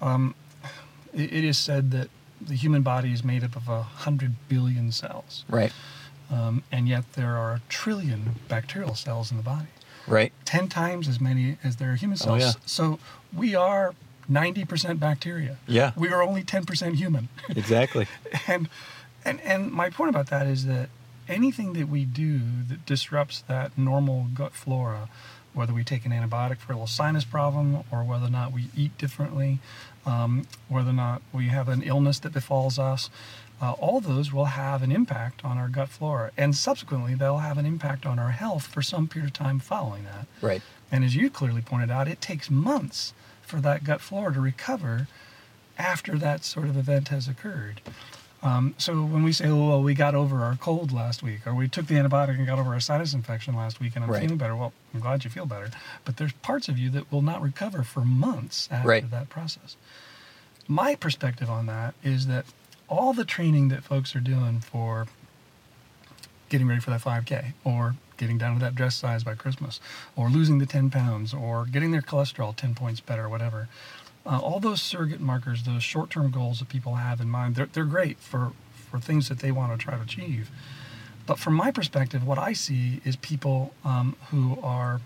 Um, 0.00 0.34
it, 1.12 1.32
it 1.32 1.44
is 1.44 1.58
said 1.58 1.90
that 1.90 2.08
the 2.40 2.54
human 2.54 2.82
body 2.82 3.12
is 3.12 3.24
made 3.24 3.42
up 3.42 3.56
of 3.56 3.68
a 3.68 3.82
hundred 3.82 4.34
billion 4.48 4.92
cells. 4.92 5.44
Right. 5.48 5.72
Um, 6.30 6.62
and 6.70 6.88
yet 6.88 7.14
there 7.14 7.36
are 7.36 7.54
a 7.54 7.62
trillion 7.68 8.36
bacterial 8.48 8.94
cells 8.94 9.30
in 9.30 9.38
the 9.38 9.42
body. 9.42 9.68
Right. 10.06 10.32
Ten 10.44 10.68
times 10.68 11.08
as 11.08 11.20
many 11.20 11.58
as 11.64 11.76
there 11.76 11.92
are 11.92 11.96
human 11.96 12.16
cells. 12.16 12.42
Oh, 12.42 12.46
yeah. 12.46 12.52
So 12.64 12.98
we 13.34 13.54
are 13.54 13.94
90% 14.30 14.98
bacteria. 14.98 15.56
Yeah. 15.66 15.92
We 15.96 16.08
are 16.08 16.22
only 16.22 16.42
10% 16.42 16.94
human. 16.94 17.28
Exactly. 17.48 18.06
and, 18.46 18.68
and, 19.24 19.40
and 19.40 19.70
my 19.72 19.90
point 19.90 20.10
about 20.10 20.28
that 20.28 20.46
is 20.46 20.66
that 20.66 20.90
anything 21.28 21.72
that 21.74 21.88
we 21.88 22.04
do 22.04 22.40
that 22.68 22.86
disrupts 22.86 23.42
that 23.48 23.76
normal 23.76 24.26
gut 24.34 24.52
flora, 24.52 25.08
whether 25.54 25.72
we 25.72 25.82
take 25.82 26.04
an 26.04 26.12
antibiotic 26.12 26.58
for 26.58 26.72
a 26.72 26.76
little 26.76 26.86
sinus 26.86 27.24
problem 27.24 27.84
or 27.90 28.04
whether 28.04 28.26
or 28.26 28.30
not 28.30 28.52
we 28.52 28.68
eat 28.76 28.96
differently, 28.98 29.58
um, 30.06 30.46
whether 30.68 30.90
or 30.90 30.94
not 30.94 31.22
we 31.32 31.48
have 31.48 31.68
an 31.68 31.82
illness 31.82 32.18
that 32.20 32.32
befalls 32.32 32.78
us, 32.78 33.10
uh, 33.60 33.72
all 33.72 34.00
those 34.00 34.32
will 34.32 34.46
have 34.46 34.82
an 34.82 34.92
impact 34.92 35.44
on 35.44 35.58
our 35.58 35.68
gut 35.68 35.88
flora. 35.88 36.30
And 36.36 36.54
subsequently, 36.54 37.14
they'll 37.14 37.38
have 37.38 37.58
an 37.58 37.66
impact 37.66 38.06
on 38.06 38.18
our 38.18 38.30
health 38.30 38.66
for 38.66 38.82
some 38.82 39.08
period 39.08 39.28
of 39.28 39.32
time 39.32 39.58
following 39.58 40.04
that. 40.04 40.26
Right. 40.40 40.62
And 40.92 41.04
as 41.04 41.16
you 41.16 41.28
clearly 41.28 41.60
pointed 41.60 41.90
out, 41.90 42.06
it 42.08 42.20
takes 42.20 42.50
months 42.50 43.12
for 43.48 43.60
that 43.60 43.84
gut 43.84 44.00
flora 44.00 44.32
to 44.34 44.40
recover 44.40 45.08
after 45.78 46.18
that 46.18 46.44
sort 46.44 46.66
of 46.66 46.76
event 46.76 47.08
has 47.08 47.28
occurred. 47.28 47.80
Um, 48.42 48.74
so 48.78 49.02
when 49.02 49.24
we 49.24 49.32
say, 49.32 49.48
oh, 49.48 49.68
well, 49.68 49.82
we 49.82 49.94
got 49.94 50.14
over 50.14 50.42
our 50.44 50.56
cold 50.56 50.92
last 50.92 51.22
week, 51.22 51.44
or 51.46 51.54
we 51.54 51.66
took 51.66 51.86
the 51.88 51.96
antibiotic 51.96 52.36
and 52.36 52.46
got 52.46 52.58
over 52.58 52.72
our 52.72 52.80
sinus 52.80 53.12
infection 53.12 53.54
last 53.54 53.80
week, 53.80 53.96
and 53.96 54.04
I'm 54.04 54.10
right. 54.10 54.22
feeling 54.22 54.36
better. 54.36 54.54
Well, 54.54 54.72
I'm 54.94 55.00
glad 55.00 55.24
you 55.24 55.30
feel 55.30 55.46
better, 55.46 55.70
but 56.04 56.18
there's 56.18 56.32
parts 56.34 56.68
of 56.68 56.78
you 56.78 56.88
that 56.90 57.10
will 57.10 57.22
not 57.22 57.42
recover 57.42 57.82
for 57.82 58.04
months 58.04 58.68
after 58.70 58.88
right. 58.88 59.10
that 59.10 59.28
process. 59.28 59.76
My 60.68 60.94
perspective 60.94 61.50
on 61.50 61.66
that 61.66 61.94
is 62.04 62.26
that 62.28 62.44
all 62.88 63.12
the 63.12 63.24
training 63.24 63.68
that 63.68 63.82
folks 63.82 64.14
are 64.14 64.20
doing 64.20 64.60
for 64.60 65.06
getting 66.48 66.68
ready 66.68 66.80
for 66.80 66.90
that 66.90 67.00
5K, 67.00 67.54
or 67.64 67.96
getting 68.18 68.36
down 68.36 68.54
to 68.54 68.60
that 68.60 68.74
dress 68.74 68.96
size 68.96 69.24
by 69.24 69.34
Christmas, 69.34 69.80
or 70.16 70.28
losing 70.28 70.58
the 70.58 70.66
10 70.66 70.90
pounds, 70.90 71.32
or 71.32 71.64
getting 71.64 71.92
their 71.92 72.02
cholesterol 72.02 72.54
10 72.54 72.74
points 72.74 73.00
better, 73.00 73.24
or 73.24 73.28
whatever. 73.28 73.68
Uh, 74.26 74.38
all 74.38 74.60
those 74.60 74.82
surrogate 74.82 75.20
markers, 75.20 75.62
those 75.62 75.82
short 75.82 76.10
term 76.10 76.30
goals 76.30 76.58
that 76.58 76.68
people 76.68 76.96
have 76.96 77.20
in 77.20 77.30
mind, 77.30 77.54
they're, 77.54 77.66
they're 77.72 77.84
great 77.84 78.18
for, 78.18 78.52
for 78.90 79.00
things 79.00 79.28
that 79.28 79.38
they 79.38 79.50
want 79.50 79.72
to 79.72 79.82
try 79.82 79.96
to 79.96 80.02
achieve. 80.02 80.50
But 81.26 81.38
from 81.38 81.54
my 81.54 81.70
perspective, 81.70 82.26
what 82.26 82.38
I 82.38 82.52
see 82.52 83.00
is 83.04 83.16
people 83.16 83.74
um, 83.84 84.16
who 84.30 84.58
are 84.62 85.00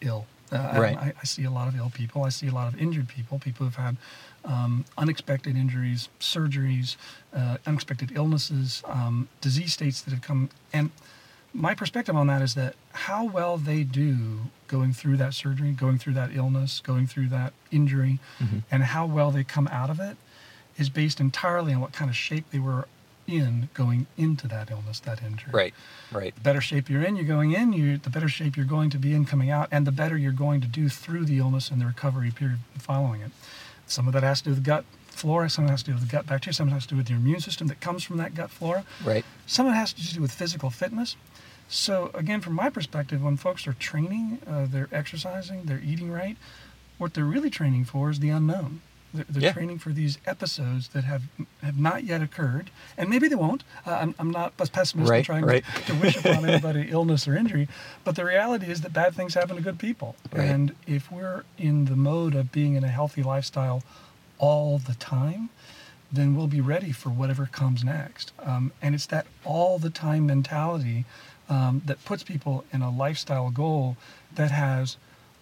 ill. 0.00 0.26
Uh, 0.50 0.74
right. 0.76 0.96
I, 0.96 1.12
I, 1.20 1.24
see 1.24 1.44
a 1.44 1.50
lot 1.50 1.68
of 1.68 1.76
ill 1.76 1.90
people. 1.90 2.24
I 2.24 2.30
see 2.30 2.48
a 2.48 2.52
lot 2.52 2.72
of 2.72 2.80
injured 2.80 3.06
people, 3.06 3.38
people 3.38 3.66
who've 3.66 3.74
had 3.76 3.96
um, 4.44 4.84
unexpected 4.96 5.56
injuries, 5.56 6.08
surgeries, 6.20 6.96
uh, 7.34 7.58
unexpected 7.66 8.12
illnesses, 8.14 8.82
um, 8.86 9.28
disease 9.40 9.74
states 9.74 10.00
that 10.02 10.10
have 10.10 10.22
come. 10.22 10.48
And 10.72 10.90
my 11.54 11.74
perspective 11.74 12.14
on 12.14 12.26
that 12.26 12.42
is 12.42 12.54
that 12.54 12.74
how 12.92 13.24
well 13.24 13.56
they 13.56 13.82
do 13.82 14.40
going 14.66 14.92
through 14.92 15.16
that 15.16 15.34
surgery, 15.34 15.72
going 15.72 15.98
through 15.98 16.14
that 16.14 16.30
illness, 16.34 16.80
going 16.80 17.06
through 17.06 17.28
that 17.28 17.52
injury, 17.70 18.18
mm-hmm. 18.38 18.58
and 18.70 18.84
how 18.84 19.06
well 19.06 19.30
they 19.30 19.44
come 19.44 19.66
out 19.68 19.90
of 19.90 19.98
it 19.98 20.16
is 20.76 20.88
based 20.88 21.20
entirely 21.20 21.72
on 21.72 21.80
what 21.80 21.92
kind 21.92 22.10
of 22.10 22.16
shape 22.16 22.44
they 22.50 22.58
were 22.58 22.86
in 23.26 23.68
going 23.74 24.06
into 24.16 24.48
that 24.48 24.70
illness, 24.70 25.00
that 25.00 25.22
injury. 25.22 25.52
Right. 25.52 25.74
Right. 26.10 26.34
The 26.34 26.40
better 26.40 26.60
shape 26.60 26.88
you're 26.88 27.02
in, 27.02 27.16
you're 27.16 27.26
going 27.26 27.52
in, 27.52 27.72
you 27.72 27.98
the 27.98 28.10
better 28.10 28.28
shape 28.28 28.56
you're 28.56 28.66
going 28.66 28.90
to 28.90 28.98
be 28.98 29.12
in 29.12 29.24
coming 29.26 29.50
out, 29.50 29.68
and 29.70 29.86
the 29.86 29.92
better 29.92 30.16
you're 30.16 30.32
going 30.32 30.60
to 30.62 30.68
do 30.68 30.88
through 30.88 31.24
the 31.26 31.38
illness 31.38 31.70
and 31.70 31.80
the 31.80 31.86
recovery 31.86 32.30
period 32.30 32.60
following 32.78 33.20
it. 33.20 33.30
Some 33.86 34.06
of 34.06 34.14
that 34.14 34.22
has 34.22 34.40
to 34.42 34.44
do 34.44 34.50
with 34.50 34.64
gut 34.64 34.84
flora, 35.08 35.50
some 35.50 35.64
of 35.64 35.70
it 35.70 35.72
has 35.72 35.82
to 35.82 35.90
do 35.90 35.94
with 35.94 36.08
the 36.08 36.16
gut 36.16 36.26
bacteria, 36.26 36.54
some 36.54 36.68
of 36.68 36.72
it 36.72 36.74
has 36.74 36.84
to 36.84 36.90
do 36.90 36.96
with 36.96 37.10
your 37.10 37.18
immune 37.18 37.40
system 37.40 37.66
that 37.66 37.80
comes 37.80 38.04
from 38.04 38.16
that 38.18 38.34
gut 38.34 38.50
flora. 38.50 38.84
Right. 39.04 39.24
Some 39.46 39.66
of 39.66 39.72
it 39.72 39.76
has 39.76 39.92
to 39.92 40.14
do 40.14 40.22
with 40.22 40.32
physical 40.32 40.70
fitness. 40.70 41.16
So 41.68 42.10
again, 42.14 42.40
from 42.40 42.54
my 42.54 42.70
perspective, 42.70 43.22
when 43.22 43.36
folks 43.36 43.66
are 43.66 43.74
training, 43.74 44.38
uh, 44.46 44.66
they're 44.68 44.88
exercising, 44.92 45.64
they're 45.64 45.82
eating 45.84 46.10
right. 46.10 46.36
What 46.96 47.14
they're 47.14 47.24
really 47.24 47.50
training 47.50 47.84
for 47.84 48.10
is 48.10 48.20
the 48.20 48.30
unknown. 48.30 48.80
They're, 49.14 49.24
they're 49.28 49.42
Yeah. 49.42 49.52
training 49.52 49.78
for 49.78 49.90
these 49.90 50.18
episodes 50.26 50.88
that 50.88 51.04
have 51.04 51.22
have 51.62 51.78
not 51.78 52.04
yet 52.04 52.20
occurred, 52.22 52.70
and 52.96 53.08
maybe 53.08 53.28
they 53.28 53.34
won't. 53.34 53.64
Uh, 53.86 53.92
I'm, 53.92 54.14
I'm 54.18 54.30
not 54.30 54.52
a 54.58 54.66
pessimist 54.66 55.10
Right, 55.10 55.24
trying 55.24 55.44
right. 55.44 55.64
to, 55.76 55.82
to 55.92 55.94
wish 55.94 56.16
upon 56.16 56.44
anybody 56.48 56.88
illness 56.90 57.26
or 57.28 57.36
injury, 57.36 57.68
but 58.04 58.16
the 58.16 58.24
reality 58.24 58.66
is 58.66 58.80
that 58.82 58.92
bad 58.92 59.14
things 59.14 59.34
happen 59.34 59.56
to 59.56 59.62
good 59.62 59.78
people. 59.78 60.16
Right. 60.32 60.48
And 60.48 60.74
if 60.86 61.10
we're 61.12 61.44
in 61.58 61.84
the 61.86 61.96
mode 61.96 62.34
of 62.34 62.50
being 62.52 62.74
in 62.74 62.84
a 62.84 62.88
healthy 62.88 63.22
lifestyle 63.22 63.82
all 64.38 64.78
the 64.78 64.94
time, 64.94 65.48
then 66.12 66.34
we'll 66.36 66.46
be 66.46 66.60
ready 66.60 66.92
for 66.92 67.08
whatever 67.10 67.46
comes 67.46 67.84
next. 67.84 68.32
Um, 68.42 68.72
and 68.82 68.94
it's 68.94 69.06
that 69.06 69.26
all 69.44 69.78
the 69.78 69.90
time 69.90 70.26
mentality 70.26 71.04
um, 71.48 71.82
that 71.86 72.04
puts 72.04 72.22
people 72.22 72.64
in 72.72 72.82
a 72.82 72.90
lifestyle 72.90 73.50
goal 73.50 73.96
that 74.34 74.50
has 74.50 74.96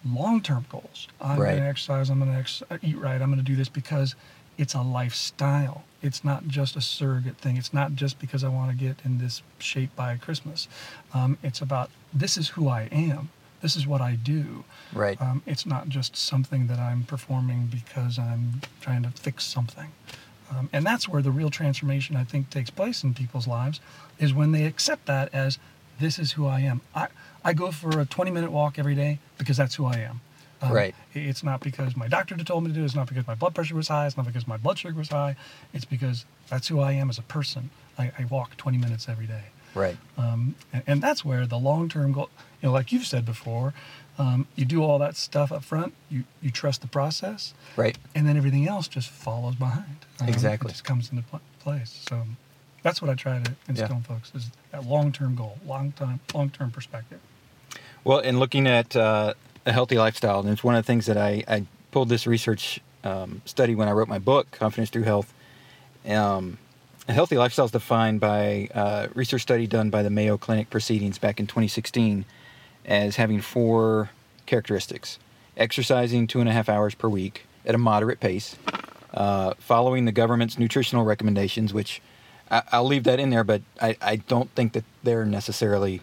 long 0.05 0.41
term 0.41 0.65
goals. 0.69 1.07
I'm 1.19 1.39
Right. 1.39 1.49
going 1.51 1.61
to 1.63 1.67
exercise, 1.69 2.09
I'm 2.09 2.19
going 2.19 2.31
to 2.31 2.37
ex- 2.39 2.63
uh, 2.69 2.77
eat 2.81 2.97
right, 2.97 3.21
I'm 3.21 3.29
going 3.29 3.37
to 3.39 3.51
do 3.51 3.55
this 3.55 3.69
because 3.69 4.15
it's 4.57 4.73
a 4.73 4.81
lifestyle. 4.81 5.83
It's 6.01 6.23
not 6.23 6.47
just 6.47 6.75
a 6.75 6.81
surrogate 6.81 7.37
thing. 7.37 7.57
It's 7.57 7.73
not 7.73 7.93
just 7.93 8.17
because 8.19 8.43
I 8.43 8.47
want 8.49 8.71
to 8.71 8.77
get 8.77 8.97
in 9.05 9.17
this 9.19 9.41
shape 9.59 9.95
by 9.95 10.15
Christmas. 10.17 10.67
Um, 11.13 11.37
it's 11.43 11.61
about 11.61 11.89
this 12.13 12.37
is 12.37 12.49
who 12.49 12.67
I 12.67 12.83
am. 12.91 13.29
This 13.61 13.75
is 13.75 13.85
what 13.87 14.01
I 14.01 14.13
do. 14.15 14.63
Right. 14.93 15.19
Um, 15.21 15.41
it's 15.45 15.65
not 15.65 15.89
just 15.89 16.15
something 16.15 16.67
that 16.67 16.79
I'm 16.79 17.03
performing 17.03 17.67
because 17.67 18.17
I'm 18.19 18.61
trying 18.81 19.03
to 19.03 19.09
fix 19.09 19.43
something. 19.43 19.91
Um, 20.49 20.69
and 20.71 20.85
that's 20.85 21.09
where 21.09 21.21
the 21.21 21.31
real 21.31 21.49
transformation, 21.49 22.15
I 22.15 22.23
think, 22.23 22.49
takes 22.49 22.69
place 22.69 23.03
in 23.03 23.13
people's 23.13 23.47
lives, 23.47 23.79
is 24.19 24.33
when 24.33 24.51
they 24.53 24.65
accept 24.65 25.05
that 25.07 25.33
as 25.33 25.57
this 25.99 26.19
is 26.19 26.33
who 26.33 26.45
I 26.45 26.61
am. 26.61 26.81
I, 26.95 27.07
I 27.43 27.53
go 27.53 27.71
for 27.71 27.99
a 27.99 28.05
20 28.05 28.31
minute 28.31 28.51
walk 28.51 28.77
every 28.79 28.95
day 28.95 29.19
because 29.37 29.57
that's 29.57 29.75
who 29.75 29.85
I 29.85 29.97
am. 29.97 30.21
Um, 30.61 30.71
Right. 30.71 30.95
It's 31.13 31.43
not 31.43 31.61
because 31.61 31.95
my 31.95 32.07
doctor 32.07 32.35
told 32.37 32.63
me 32.63 32.69
to 32.69 32.75
do 32.75 32.81
it. 32.81 32.85
It's 32.85 32.95
not 32.95 33.07
because 33.07 33.27
my 33.27 33.35
blood 33.35 33.53
pressure 33.55 33.75
was 33.75 33.87
high. 33.87 34.07
It's 34.07 34.17
not 34.17 34.25
because 34.25 34.47
my 34.47 34.57
blood 34.57 34.79
sugar 34.79 34.97
was 34.97 35.09
high. 35.09 35.35
It's 35.73 35.85
because 35.85 36.25
that's 36.49 36.67
who 36.67 36.79
I 36.79 36.93
am 36.93 37.09
as 37.09 37.17
a 37.17 37.21
person. 37.23 37.69
I, 37.97 38.11
I 38.17 38.25
walk 38.25 38.57
20 38.57 38.77
minutes 38.77 39.07
every 39.07 39.27
day. 39.27 39.43
Right. 39.75 39.97
Um, 40.17 40.55
and, 40.73 40.83
and 40.87 41.01
that's 41.01 41.23
where 41.23 41.45
the 41.45 41.57
long-term 41.59 42.13
goal, 42.13 42.29
you 42.61 42.69
know, 42.69 42.73
like 42.73 42.91
you've 42.91 43.05
said 43.05 43.25
before, 43.25 43.73
um, 44.17 44.47
you 44.55 44.65
do 44.65 44.81
all 44.83 44.97
that 44.97 45.15
stuff 45.15 45.51
up 45.51 45.63
front. 45.63 45.93
You 46.09 46.23
you 46.41 46.49
trust 46.49 46.81
the 46.81 46.87
process, 46.87 47.53
Right. 47.75 47.95
and 48.15 48.27
then 48.27 48.35
everything 48.35 48.67
else 48.67 48.87
just 48.87 49.09
follows 49.09 49.53
behind. 49.53 49.97
Um, 50.19 50.27
Exactly. 50.27 50.69
it 50.69 50.71
just 50.71 50.83
comes 50.83 51.11
into 51.11 51.21
pl- 51.21 51.41
place. 51.59 52.03
So 52.09 52.23
that's 52.87 53.01
what 53.01 53.11
I 53.11 53.15
try 53.15 53.39
to 53.43 53.51
instill 53.67 53.89
Yeah. 53.89 53.95
in 53.97 54.03
folks 54.03 54.31
is 54.33 54.49
that 54.71 54.85
long-term 54.85 55.35
goal, 55.35 55.57
long-term 55.67 56.21
long-term 56.33 56.71
perspective. 56.71 57.19
Well, 58.05 58.19
in 58.19 58.39
looking 58.39 58.65
at 58.65 58.95
uh, 58.95 59.33
a 59.65 59.73
healthy 59.73 59.97
lifestyle, 59.97 60.39
and 60.39 60.49
it's 60.49 60.63
one 60.63 60.75
of 60.75 60.83
the 60.85 60.87
things 60.87 61.05
that 61.07 61.17
I, 61.17 61.43
I 61.47 61.65
pulled 61.91 62.07
this 62.07 62.25
research 62.25 62.79
um, 63.03 63.41
study 63.43 63.75
when 63.75 63.89
I 63.89 63.91
wrote 63.91 64.07
my 64.07 64.19
book, 64.19 64.49
Confidence 64.51 64.89
Through 64.89 65.03
Health. 65.03 65.33
Um, 66.07 66.57
a 67.09 67.13
healthy 67.13 67.37
lifestyle 67.37 67.65
is 67.65 67.71
defined 67.71 68.21
by 68.21 68.69
a 68.73 69.09
research 69.13 69.41
study 69.41 69.67
done 69.67 69.89
by 69.89 70.01
the 70.03 70.09
Mayo 70.09 70.37
Clinic 70.37 70.69
Proceedings 70.69 71.17
back 71.17 71.39
in 71.41 71.47
2016 71.47 72.23
as 72.85 73.17
having 73.17 73.41
four 73.41 74.11
characteristics 74.45 75.19
exercising 75.57 76.27
two 76.27 76.39
and 76.39 76.47
a 76.47 76.53
half 76.53 76.69
hours 76.69 76.95
per 76.95 77.09
week 77.09 77.45
at 77.65 77.75
a 77.75 77.77
moderate 77.77 78.19
pace, 78.21 78.55
uh, 79.13 79.53
following 79.59 80.05
the 80.05 80.11
government's 80.13 80.57
nutritional 80.57 81.03
recommendations, 81.03 81.73
which 81.73 82.01
I, 82.49 82.63
I'll 82.71 82.85
leave 82.85 83.03
that 83.05 83.19
in 83.19 83.29
there, 83.29 83.43
but 83.43 83.61
I, 83.81 83.97
I 84.01 84.15
don't 84.17 84.49
think 84.51 84.73
that 84.73 84.83
they're 85.03 85.25
necessarily 85.25 86.01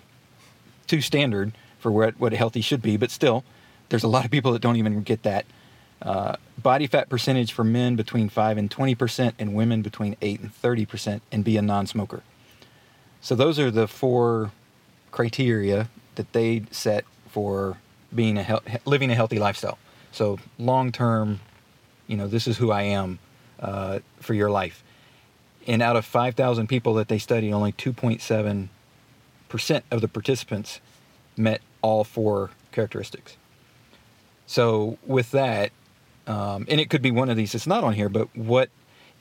too 0.87 1.01
standard 1.01 1.53
for 1.79 1.91
what, 1.91 2.19
what 2.19 2.33
healthy 2.33 2.61
should 2.61 2.83
be, 2.83 2.97
but 2.97 3.11
still, 3.11 3.45
there's 3.89 4.05
a 4.05 4.09
lot 4.09 4.25
of 4.25 4.31
people 4.31 4.53
that 4.53 4.63
don't 4.63 4.77
even 4.77 5.03
get 5.03 5.23
that. 5.23 5.45
Uh, 6.01 6.37
body 6.63 6.87
fat 6.87 7.09
percentage 7.09 7.53
for 7.53 7.65
men 7.65 7.97
between 7.97 8.29
5 8.29 8.59
and 8.59 8.71
20%, 8.71 9.33
and 9.39 9.55
women 9.55 9.83
between 9.83 10.17
8 10.21 10.41
and 10.41 10.63
30%, 10.63 11.21
and 11.33 11.45
be 11.45 11.57
a 11.57 11.63
non 11.63 11.87
smoker. 11.87 12.23
So, 13.21 13.35
those 13.35 13.59
are 13.59 13.71
the 13.71 13.89
four 13.89 14.51
criteria 15.11 15.89
that 16.17 16.33
they 16.33 16.65
set 16.71 17.05
for 17.29 17.79
being 18.15 18.37
a 18.39 18.43
he- 18.43 18.79
living 18.85 19.11
a 19.11 19.15
healthy 19.15 19.39
lifestyle. 19.39 19.79
So, 20.13 20.39
long 20.59 20.93
term, 20.93 21.41
you 22.07 22.17
know, 22.17 22.29
this 22.29 22.47
is 22.47 22.59
who 22.59 22.71
I 22.71 22.83
am 22.83 23.19
uh, 23.61 24.01
for 24.21 24.35
your 24.35 24.51
life. 24.51 24.84
And 25.67 25.81
out 25.81 25.97
of 25.97 26.05
5,000 26.05 26.67
people 26.67 26.95
that 26.95 27.09
they 27.09 27.19
studied, 27.19 27.53
only 27.53 27.73
2.7 27.73 28.69
percent 29.55 29.85
of 29.93 30.01
the 30.01 30.09
participants 30.09 30.81
met 31.37 31.61
all 31.81 32.03
four 32.03 32.51
characteristics. 32.73 33.37
So 34.49 34.99
with 35.07 35.31
that, 35.31 35.71
um, 36.27 36.67
and 36.69 36.81
it 36.81 36.91
could 36.91 37.03
be 37.03 37.13
one 37.13 37.31
of 37.31 37.37
these. 37.37 37.55
It's 37.55 37.67
not 37.67 37.85
on 37.85 37.93
here, 37.93 38.09
but 38.09 38.35
what 38.37 38.71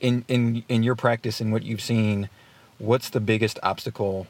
in 0.00 0.24
in 0.26 0.64
in 0.68 0.82
your 0.82 0.96
practice 0.96 1.40
and 1.40 1.52
what 1.52 1.62
you've 1.62 1.80
seen, 1.80 2.28
what's 2.78 3.10
the 3.10 3.20
biggest 3.20 3.60
obstacle 3.62 4.26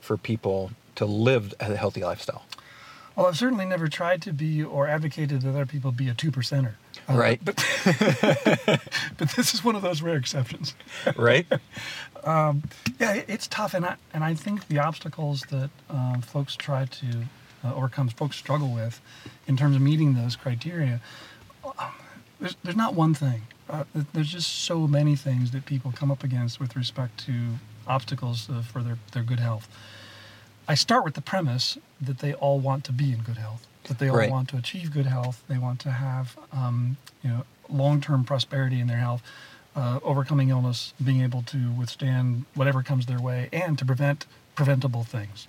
for 0.00 0.16
people 0.16 0.70
to 0.94 1.04
live 1.04 1.52
a 1.58 1.74
healthy 1.74 2.04
lifestyle? 2.04 2.44
Well, 3.16 3.26
I've 3.26 3.36
certainly 3.38 3.64
never 3.64 3.86
tried 3.88 4.22
to 4.22 4.32
be 4.32 4.62
or 4.64 4.88
advocated 4.88 5.42
that 5.42 5.50
other 5.50 5.66
people 5.66 5.92
be 5.92 6.08
a 6.08 6.14
two 6.14 6.30
percenter. 6.32 6.74
Uh, 7.08 7.14
Right. 7.14 7.40
But, 7.44 7.56
but 9.18 9.28
this 9.36 9.54
is 9.54 9.62
one 9.62 9.76
of 9.76 9.82
those 9.82 10.02
rare 10.02 10.16
exceptions. 10.16 10.74
Right. 11.16 11.46
Yeah, 12.26 13.12
it- 13.14 13.26
it's 13.28 13.46
tough, 13.48 13.74
and 13.74 13.84
I 13.84 13.96
and 14.14 14.24
I 14.24 14.32
think 14.34 14.68
the 14.68 14.78
obstacles 14.78 15.42
that 15.50 15.68
um, 15.90 16.22
folks 16.22 16.56
try 16.56 16.86
to 16.86 17.24
uh, 17.62 17.74
overcome, 17.74 18.08
folks 18.08 18.36
struggle 18.36 18.68
with, 18.72 19.00
in 19.46 19.56
terms 19.58 19.76
of 19.76 19.82
meeting 19.82 20.14
those 20.14 20.34
criteria. 20.34 21.00
uh, 21.64 21.90
There's 22.40 22.56
there's 22.64 22.76
not 22.76 22.94
one 22.94 23.12
thing. 23.14 23.42
Uh, 23.68 23.84
there's 24.14 24.30
just 24.32 24.64
so 24.64 24.86
many 24.86 25.16
things 25.16 25.50
that 25.50 25.66
people 25.66 25.92
come 25.92 26.10
up 26.10 26.24
against 26.24 26.60
with 26.60 26.76
respect 26.76 27.18
to 27.26 27.32
obstacles 27.86 28.48
uh, 28.48 28.62
for 28.62 28.82
their 28.82 28.96
their 29.12 29.22
good 29.22 29.40
health. 29.40 29.68
I 30.66 30.74
start 30.74 31.04
with 31.04 31.14
the 31.14 31.20
premise 31.20 31.78
that 32.00 32.18
they 32.18 32.34
all 32.34 32.58
want 32.58 32.84
to 32.84 32.92
be 32.92 33.12
in 33.12 33.18
good 33.20 33.36
health, 33.36 33.66
that 33.84 33.98
they 33.98 34.08
all 34.08 34.16
Right. 34.16 34.30
want 34.30 34.48
to 34.50 34.56
achieve 34.56 34.92
good 34.92 35.06
health, 35.06 35.42
they 35.48 35.58
want 35.58 35.80
to 35.80 35.90
have 35.90 36.36
um, 36.52 36.96
you 37.22 37.30
know 37.30 37.44
long-term 37.68 38.24
prosperity 38.24 38.80
in 38.80 38.86
their 38.86 38.98
health, 38.98 39.22
uh, 39.76 39.98
overcoming 40.02 40.50
illness, 40.50 40.92
being 41.02 41.20
able 41.22 41.42
to 41.42 41.70
withstand 41.72 42.44
whatever 42.54 42.82
comes 42.82 43.06
their 43.06 43.20
way, 43.20 43.48
and 43.52 43.78
to 43.78 43.84
prevent 43.84 44.26
preventable 44.54 45.02
things. 45.04 45.46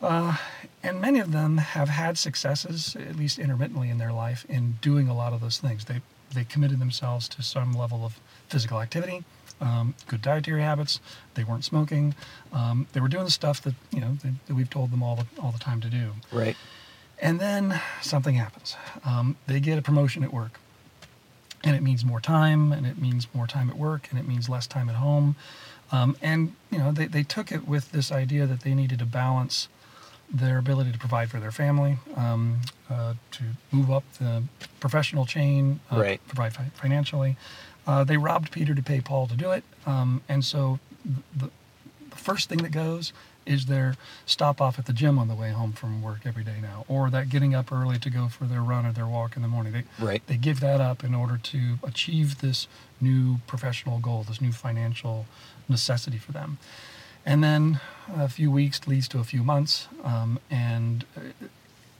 Uh, 0.00 0.36
and 0.82 1.00
many 1.00 1.20
of 1.20 1.30
them 1.32 1.58
have 1.58 1.88
had 1.88 2.18
successes, 2.18 2.96
at 2.96 3.16
least 3.16 3.38
intermittently 3.38 3.88
in 3.88 3.98
their 3.98 4.12
life, 4.12 4.44
in 4.48 4.78
doing 4.80 5.08
a 5.08 5.14
lot 5.14 5.32
of 5.32 5.40
those 5.40 5.58
things. 5.58 5.84
They 5.84 6.00
they 6.34 6.44
committed 6.44 6.78
themselves 6.78 7.28
to 7.28 7.42
some 7.42 7.74
level 7.74 8.06
of 8.06 8.18
physical 8.48 8.80
activity, 8.80 9.22
um, 9.62 9.94
good 10.08 10.20
dietary 10.20 10.60
habits. 10.62 11.00
They 11.34 11.44
weren't 11.44 11.64
smoking. 11.64 12.14
Um, 12.52 12.86
they 12.92 13.00
were 13.00 13.08
doing 13.08 13.24
the 13.24 13.30
stuff 13.30 13.62
that 13.62 13.74
you 13.90 14.00
know 14.00 14.18
that, 14.22 14.32
that 14.46 14.54
we've 14.54 14.68
told 14.68 14.90
them 14.90 15.02
all 15.02 15.16
the 15.16 15.26
all 15.40 15.52
the 15.52 15.58
time 15.58 15.80
to 15.80 15.88
do. 15.88 16.12
Right. 16.30 16.56
And 17.20 17.38
then 17.40 17.80
something 18.00 18.34
happens. 18.34 18.76
Um, 19.04 19.36
they 19.46 19.60
get 19.60 19.78
a 19.78 19.82
promotion 19.82 20.24
at 20.24 20.32
work. 20.32 20.58
And 21.64 21.76
it 21.76 21.82
means 21.82 22.04
more 22.04 22.20
time, 22.20 22.72
and 22.72 22.84
it 22.84 22.98
means 22.98 23.28
more 23.32 23.46
time 23.46 23.70
at 23.70 23.76
work, 23.78 24.08
and 24.10 24.18
it 24.18 24.26
means 24.26 24.48
less 24.48 24.66
time 24.66 24.88
at 24.88 24.96
home. 24.96 25.36
Um, 25.92 26.16
and, 26.20 26.56
you 26.72 26.78
know, 26.78 26.90
they, 26.90 27.06
they 27.06 27.22
took 27.22 27.52
it 27.52 27.68
with 27.68 27.92
this 27.92 28.10
idea 28.10 28.46
that 28.46 28.62
they 28.62 28.74
needed 28.74 28.98
to 28.98 29.06
balance 29.06 29.68
their 30.28 30.58
ability 30.58 30.90
to 30.90 30.98
provide 30.98 31.30
for 31.30 31.38
their 31.38 31.52
family, 31.52 31.98
um, 32.16 32.62
uh, 32.90 33.14
to 33.30 33.44
move 33.70 33.92
up 33.92 34.02
the 34.18 34.42
professional 34.80 35.24
chain, 35.24 35.78
uh, 35.92 36.00
Right. 36.00 36.20
provide 36.26 36.52
fi- 36.54 36.70
financially. 36.74 37.36
Uh, 37.86 38.04
they 38.04 38.16
robbed 38.16 38.52
Peter 38.52 38.74
to 38.74 38.82
pay 38.82 39.00
Paul 39.00 39.26
to 39.26 39.34
do 39.36 39.50
it. 39.50 39.64
Um, 39.86 40.22
and 40.28 40.44
so 40.44 40.78
the, 41.36 41.50
the 42.10 42.16
first 42.16 42.48
thing 42.48 42.58
that 42.58 42.70
goes 42.72 43.12
is 43.44 43.66
their 43.66 43.96
stop 44.24 44.60
off 44.60 44.78
at 44.78 44.86
the 44.86 44.92
gym 44.92 45.18
on 45.18 45.26
the 45.26 45.34
way 45.34 45.50
home 45.50 45.72
from 45.72 46.00
work 46.00 46.20
every 46.24 46.44
day 46.44 46.58
now, 46.62 46.84
or 46.86 47.10
that 47.10 47.28
getting 47.28 47.56
up 47.56 47.72
early 47.72 47.98
to 47.98 48.08
go 48.08 48.28
for 48.28 48.44
their 48.44 48.62
run 48.62 48.86
or 48.86 48.92
their 48.92 49.06
walk 49.06 49.34
in 49.34 49.42
the 49.42 49.48
morning. 49.48 49.72
They, 49.72 49.84
Right. 49.98 50.22
they 50.28 50.36
give 50.36 50.60
that 50.60 50.80
up 50.80 51.02
in 51.02 51.12
order 51.12 51.36
to 51.38 51.78
achieve 51.82 52.40
this 52.40 52.68
new 53.00 53.38
professional 53.48 53.98
goal, 53.98 54.22
this 54.22 54.40
new 54.40 54.52
financial 54.52 55.26
necessity 55.68 56.18
for 56.18 56.30
them. 56.30 56.58
And 57.26 57.42
then 57.42 57.80
a 58.14 58.28
few 58.28 58.50
weeks 58.50 58.86
leads 58.86 59.08
to 59.08 59.18
a 59.18 59.24
few 59.24 59.42
months, 59.42 59.88
um, 60.04 60.38
and 60.50 61.04
uh, 61.16 61.20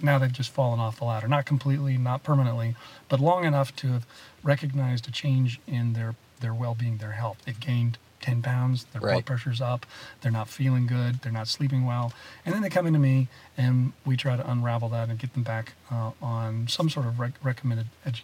now 0.02 0.18
they've 0.18 0.32
just 0.32 0.50
fallen 0.50 0.80
off 0.80 0.98
the 0.98 1.04
ladder. 1.04 1.28
Not 1.28 1.46
completely, 1.46 1.96
not 1.96 2.22
permanently, 2.22 2.74
but 3.08 3.20
long 3.20 3.44
enough 3.44 3.74
to 3.76 3.88
have 3.88 4.06
recognized 4.42 5.08
a 5.08 5.10
change 5.12 5.60
in 5.66 5.92
their 5.94 6.14
their 6.40 6.52
well-being, 6.54 6.96
their 6.96 7.12
health. 7.12 7.38
They've 7.46 7.58
gained 7.60 7.98
10 8.20 8.42
pounds, 8.42 8.84
their 8.92 9.00
blood 9.14 9.26
pressure's 9.26 9.60
up, 9.60 9.86
they're 10.20 10.32
not 10.32 10.48
feeling 10.48 10.86
good, 10.86 11.20
they're 11.22 11.32
not 11.32 11.46
sleeping 11.48 11.84
well, 11.86 12.12
and 12.44 12.52
then 12.54 12.62
they 12.62 12.68
come 12.68 12.86
into 12.86 12.98
me 12.98 13.28
and 13.56 13.92
we 14.04 14.16
try 14.16 14.36
to 14.36 14.48
unravel 14.50 14.88
that 14.90 15.08
and 15.08 15.18
get 15.18 15.32
them 15.34 15.42
back 15.42 15.74
uh, 15.90 16.10
on 16.20 16.66
some 16.68 16.88
sort 16.90 17.06
of 17.06 17.18
rec- 17.20 17.34
recommended 17.44 17.86
edu- 18.06 18.22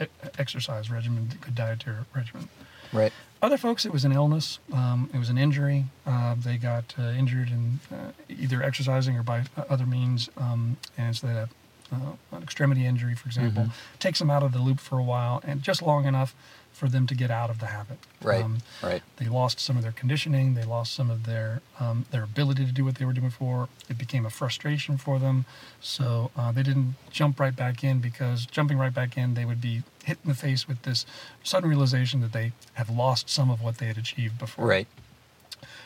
uh, 0.00 0.06
exercise 0.38 0.90
regimen, 0.90 1.30
good 1.40 1.54
dietary 1.54 1.96
regimen. 2.14 2.48
Right. 2.92 3.12
Other 3.40 3.56
folks, 3.56 3.86
it 3.86 3.92
was 3.92 4.04
an 4.04 4.10
illness, 4.12 4.58
um, 4.72 5.08
it 5.14 5.18
was 5.18 5.28
an 5.30 5.38
injury. 5.38 5.84
Uh, 6.04 6.34
they 6.34 6.56
got 6.56 6.94
uh, 6.98 7.02
injured 7.10 7.48
in 7.50 7.78
uh, 7.92 8.10
either 8.28 8.62
exercising 8.62 9.16
or 9.16 9.22
by 9.22 9.44
other 9.68 9.86
means, 9.86 10.28
um, 10.36 10.76
and 10.96 11.16
so 11.16 11.26
they 11.28 11.34
had 11.34 11.48
uh, 11.92 11.96
an 12.32 12.42
extremity 12.42 12.84
injury, 12.84 13.14
for 13.14 13.28
example, 13.28 13.64
Mhm. 13.64 13.70
takes 14.00 14.18
them 14.18 14.28
out 14.28 14.42
of 14.42 14.52
the 14.52 14.58
loop 14.58 14.80
for 14.80 14.98
a 14.98 15.02
while, 15.04 15.40
and 15.46 15.62
just 15.62 15.80
long 15.82 16.04
enough 16.04 16.34
for 16.78 16.88
them 16.88 17.06
to 17.08 17.14
get 17.14 17.30
out 17.30 17.50
of 17.50 17.58
the 17.58 17.66
habit. 17.66 17.98
Right. 18.22 18.42
Um, 18.42 18.58
right. 18.82 19.02
they 19.16 19.26
lost 19.26 19.58
some 19.58 19.76
of 19.76 19.82
their 19.82 19.92
conditioning. 19.92 20.54
They 20.54 20.62
lost 20.62 20.94
some 20.94 21.10
of 21.10 21.26
their 21.26 21.60
um, 21.80 22.06
their 22.12 22.22
ability 22.22 22.64
to 22.64 22.72
do 22.72 22.84
what 22.84 22.94
they 22.94 23.04
were 23.04 23.12
doing 23.12 23.28
before. 23.28 23.68
It 23.88 23.98
became 23.98 24.24
a 24.24 24.30
frustration 24.30 24.96
for 24.96 25.18
them, 25.18 25.44
so 25.80 26.30
uh, 26.36 26.52
they 26.52 26.62
didn't 26.62 26.94
jump 27.10 27.40
right 27.40 27.54
back 27.54 27.82
in 27.82 27.98
because 27.98 28.46
jumping 28.46 28.78
right 28.78 28.94
back 28.94 29.18
in, 29.18 29.34
they 29.34 29.44
would 29.44 29.60
be 29.60 29.82
hit 30.04 30.18
in 30.22 30.28
the 30.30 30.36
face 30.36 30.68
with 30.68 30.82
this 30.82 31.04
sudden 31.42 31.68
realization 31.68 32.20
that 32.20 32.32
they 32.32 32.52
have 32.74 32.88
lost 32.88 33.28
some 33.28 33.50
of 33.50 33.60
what 33.60 33.78
they 33.78 33.86
had 33.86 33.98
achieved 33.98 34.38
before. 34.38 34.66
Right. 34.66 34.88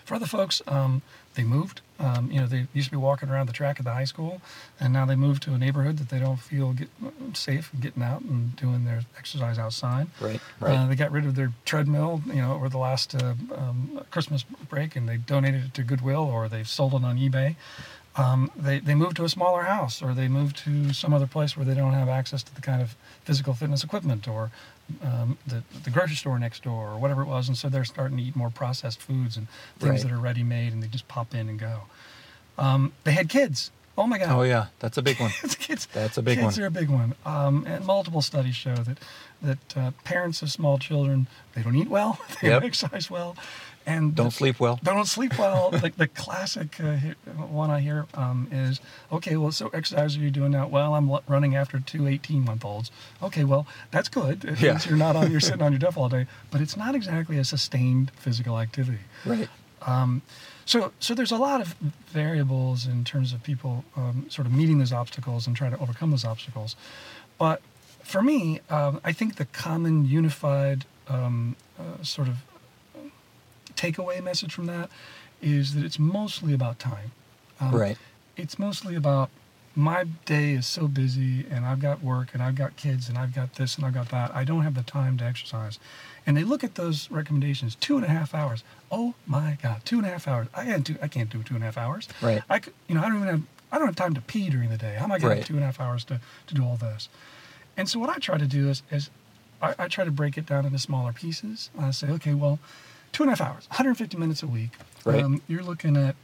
For 0.05 0.15
other 0.15 0.27
folks, 0.27 0.61
um, 0.67 1.01
they 1.35 1.45
moved. 1.45 1.81
Um, 1.99 2.31
you 2.31 2.41
know, 2.41 2.47
they 2.47 2.67
used 2.73 2.89
to 2.89 2.91
be 2.91 2.97
walking 2.97 3.29
around 3.29 3.49
the 3.49 3.53
track 3.53 3.79
at 3.79 3.85
the 3.85 3.93
high 3.93 4.05
school, 4.05 4.41
and 4.81 4.93
now 4.93 5.07
they 5.07 5.15
moved 5.15 5.43
to 5.45 5.55
a 5.55 5.59
neighborhood 5.59 5.99
that 5.99 6.09
they 6.09 6.19
don't 6.19 6.41
feel 6.41 6.73
get, 6.73 6.89
safe 7.33 7.71
getting 7.81 8.03
out 8.03 8.23
and 8.23 8.57
doing 8.57 8.85
their 8.85 9.03
exercise 9.17 9.59
outside. 9.59 10.09
Right. 10.21 10.41
Right. 10.61 10.77
Uh, 10.77 10.87
they 10.89 10.97
got 10.97 11.13
rid 11.13 11.27
of 11.27 11.37
their 11.37 11.53
treadmill, 11.65 12.23
you 12.27 12.43
know, 12.43 12.55
over 12.55 12.69
the 12.69 12.79
last 12.79 13.15
uh, 13.15 13.35
um, 13.55 14.05
Christmas 14.11 14.43
break, 14.69 14.97
and 14.97 15.09
they 15.09 15.17
donated 15.17 15.67
it 15.67 15.75
to 15.75 15.83
Goodwill 15.85 16.25
or 16.25 16.49
they 16.49 16.65
sold 16.65 16.95
it 16.95 17.05
on 17.05 17.19
eBay. 17.19 17.57
Um, 18.17 18.51
they 18.55 18.79
they 18.79 18.95
moved 18.95 19.17
to 19.17 19.25
a 19.25 19.29
smaller 19.29 19.63
house, 19.63 20.03
or 20.03 20.13
they 20.13 20.29
moved 20.29 20.57
to 20.65 20.93
some 20.93 21.15
other 21.15 21.27
place 21.27 21.57
where 21.57 21.65
they 21.65 21.75
don't 21.75 21.95
have 21.95 22.11
access 22.11 22.43
to 22.43 22.55
the 22.55 22.61
kind 22.61 22.83
of 22.83 22.95
physical 23.25 23.55
fitness 23.55 23.83
equipment, 23.83 24.29
or 24.29 24.51
um, 25.03 25.39
the 25.47 25.63
the 25.85 25.91
grocery 25.91 26.17
store 26.17 26.39
next 26.39 26.63
door, 26.63 26.91
or 26.91 26.99
whatever 26.99 27.23
it 27.23 27.27
was, 27.29 27.49
and 27.49 27.57
so 27.57 27.69
they're 27.69 27.85
starting 27.85 28.17
to 28.19 28.23
eat 28.23 28.37
more 28.37 28.51
processed 28.51 29.01
foods 29.01 29.37
and 29.37 29.47
things 29.79 29.91
Right. 29.91 30.03
that 30.03 30.13
are 30.13 30.21
ready 30.21 30.43
made, 30.43 30.73
and 30.73 30.83
they 30.83 30.89
just 30.89 31.09
pop 31.09 31.35
in 31.35 31.49
and 31.49 31.59
go. 31.59 31.83
Um, 32.59 32.93
they 33.05 33.13
had 33.13 33.29
kids. 33.29 33.71
Oh 33.97 34.07
my 34.07 34.19
God! 34.19 34.31
oh 34.31 34.43
yeah, 34.43 34.67
that's 34.79 34.97
a 34.97 35.03
big 35.03 35.21
one. 35.21 35.31
kids, 35.59 35.87
That's 35.93 36.17
a 36.17 36.23
big 36.23 36.37
kids 36.39 36.45
one. 36.45 36.51
Kids 36.53 36.59
are 36.61 36.67
a 36.67 36.71
big 36.71 36.89
one. 36.89 37.15
Um, 37.27 37.67
and 37.67 37.85
multiple 37.85 38.23
studies 38.23 38.57
show 38.57 38.75
that 38.75 38.99
that 39.43 39.77
uh, 39.77 39.91
parents 40.05 40.41
of 40.43 40.51
small 40.51 40.79
children 40.79 41.27
they 41.55 41.63
don't 41.63 41.77
eat 41.77 41.89
well, 41.89 42.19
they 42.41 42.49
Yep. 42.49 42.61
don't 42.63 42.69
exercise 42.69 43.11
well, 43.11 43.37
and 43.87 44.15
Don't 44.15 44.31
sleep 44.31 44.61
well. 44.61 44.79
Don't 44.83 45.07
sleep 45.07 45.39
well. 45.39 45.71
like 45.83 45.97
the 45.97 46.09
classic 46.09 46.79
uh, 46.81 46.97
one 47.49 47.71
I 47.71 47.81
hear 47.81 48.07
um, 48.15 48.49
is, 48.53 48.81
okay, 49.11 49.37
well, 49.37 49.53
so 49.53 49.69
exercise 49.75 50.17
are 50.17 50.21
you 50.21 50.31
doing 50.31 50.53
now? 50.53 50.67
Well, 50.69 50.95
I'm 50.95 51.11
l- 51.11 51.23
running 51.29 51.55
after 51.57 51.79
two 51.81 52.07
18 52.07 52.45
month 52.45 52.65
olds. 52.65 52.91
Okay, 53.23 53.45
well, 53.45 53.67
that's 53.91 54.09
good. 54.09 54.45
It 54.45 54.61
Yeah. 54.61 54.73
means 54.73 54.87
you're 54.87 54.97
not 54.97 55.17
on, 55.17 55.31
you're 55.31 55.41
sitting 55.41 55.63
on 55.63 55.73
your 55.73 55.79
duff 55.87 55.97
all 55.97 56.09
day, 56.09 56.27
but 56.51 56.61
it's 56.61 56.77
not 56.77 56.95
exactly 56.95 57.39
a 57.39 57.45
sustained 57.45 58.11
physical 58.17 58.59
activity. 58.59 58.99
Right. 59.25 59.49
Um, 59.83 60.23
so, 60.65 60.93
so 61.01 61.15
there's 61.15 61.33
a 61.33 61.37
lot 61.37 61.61
of 61.61 61.75
variables 62.07 62.87
in 62.87 63.05
terms 63.05 63.33
of 63.33 63.43
people 63.43 63.85
um, 63.97 64.27
sort 64.29 64.47
of 64.47 64.53
meeting 64.53 64.79
those 64.79 64.93
obstacles 64.93 65.47
and 65.47 65.57
trying 65.57 65.73
to 65.73 65.79
overcome 65.81 66.11
those 66.13 66.25
obstacles. 66.25 66.77
But 67.39 67.61
for 68.05 68.23
me, 68.23 68.61
um, 68.71 69.01
I 69.03 69.13
think 69.13 69.37
the 69.37 69.47
common 69.47 70.05
unified 70.05 70.85
um, 71.09 71.57
uh, 71.79 72.03
sort 72.05 72.29
of 72.29 72.37
takeaway 73.83 74.23
message 74.23 74.53
from 74.55 74.67
that 74.67 74.91
is 75.41 75.75
that 75.75 75.85
it's 75.85 75.99
mostly 75.99 76.53
about 76.55 76.79
time. 76.79 77.13
Um, 77.61 77.75
Right. 77.75 77.99
It's 78.37 78.59
mostly 78.59 78.95
about 78.95 79.29
my 79.75 80.05
day 80.27 80.53
is 80.53 80.67
so 80.67 80.87
busy 80.87 81.47
and 81.51 81.65
I've 81.67 81.81
got 81.81 82.03
work 82.03 82.29
and 82.35 82.43
I've 82.43 82.55
got 82.55 82.77
kids 82.77 83.09
and 83.09 83.17
I've 83.19 83.35
got 83.35 83.55
this 83.55 83.77
and 83.77 83.85
I've 83.87 83.95
got 83.95 84.09
that. 84.11 84.35
I 84.35 84.45
don't 84.45 84.63
have 84.63 84.75
the 84.75 84.83
time 84.83 85.17
to 85.19 85.25
exercise. 85.25 85.79
And 86.27 86.37
they 86.37 86.45
look 86.45 86.63
at 86.63 86.75
those 86.77 87.11
recommendations, 87.11 87.75
two 87.75 87.97
and 87.97 88.05
a 88.05 88.09
half 88.09 88.35
hours. 88.35 88.63
Oh 88.91 89.15
my 89.27 89.59
God, 89.63 89.83
two 89.85 89.97
and 89.99 90.07
a 90.07 90.11
half 90.11 90.29
hours. 90.29 90.47
I 90.55 90.65
can't 90.65 90.85
do 90.85 90.97
I 91.03 91.09
can't 91.09 91.31
do 91.31 91.43
two 91.43 91.55
and 91.55 91.63
a 91.63 91.67
half 91.67 91.79
hours. 91.79 92.09
Right. 92.21 92.43
I 92.49 92.59
could, 92.59 92.75
you 92.89 92.95
know, 92.95 93.01
I 93.03 93.09
don't 93.09 93.17
even 93.17 93.29
have 93.29 93.43
I 93.73 93.79
don't 93.79 93.87
have 93.87 93.97
time 93.97 94.15
to 94.15 94.21
pee 94.21 94.51
during 94.51 94.69
the 94.69 94.77
day. 94.77 94.95
How 94.99 95.05
am 95.05 95.13
I 95.13 95.19
going 95.19 95.31
to 95.33 95.37
Right. 95.41 95.47
two 95.47 95.55
and 95.55 95.63
a 95.63 95.67
half 95.67 95.81
hours 95.81 96.05
to, 96.05 96.21
to 96.49 96.55
do 96.55 96.63
all 96.65 96.77
this? 96.77 97.09
And 97.77 97.89
so 97.89 97.99
what 97.99 98.11
I 98.11 98.19
try 98.19 98.37
to 98.37 98.47
do 98.47 98.69
is, 98.69 98.83
is 98.91 99.09
I, 99.63 99.75
I 99.79 99.89
try 99.89 100.05
to 100.05 100.11
break 100.11 100.37
it 100.37 100.45
down 100.45 100.67
into 100.67 100.79
smaller 100.79 101.13
pieces. 101.15 101.71
I 101.79 101.91
say, 101.93 102.09
okay, 102.09 102.35
well, 102.35 102.59
two 103.13 103.23
and 103.23 103.31
a 103.31 103.37
half 103.37 103.41
hours, 103.41 103.69
150 103.69 104.17
minutes 104.17 104.43
a 104.43 104.47
week. 104.47 104.71
Right. 105.05 105.23
Um, 105.23 105.43
you're 105.49 105.63
looking 105.63 105.97
at 105.97 106.17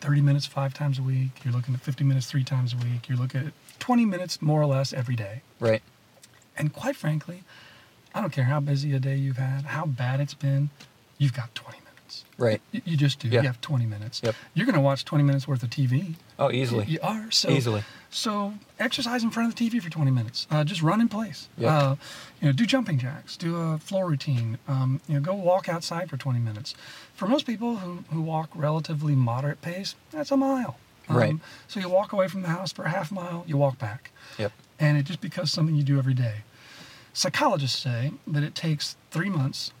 30 0.00 0.20
minutes 0.20 0.46
five 0.46 0.74
times 0.74 0.98
a 0.98 1.02
week. 1.02 1.44
You're 1.44 1.54
looking 1.54 1.74
at 1.74 1.80
50 1.80 2.04
minutes 2.04 2.26
three 2.26 2.44
times 2.44 2.72
a 2.74 2.76
week. 2.76 3.08
You're 3.08 3.18
looking 3.18 3.46
at 3.46 3.52
20 3.78 4.04
minutes 4.04 4.42
more 4.42 4.60
or 4.60 4.66
less 4.66 4.92
every 4.92 5.16
day. 5.16 5.42
Right. 5.60 5.82
And 6.56 6.72
quite 6.72 6.96
frankly, 6.96 7.42
I 8.14 8.20
don't 8.20 8.32
care 8.32 8.44
how 8.44 8.60
busy 8.60 8.92
a 8.94 8.98
day 8.98 9.16
you've 9.16 9.36
had, 9.36 9.66
how 9.66 9.86
bad 9.86 10.20
it's 10.20 10.34
been, 10.34 10.70
you've 11.18 11.34
got 11.34 11.54
20 11.54 11.78
minutes. 12.06 12.24
Right. 12.38 12.60
You, 12.72 12.82
you 12.84 12.96
just 12.96 13.18
do. 13.18 13.28
Yeah. 13.28 13.42
You 13.42 13.46
have 13.48 13.60
20 13.60 13.86
minutes. 13.86 14.20
Yep. 14.24 14.34
You're 14.54 14.66
going 14.66 14.74
to 14.76 14.80
watch 14.80 15.04
20 15.04 15.24
minutes 15.24 15.48
worth 15.48 15.62
of 15.62 15.70
TV. 15.70 16.14
Oh, 16.38 16.50
easily. 16.50 16.84
You 16.86 16.98
are 17.02 17.30
so 17.30 17.50
Easily. 17.50 17.82
So 18.10 18.54
exercise 18.78 19.22
in 19.24 19.30
front 19.30 19.48
of 19.50 19.56
the 19.56 19.68
TV 19.70 19.82
for 19.82 19.90
20 19.90 20.10
minutes. 20.10 20.46
Uh, 20.50 20.64
just 20.64 20.82
run 20.82 21.00
in 21.00 21.08
place. 21.08 21.48
Yep. 21.58 21.70
Uh, 21.70 21.96
you 22.40 22.46
know, 22.48 22.52
do 22.52 22.64
jumping 22.66 22.98
jacks. 22.98 23.36
Do 23.36 23.56
a 23.56 23.78
floor 23.78 24.08
routine. 24.08 24.58
Um, 24.68 25.00
you 25.08 25.14
know, 25.14 25.20
go 25.20 25.34
walk 25.34 25.68
outside 25.68 26.08
for 26.08 26.16
20 26.16 26.38
minutes. 26.38 26.74
For 27.14 27.26
most 27.26 27.46
people 27.46 27.76
who, 27.76 28.04
who 28.12 28.20
walk 28.22 28.50
relatively 28.54 29.14
moderate 29.14 29.60
pace, 29.62 29.94
that's 30.10 30.30
a 30.30 30.36
mile. 30.36 30.78
Um, 31.08 31.16
Right. 31.16 31.34
So 31.68 31.80
you 31.80 31.88
walk 31.88 32.12
away 32.12 32.28
from 32.28 32.42
the 32.42 32.48
house 32.48 32.72
for 32.72 32.84
a 32.84 32.88
half 32.90 33.10
mile. 33.12 33.44
You 33.46 33.56
walk 33.56 33.78
back, 33.78 34.10
Yep. 34.38 34.52
and 34.80 34.98
it 34.98 35.04
just 35.04 35.20
becomes 35.20 35.52
something 35.52 35.74
you 35.76 35.84
do 35.84 35.98
every 35.98 36.14
day. 36.14 36.38
Psychologists 37.12 37.80
say 37.80 38.12
that 38.26 38.42
it 38.42 38.54
takes 38.56 38.96
three 39.12 39.30
months 39.30 39.72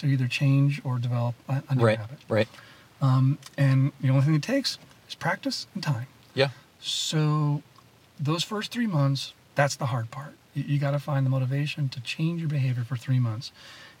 to 0.00 0.06
either 0.06 0.26
change 0.26 0.80
or 0.84 0.98
develop 0.98 1.34
a, 1.48 1.62
a 1.68 1.74
new 1.74 1.84
Right. 1.84 1.98
habit. 1.98 2.18
Right. 2.28 2.48
Um, 3.00 3.38
and 3.56 3.92
the 4.00 4.10
only 4.10 4.22
thing 4.22 4.34
it 4.34 4.42
takes 4.42 4.78
is 5.08 5.14
practice 5.14 5.66
and 5.74 5.82
time. 5.82 6.06
Yeah. 6.34 6.48
So, 6.80 7.62
those 8.18 8.42
first 8.44 8.70
three 8.72 8.86
months, 8.86 9.32
that's 9.54 9.76
the 9.76 9.86
hard 9.86 10.10
part. 10.10 10.34
You, 10.54 10.64
you 10.64 10.78
got 10.78 10.90
to 10.90 10.98
find 10.98 11.24
the 11.24 11.30
motivation 11.30 11.88
to 11.90 12.00
change 12.00 12.40
your 12.40 12.48
behavior 12.50 12.84
for 12.84 12.96
three 12.96 13.18
months. 13.20 13.52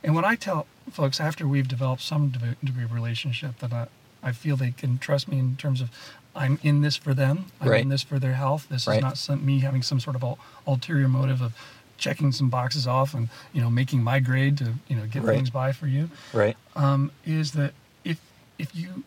And 0.02 0.14
what 0.14 0.24
I 0.24 0.34
tell 0.34 0.66
folks 0.90 1.20
after 1.20 1.46
we've 1.46 1.68
developed 1.68 2.02
some 2.02 2.28
de- 2.30 2.56
degree 2.64 2.84
of 2.84 2.92
relationship 2.92 3.58
that 3.58 3.72
I, 3.72 3.86
I 4.22 4.32
feel 4.32 4.56
they 4.56 4.70
can 4.72 4.98
trust 4.98 5.28
me 5.28 5.38
in 5.38 5.56
terms 5.56 5.80
of 5.80 5.90
I'm 6.34 6.58
in 6.62 6.80
this 6.82 6.96
for 6.96 7.12
them, 7.12 7.46
I'm 7.60 7.68
Right. 7.68 7.82
in 7.82 7.88
this 7.88 8.02
for 8.02 8.18
their 8.18 8.34
health. 8.34 8.68
This 8.70 8.86
Right. 8.86 8.96
is 8.98 9.02
not 9.02 9.18
some, 9.18 9.44
me 9.44 9.60
having 9.60 9.82
some 9.82 9.98
sort 10.00 10.14
of 10.16 10.22
ul- 10.24 10.38
ulterior 10.66 11.08
motive 11.08 11.40
of 11.42 11.54
checking 12.00 12.32
some 12.32 12.48
boxes 12.48 12.86
off 12.88 13.14
and 13.14 13.28
you 13.52 13.60
know 13.60 13.70
making 13.70 14.02
my 14.02 14.18
grade 14.18 14.58
to 14.58 14.72
you 14.88 14.96
know 14.96 15.06
get 15.06 15.22
Right. 15.22 15.36
things 15.36 15.50
by 15.50 15.70
for 15.72 15.86
you 15.86 16.10
Right. 16.32 16.56
um, 16.74 17.12
is 17.24 17.52
that 17.52 17.72
if 18.04 18.18
if 18.58 18.74
you 18.74 19.04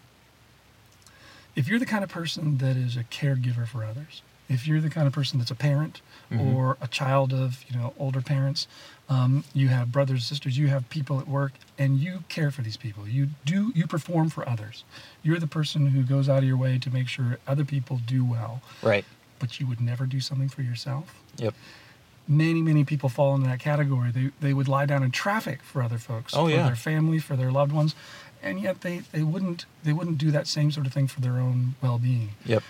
if 1.55 1.67
you're 1.67 1.79
the 1.79 1.85
kind 1.85 2.03
of 2.03 2.09
person 2.09 2.57
that 2.59 2.77
is 2.77 2.95
a 2.95 3.03
caregiver 3.03 3.67
for 3.67 3.83
others, 3.83 4.21
if 4.49 4.67
you're 4.67 4.81
the 4.81 4.89
kind 4.89 5.05
of 5.07 5.13
person 5.13 5.37
that's 5.39 5.51
a 5.51 5.55
parent 5.55 6.01
Mhm. 6.31 6.39
or 6.39 6.77
a 6.81 6.87
child 6.87 7.33
of 7.33 7.63
you 7.69 7.77
know 7.77 7.93
older 7.97 8.21
parents, 8.21 8.67
um, 9.09 9.43
you 9.53 9.67
have 9.69 9.91
brothers, 9.91 10.25
sisters, 10.25 10.57
you 10.57 10.67
have 10.67 10.87
people 10.89 11.19
at 11.19 11.27
work, 11.27 11.53
and 11.77 11.99
you 11.99 12.23
care 12.29 12.49
for 12.51 12.61
these 12.61 12.77
people. 12.77 13.07
You 13.07 13.29
do 13.45 13.71
you 13.75 13.85
perform 13.87 14.29
for 14.29 14.47
others. 14.47 14.83
You're 15.23 15.39
the 15.39 15.47
person 15.47 15.87
who 15.87 16.03
goes 16.03 16.29
out 16.29 16.39
of 16.39 16.43
your 16.45 16.57
way 16.57 16.77
to 16.79 16.89
make 16.91 17.07
sure 17.07 17.37
other 17.47 17.65
people 17.65 17.99
do 18.05 18.23
well, 18.23 18.61
Right. 18.81 19.05
but 19.39 19.59
you 19.59 19.65
would 19.67 19.81
never 19.81 20.05
do 20.05 20.19
something 20.19 20.49
for 20.49 20.61
yourself 20.61 21.19
Yep. 21.37 21.53
Many 22.27 22.61
many 22.61 22.83
people 22.83 23.09
fall 23.09 23.35
into 23.35 23.47
that 23.47 23.59
category 23.59 24.09
they, 24.11 24.29
they 24.39 24.53
would 24.53 24.67
lie 24.67 24.85
down 24.85 25.03
in 25.03 25.11
traffic 25.11 25.61
for 25.61 25.81
other 25.83 25.97
folks 25.97 26.33
Oh, 26.35 26.45
for 26.45 26.51
yeah. 26.51 26.63
their 26.67 26.75
family 26.75 27.19
for 27.19 27.35
their 27.35 27.51
loved 27.51 27.71
ones 27.73 27.95
and 28.41 28.59
yet 28.61 28.81
they, 28.81 28.99
they 29.11 29.23
wouldn't 29.23 29.65
they 29.83 29.93
wouldn't 29.93 30.17
do 30.17 30.31
that 30.31 30.47
same 30.47 30.71
sort 30.71 30.85
of 30.87 30.93
thing 30.93 31.07
for 31.07 31.19
their 31.21 31.33
own 31.33 31.75
well-being 31.81 32.29
Yep. 32.45 32.63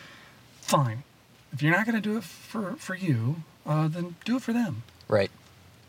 fine 0.61 1.03
if 1.51 1.61
you're 1.61 1.71
not 1.75 1.85
going 1.85 1.95
to 1.95 2.01
do 2.01 2.17
it 2.17 2.23
for 2.23 2.75
for 2.77 2.95
you 2.95 3.43
uh, 3.65 3.87
then 3.87 4.15
do 4.25 4.37
it 4.37 4.41
for 4.41 4.53
them 4.53 4.83
Right. 5.07 5.29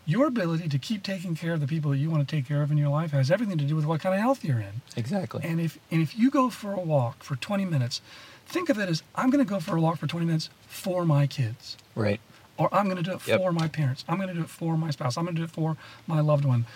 your 0.04 0.26
ability 0.26 0.68
to 0.68 0.78
keep 0.78 1.02
taking 1.02 1.34
care 1.34 1.54
of 1.54 1.60
the 1.60 1.66
people 1.66 1.90
that 1.92 1.96
you 1.98 2.10
want 2.10 2.26
to 2.28 2.36
take 2.36 2.46
care 2.46 2.62
of 2.62 2.70
in 2.70 2.76
your 2.76 2.90
life 2.90 3.12
has 3.12 3.30
everything 3.30 3.56
to 3.58 3.64
do 3.64 3.74
with 3.76 3.86
what 3.86 4.00
kind 4.00 4.14
of 4.14 4.20
health 4.20 4.44
you're 4.44 4.58
in 4.60 4.82
Exactly. 4.96 5.40
and 5.42 5.60
if 5.60 5.78
and 5.90 6.02
if 6.02 6.18
you 6.18 6.30
go 6.30 6.50
for 6.50 6.74
a 6.74 6.80
walk 6.80 7.22
for 7.22 7.36
20 7.36 7.64
minutes 7.64 8.02
think 8.46 8.68
of 8.68 8.78
it 8.78 8.88
as 8.90 9.02
i'm 9.14 9.30
going 9.30 9.42
to 9.42 9.48
go 9.48 9.58
for 9.58 9.76
a 9.76 9.80
walk 9.80 9.96
for 9.96 10.06
20 10.06 10.26
minutes 10.26 10.50
for 10.66 11.06
my 11.06 11.26
kids 11.26 11.78
right. 11.94 12.20
Or 12.56 12.68
I'm 12.72 12.84
going 12.84 12.96
to 12.96 13.02
do 13.02 13.12
it 13.12 13.26
Yep. 13.26 13.40
for 13.40 13.52
my 13.52 13.68
parents. 13.68 14.04
I'm 14.08 14.16
going 14.16 14.28
to 14.28 14.34
do 14.34 14.42
it 14.42 14.50
for 14.50 14.76
my 14.76 14.90
spouse. 14.90 15.16
I'm 15.16 15.24
going 15.24 15.34
to 15.36 15.40
do 15.40 15.44
it 15.44 15.50
for 15.50 15.76
my 16.06 16.20
loved 16.20 16.44
one. 16.44 16.66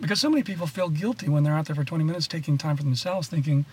Because 0.00 0.20
so 0.20 0.30
many 0.30 0.42
people 0.42 0.66
feel 0.66 0.88
guilty 0.88 1.28
when 1.28 1.42
they're 1.42 1.54
out 1.54 1.66
there 1.66 1.74
for 1.76 1.84
20 1.84 2.04
minutes 2.04 2.26
taking 2.28 2.56
time 2.58 2.76
for 2.76 2.82
themselves, 2.84 3.26
thinking, 3.28 3.64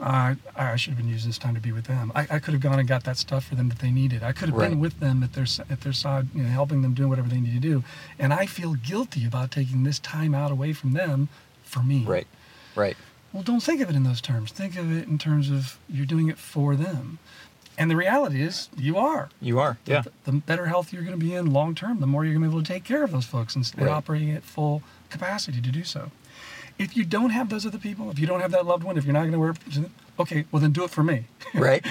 I, 0.00 0.36
I 0.56 0.74
should 0.74 0.90
have 0.94 0.98
been 0.98 1.08
using 1.08 1.28
this 1.28 1.38
time 1.38 1.54
to 1.54 1.60
be 1.60 1.70
with 1.70 1.84
them. 1.84 2.10
I, 2.14 2.22
I 2.28 2.38
could 2.40 2.54
have 2.54 2.60
gone 2.60 2.80
and 2.80 2.88
got 2.88 3.04
that 3.04 3.16
stuff 3.16 3.44
for 3.44 3.54
them 3.54 3.68
that 3.68 3.78
they 3.78 3.92
needed. 3.92 4.24
I 4.24 4.32
could 4.32 4.48
have 4.48 4.58
Right. 4.58 4.70
been 4.70 4.80
with 4.80 4.98
them 4.98 5.22
at 5.22 5.34
their 5.34 5.46
at 5.70 5.82
their 5.82 5.92
side, 5.92 6.26
you 6.34 6.42
know, 6.42 6.48
helping 6.48 6.82
them 6.82 6.94
do 6.94 7.08
whatever 7.08 7.28
they 7.28 7.38
need 7.40 7.54
to 7.54 7.60
do. 7.60 7.84
And 8.18 8.34
I 8.34 8.46
feel 8.46 8.74
guilty 8.74 9.24
about 9.24 9.52
taking 9.52 9.84
this 9.84 10.00
time 10.00 10.34
out 10.34 10.50
away 10.50 10.72
from 10.72 10.92
them 10.94 11.28
for 11.62 11.80
me. 11.84 12.04
Right. 12.04 12.26
Right. 12.74 12.96
Well, 13.32 13.44
don't 13.44 13.60
think 13.62 13.80
of 13.80 13.88
it 13.88 13.94
in 13.94 14.02
those 14.02 14.20
terms. 14.20 14.50
Think 14.50 14.76
of 14.76 14.90
it 14.92 15.06
in 15.06 15.16
terms 15.18 15.48
of 15.50 15.78
you're 15.88 16.06
doing 16.06 16.28
it 16.28 16.38
for 16.38 16.74
them. 16.74 17.20
And 17.76 17.90
the 17.90 17.96
reality 17.96 18.40
is, 18.40 18.68
you 18.76 18.96
are. 18.98 19.30
You 19.40 19.58
are. 19.58 19.78
Yeah. 19.84 20.02
The, 20.02 20.12
the 20.30 20.32
better 20.38 20.66
health 20.66 20.92
you're 20.92 21.02
going 21.02 21.18
to 21.18 21.24
be 21.24 21.34
in 21.34 21.52
long 21.52 21.74
term, 21.74 22.00
the 22.00 22.06
more 22.06 22.24
you're 22.24 22.34
going 22.34 22.44
to 22.44 22.48
be 22.48 22.54
able 22.54 22.62
to 22.64 22.72
take 22.72 22.84
care 22.84 23.02
of 23.02 23.10
those 23.10 23.26
folks 23.26 23.56
and, 23.56 23.68
Right. 23.76 23.88
operating 23.90 24.30
at 24.30 24.44
full 24.44 24.82
capacity 25.10 25.60
to 25.60 25.70
do 25.70 25.82
so. 25.84 26.10
If 26.78 26.96
you 26.96 27.04
don't 27.04 27.30
have 27.30 27.50
those 27.50 27.64
other 27.66 27.78
people, 27.78 28.10
if 28.10 28.18
you 28.18 28.26
don't 28.26 28.40
have 28.40 28.50
that 28.52 28.66
loved 28.66 28.82
one, 28.84 28.96
if 28.96 29.04
you're 29.04 29.12
not 29.12 29.20
going 29.20 29.32
to 29.32 29.38
work, 29.38 29.56
okay, 30.18 30.44
well 30.50 30.60
then 30.60 30.72
do 30.72 30.84
it 30.84 30.90
for 30.90 31.02
me. 31.02 31.24
Right. 31.54 31.86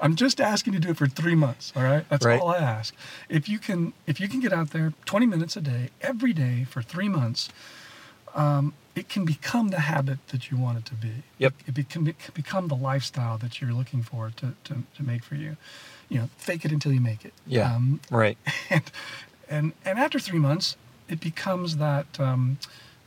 I'm 0.00 0.16
just 0.16 0.40
asking 0.40 0.72
you 0.74 0.80
to 0.80 0.86
do 0.86 0.90
it 0.90 0.96
for 0.96 1.06
three 1.06 1.36
months. 1.36 1.72
All 1.76 1.84
right, 1.84 2.04
that's 2.08 2.26
Right. 2.26 2.40
all 2.40 2.48
I 2.48 2.58
ask. 2.58 2.92
If 3.28 3.48
you 3.48 3.60
can, 3.60 3.92
if 4.08 4.18
you 4.18 4.28
can 4.28 4.40
get 4.40 4.52
out 4.52 4.70
there 4.70 4.92
20 5.04 5.24
minutes 5.26 5.56
a 5.56 5.60
day, 5.60 5.90
every 6.00 6.32
day 6.32 6.64
for 6.68 6.82
three 6.82 7.08
months, 7.08 7.48
um, 8.34 8.74
it 8.94 9.08
can 9.08 9.24
become 9.24 9.68
the 9.68 9.80
habit 9.80 10.18
that 10.28 10.50
you 10.50 10.56
want 10.56 10.78
it 10.78 10.84
to 10.86 10.94
be. 10.94 11.22
Yep. 11.38 11.54
It, 11.66 11.88
can, 11.88 12.04
be, 12.04 12.12
can 12.12 12.32
become 12.34 12.68
the 12.68 12.74
lifestyle 12.76 13.38
that 13.38 13.60
you're 13.60 13.72
looking 13.72 14.02
for 14.02 14.30
to, 14.36 14.54
to, 14.64 14.82
to 14.96 15.02
make 15.02 15.22
for 15.22 15.36
you. 15.36 15.56
You 16.08 16.18
know, 16.20 16.30
fake 16.36 16.64
it 16.64 16.72
until 16.72 16.92
you 16.92 17.00
make 17.00 17.24
it. 17.24 17.32
Yeah. 17.46 17.74
Um, 17.74 18.00
right. 18.10 18.36
and 18.70 18.82
and 19.48 19.72
and 19.84 19.98
after 19.98 20.18
three 20.18 20.38
months, 20.40 20.76
it 21.08 21.20
becomes 21.20 21.76
that 21.76 22.18
um, 22.18 22.58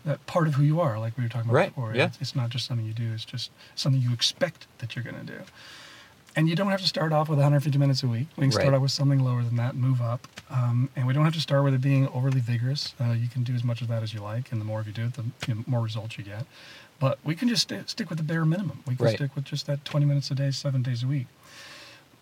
that 0.05 0.25
part 0.25 0.47
of 0.47 0.55
who 0.55 0.63
you 0.63 0.79
are, 0.79 0.97
like 0.99 1.17
we 1.17 1.23
were 1.23 1.29
talking 1.29 1.49
about 1.49 1.55
Right, 1.57 1.69
before. 1.75 1.93
yeah. 1.95 2.05
It's, 2.05 2.17
it's 2.21 2.35
not 2.35 2.49
just 2.49 2.65
something 2.65 2.85
you 2.85 2.93
do; 2.93 3.11
it's 3.13 3.25
just 3.25 3.51
something 3.75 4.01
you 4.01 4.13
expect 4.13 4.67
that 4.79 4.95
you're 4.95 5.03
going 5.03 5.25
to 5.25 5.31
do. 5.33 5.39
And 6.35 6.49
you 6.49 6.55
don't 6.55 6.71
have 6.71 6.81
to 6.81 6.87
start 6.87 7.13
off 7.13 7.29
with 7.29 7.37
150 7.37 7.77
minutes 7.77 8.01
a 8.01 8.07
week. 8.07 8.27
We 8.37 8.43
can 8.45 8.51
start 8.51 8.67
Right. 8.67 8.73
out 8.75 8.81
with 8.81 8.91
something 8.91 9.19
lower 9.19 9.43
than 9.43 9.55
that 9.57 9.75
move 9.75 10.01
up. 10.01 10.27
Um, 10.49 10.89
and 10.95 11.05
we 11.05 11.13
don't 11.13 11.25
have 11.25 11.33
to 11.35 11.41
start 11.41 11.63
with 11.63 11.75
it 11.75 11.81
being 11.81 12.07
overly 12.07 12.39
vigorous. 12.39 12.95
Uh, 12.99 13.11
you 13.11 13.27
can 13.27 13.43
do 13.43 13.53
as 13.53 13.63
much 13.63 13.81
of 13.83 13.87
that 13.89 14.01
as 14.01 14.13
you 14.15 14.19
like, 14.21 14.51
and 14.51 14.59
the 14.59 14.65
more 14.65 14.79
of 14.79 14.87
you 14.87 14.93
do 14.93 15.05
it, 15.05 15.13
the 15.13 15.25
you 15.47 15.53
know, 15.55 15.63
more 15.67 15.81
results 15.81 16.17
you 16.17 16.23
get. 16.23 16.47
But 16.99 17.19
we 17.23 17.35
can 17.35 17.49
just 17.49 17.69
st- 17.69 17.87
stick 17.89 18.09
with 18.09 18.17
the 18.17 18.23
bare 18.23 18.45
minimum. 18.45 18.79
We 18.87 18.95
can 18.95 19.05
Right. 19.05 19.15
stick 19.15 19.35
with 19.35 19.45
just 19.45 19.67
that 19.67 19.85
20 19.85 20.05
minutes 20.07 20.31
a 20.31 20.35
day, 20.35 20.49
seven 20.49 20.81
days 20.81 21.03
a 21.03 21.07
week. 21.07 21.27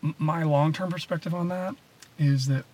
M- 0.03 0.15
my 0.17 0.43
long-term 0.43 0.91
perspective 0.91 1.33
on 1.33 1.47
that 1.47 1.75
is 2.19 2.47
that 2.47 2.65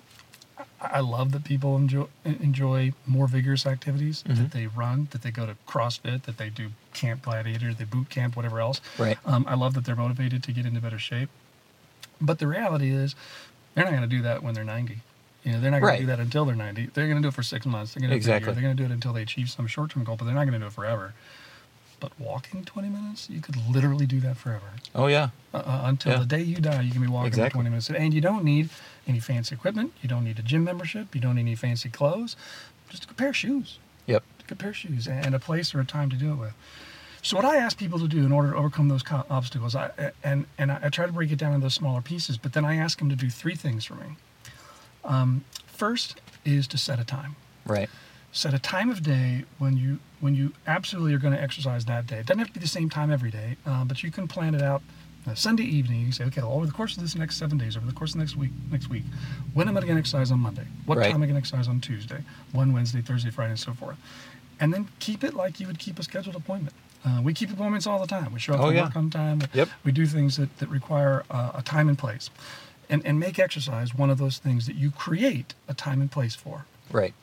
I 0.82 1.00
love 1.02 1.32
that 1.34 1.44
people 1.44 1.76
enjoy 1.76 2.06
enjoy 2.26 2.94
more 3.06 3.28
vigorous 3.28 3.66
activities. 3.66 4.24
Mhm. 4.28 4.36
That 4.38 4.52
they 4.52 4.68
run, 4.68 5.08
that 5.12 5.22
they 5.22 5.32
go 5.32 5.46
to 5.46 5.56
CrossFit, 5.68 6.24
that 6.24 6.38
they 6.38 6.50
do 6.50 6.72
Camp 6.94 7.22
Gladiator, 7.24 7.74
they 7.74 7.84
boot 7.84 8.10
camp, 8.10 8.36
whatever 8.36 8.60
else. 8.60 8.80
Right. 8.98 9.18
Um, 9.26 9.46
I 9.48 9.56
love 9.56 9.74
that 9.76 9.86
they're 9.86 9.96
motivated 9.96 10.44
to 10.44 10.52
get 10.52 10.66
into 10.66 10.80
better 10.82 11.00
shape. 11.00 11.30
But 12.22 12.40
the 12.40 12.48
reality 12.48 12.92
is, 12.92 13.16
they're 13.76 13.84
not 13.86 13.92
going 13.92 14.02
to 14.02 14.08
do 14.08 14.22
that 14.24 14.42
when 14.44 14.54
they're 14.56 14.64
90. 14.64 15.00
You 15.44 15.54
know, 15.54 15.60
they're 15.62 15.72
not 15.72 15.82
going 15.82 15.90
Right. 15.92 15.96
to 15.98 16.04
do 16.04 16.08
that 16.08 16.20
until 16.20 16.46
they're 16.46 16.56
90. 16.56 16.88
They're 16.94 17.06
going 17.08 17.18
to 17.18 17.22
do 17.22 17.28
it 17.30 17.34
for 17.34 17.44
six 17.44 17.66
months. 17.66 17.94
They're 17.94 18.02
going 18.02 18.10
to 18.12 18.16
Exactly. 18.16 18.52
They're 18.54 18.62
going 18.64 18.76
to 18.76 18.84
do 18.84 18.90
it 18.90 18.94
until 18.94 19.14
they 19.14 19.22
achieve 19.22 19.50
some 19.50 19.68
short-term 19.68 20.04
goal, 20.04 20.16
but 20.18 20.26
they're 20.26 20.34
not 20.34 20.42
going 20.46 20.54
to 20.54 20.60
do 20.60 20.66
it 20.66 20.74
forever. 20.74 21.14
But 22.00 22.12
walking 22.20 22.64
20 22.66 22.90
minutes, 22.90 23.30
you 23.30 23.40
could 23.42 23.56
literally 23.70 24.06
do 24.06 24.20
that 24.22 24.38
forever. 24.38 24.72
Oh 24.94 25.08
yeah. 25.08 25.30
Uh, 25.54 25.58
uh, 25.58 25.82
until 25.86 26.14
Yeah. 26.14 26.20
the 26.20 26.26
day 26.26 26.42
you 26.42 26.58
die, 26.58 26.82
you 26.82 26.92
can 26.92 27.02
be 27.02 27.08
walking 27.08 27.32
for 27.34 27.50
20 27.50 27.70
minutes. 27.70 27.90
And 27.90 28.14
you 28.14 28.22
don't 28.22 28.44
need 28.44 28.70
any 29.08 29.20
fancy 29.20 29.56
equipment. 29.56 29.94
You 30.02 30.10
don't 30.10 30.24
need 30.24 30.40
a 30.40 30.42
gym 30.42 30.64
membership. 30.64 31.16
You 31.16 31.22
don't 31.22 31.36
need 31.36 31.42
any 31.42 31.56
fancy 31.56 31.90
clothes. 31.90 32.36
Just 32.90 33.10
a 33.10 33.14
pair 33.14 33.30
of 33.30 33.36
shoes. 33.36 33.80
Yep. 34.06 34.24
A 34.50 34.56
pair 34.56 34.70
of 34.70 34.76
shoes 34.78 35.08
and 35.08 35.36
a 35.36 35.40
place 35.40 35.74
or 35.76 35.80
a 35.82 35.86
time 35.86 36.10
to 36.10 36.16
do 36.16 36.32
it 36.32 36.36
with. 36.36 36.54
So 37.22 37.36
what 37.36 37.46
I 37.46 37.58
ask 37.58 37.78
people 37.78 38.00
to 38.00 38.08
do 38.08 38.26
in 38.26 38.32
order 38.32 38.52
to 38.52 38.58
overcome 38.58 38.88
those 38.88 39.04
co- 39.04 39.26
obstacles, 39.30 39.76
I, 39.76 39.92
and 40.24 40.46
and 40.58 40.72
I, 40.72 40.88
try 40.90 41.06
to 41.06 41.12
break 41.12 41.32
it 41.32 41.36
down 41.38 41.52
into 41.54 41.66
those 41.66 41.74
smaller 41.74 42.02
pieces, 42.02 42.38
but 42.38 42.54
then 42.54 42.64
I 42.64 42.76
ask 42.76 43.00
them 43.00 43.10
to 43.10 43.16
do 43.18 43.30
three 43.30 43.56
things 43.56 43.84
for 43.84 43.96
me. 43.96 44.16
Um, 45.04 45.44
first 45.66 46.22
is 46.46 46.68
to 46.68 46.78
set 46.78 47.00
a 47.00 47.04
time 47.04 47.36
Right. 47.66 47.90
set 48.32 48.54
a 48.54 48.60
time 48.60 48.90
of 48.90 49.04
day 49.04 49.44
when 49.58 49.76
you 49.76 50.00
when 50.22 50.36
you 50.36 50.54
absolutely 50.66 51.14
are 51.14 51.18
going 51.18 51.34
to 51.34 51.42
exercise 51.42 51.84
that 51.86 52.08
day. 52.08 52.20
It 52.20 52.26
doesn't 52.28 52.40
have 52.40 52.48
to 52.48 52.54
be 52.54 52.60
the 52.62 52.68
same 52.68 52.90
time 52.90 53.12
every 53.12 53.32
day, 53.32 53.58
uh, 53.66 53.84
but 53.84 54.04
you 54.04 54.12
can 54.12 54.28
plan 54.28 54.56
it 54.56 54.62
out. 54.62 54.82
Uh, 55.28 55.36
Sunday 55.36 55.64
evening, 55.64 56.06
you 56.06 56.12
say, 56.12 56.24
okay, 56.26 56.42
well, 56.42 56.54
over 56.54 56.66
the 56.66 56.72
course 56.72 56.96
of 56.96 57.02
this 57.04 57.16
next 57.16 57.36
seven 57.38 57.58
days, 57.58 57.76
over 57.76 57.86
the 57.86 57.92
course 57.92 58.12
of 58.12 58.14
the 58.16 58.20
next 58.24 58.38
week, 58.38 58.52
next 58.72 58.90
week, 58.90 59.04
when 59.54 59.68
am 59.68 59.76
I 59.76 59.82
going 59.82 59.96
to 59.96 60.00
exercise 60.00 60.32
on 60.32 60.40
Monday? 60.40 60.66
What 60.86 60.98
Right. 60.98 61.08
time 61.08 61.16
am 61.16 61.24
I 61.24 61.26
going 61.26 61.36
to 61.36 61.40
exercise 61.40 61.68
on 61.68 61.82
Tuesday? 61.82 62.24
One 62.54 62.72
Wednesday, 62.72 63.02
Thursday, 63.02 63.30
Friday, 63.30 63.52
and 63.52 63.60
so 63.60 63.74
forth. 63.74 63.98
And 64.60 64.74
then 64.74 64.88
keep 65.00 65.24
it 65.24 65.34
like 65.34 65.60
you 65.60 65.68
would 65.68 65.80
keep 65.80 66.00
a 66.00 66.04
scheduled 66.04 66.36
appointment. 66.36 66.76
Uh, 67.06 67.22
we 67.22 67.34
keep 67.34 67.52
appointments 67.52 67.86
all 67.86 68.00
the 68.00 68.08
time. 68.08 68.32
We 68.34 68.40
show 68.40 68.54
up 68.54 68.62
Oh, 68.62 68.68
for 68.68 68.74
yeah. 68.74 68.84
work 68.86 68.96
on 68.96 69.10
time. 69.10 69.42
Yep. 69.54 69.70
We 69.84 69.92
do 69.92 70.06
things 70.06 70.38
that, 70.38 70.58
that 70.60 70.70
require 70.70 71.24
uh, 71.30 71.52
a 71.56 71.62
time 71.62 71.90
and 71.90 71.98
place. 71.98 72.30
And, 72.90 73.06
and 73.06 73.20
make 73.20 73.38
exercise 73.38 73.94
one 73.94 74.10
of 74.10 74.18
those 74.18 74.38
things 74.38 74.66
that 74.66 74.76
you 74.78 74.92
create 74.92 75.54
a 75.68 75.74
time 75.74 76.00
and 76.00 76.10
place 76.10 76.36
for 76.36 76.66
Right. 76.90 77.14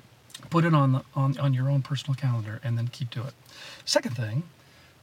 put 0.50 0.66
it 0.66 0.74
on 0.74 0.92
the 0.92 1.02
on, 1.16 1.38
on 1.38 1.54
your 1.54 1.70
own 1.70 1.80
personal 1.80 2.14
calendar 2.14 2.60
and 2.62 2.76
then 2.76 2.88
keep 2.88 3.08
to 3.10 3.22
it 3.26 3.32
second 3.86 4.14
thing 4.14 4.42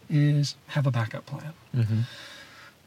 is 0.07 0.53
have 0.67 0.85
a 0.85 0.91
backup 0.91 1.25
plan 1.25 1.53
Mm-hmm. 1.75 2.01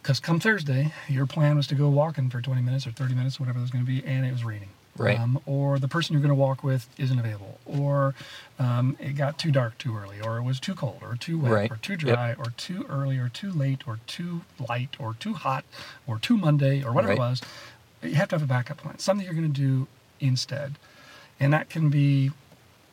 Because 0.04 0.20
come 0.20 0.38
thursday 0.38 0.92
your 1.08 1.24
plan 1.24 1.56
was 1.56 1.66
to 1.66 1.74
go 1.74 1.88
walking 1.88 2.28
for 2.28 2.42
20 2.42 2.60
minutes 2.60 2.86
or 2.86 2.90
30 2.90 3.14
minutes 3.14 3.40
whatever 3.40 3.58
it 3.58 3.62
was 3.62 3.70
going 3.70 3.84
to 3.84 3.90
be 3.90 4.04
and 4.06 4.26
it 4.26 4.30
was 4.32 4.44
raining 4.44 4.68
Right. 4.96 5.18
um, 5.18 5.40
or 5.46 5.80
the 5.80 5.88
person 5.88 6.12
you're 6.12 6.20
going 6.22 6.28
to 6.28 6.36
walk 6.36 6.62
with 6.62 6.88
isn't 6.98 7.18
available 7.18 7.58
or 7.66 8.14
um, 8.60 8.96
it 9.00 9.16
got 9.16 9.38
too 9.38 9.50
dark 9.50 9.76
too 9.78 9.96
early 9.96 10.20
or 10.20 10.36
it 10.36 10.42
was 10.42 10.60
too 10.60 10.74
cold 10.74 10.98
or 11.02 11.16
too 11.16 11.38
wet 11.38 11.52
Right. 11.52 11.70
or 11.70 11.76
too 11.78 11.92
Yep. 11.94 12.00
dry 12.00 12.34
or 12.34 12.52
too 12.56 12.86
early 12.88 13.18
or 13.18 13.28
too 13.28 13.50
late 13.50 13.88
or 13.88 13.98
too 14.06 14.42
light 14.68 14.90
or 15.00 15.16
too 15.18 15.32
hot 15.34 15.64
or 16.06 16.18
too 16.20 16.36
monday 16.36 16.84
or 16.84 16.92
whatever 16.92 17.14
it 17.14 17.18
Right. 17.18 17.30
was 17.30 17.42
you 18.02 18.14
have 18.14 18.28
to 18.28 18.36
have 18.36 18.42
a 18.42 18.46
backup 18.46 18.76
plan 18.76 18.98
something 18.98 19.24
you're 19.24 19.34
going 19.34 19.52
to 19.52 19.60
do 19.60 19.88
instead 20.20 20.74
and 21.40 21.52
that 21.52 21.70
can 21.70 21.88
be 21.88 22.30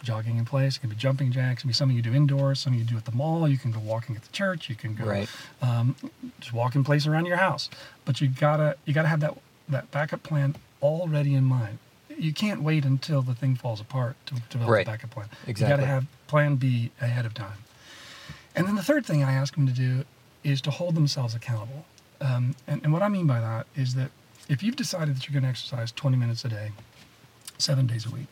jogging 0.03 0.37
in 0.37 0.45
place. 0.45 0.77
It 0.77 0.79
can 0.81 0.89
be 0.89 0.95
jumping 0.95 1.31
jacks. 1.31 1.59
It 1.59 1.61
can 1.61 1.67
be 1.69 1.73
something 1.73 1.95
you 1.95 2.01
do 2.01 2.13
indoors, 2.13 2.59
something 2.59 2.79
you 2.79 2.85
do 2.85 2.97
at 2.97 3.05
the 3.05 3.11
mall. 3.11 3.47
You 3.47 3.57
can 3.57 3.71
go 3.71 3.79
walking 3.79 4.15
at 4.15 4.23
the 4.23 4.31
church. 4.31 4.69
You 4.69 4.75
can 4.75 4.95
go 4.95 5.05
Right. 5.05 5.29
um, 5.61 5.95
just 6.39 6.53
walk 6.53 6.75
in 6.75 6.83
place 6.83 7.05
around 7.07 7.25
your 7.25 7.37
house. 7.37 7.69
But 8.05 8.21
you 8.21 8.27
gotta 8.27 8.75
you 8.85 8.93
gotta 8.93 9.07
have 9.09 9.19
that 9.21 9.37
that 9.69 9.91
backup 9.91 10.23
plan 10.23 10.55
already 10.81 11.33
in 11.35 11.43
mind. 11.45 11.77
You 12.17 12.33
can't 12.33 12.61
wait 12.61 12.83
until 12.85 13.21
the 13.21 13.33
thing 13.33 13.55
falls 13.55 13.79
apart 13.79 14.15
to 14.27 14.35
develop 14.49 14.69
Right. 14.71 14.87
a 14.87 14.91
backup 14.91 15.11
plan. 15.11 15.27
Exactly. 15.47 15.71
You 15.73 15.77
gotta 15.77 15.87
have 15.87 16.05
plan 16.27 16.55
B 16.55 16.91
ahead 16.99 17.25
of 17.25 17.33
time. 17.33 17.59
And 18.55 18.67
then 18.67 18.75
the 18.75 18.83
third 18.83 19.05
thing 19.05 19.23
I 19.23 19.31
ask 19.31 19.55
them 19.55 19.65
to 19.67 19.73
do 19.73 20.03
is 20.43 20.59
to 20.61 20.71
hold 20.71 20.95
themselves 20.95 21.33
accountable. 21.35 21.85
Um, 22.19 22.55
and, 22.67 22.83
and 22.83 22.91
what 22.93 23.01
I 23.01 23.07
mean 23.07 23.25
by 23.27 23.39
that 23.39 23.65
is 23.75 23.95
that 23.95 24.11
if 24.49 24.61
you've 24.61 24.75
decided 24.75 25.15
that 25.15 25.25
you're 25.27 25.33
going 25.33 25.43
to 25.43 25.49
exercise 25.49 25.91
20 25.93 26.17
minutes 26.17 26.43
a 26.45 26.49
day, 26.49 26.71
seven 27.57 27.87
days 27.87 28.05
a 28.05 28.09
week, 28.09 28.27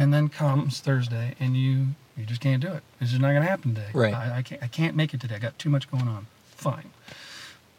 and 0.00 0.14
then 0.14 0.28
comes 0.28 0.80
Thursday 0.80 1.34
and 1.38 1.56
you 1.56 1.88
you 2.16 2.24
just 2.26 2.40
can't 2.40 2.60
do 2.62 2.72
it. 2.72 2.82
It's 3.00 3.10
just 3.10 3.22
not 3.22 3.30
going 3.30 3.42
to 3.42 3.48
happen 3.48 3.74
today. 3.74 3.88
Right. 3.94 4.14
I, 4.14 4.38
I 4.38 4.42
can't 4.42 4.62
I 4.62 4.66
can't 4.68 4.96
make 4.96 5.12
it 5.14 5.20
today. 5.20 5.36
I 5.36 5.38
got 5.38 5.58
too 5.58 5.68
much 5.70 5.90
going 5.90 6.08
on. 6.08 6.26
Fine, 6.56 6.90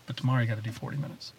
but 0.07 0.17
tomorrow 0.17 0.41
you 0.41 0.47
got 0.47 0.57
to 0.57 0.63
do 0.63 0.71
40 0.71 0.97
minutes. 0.97 1.33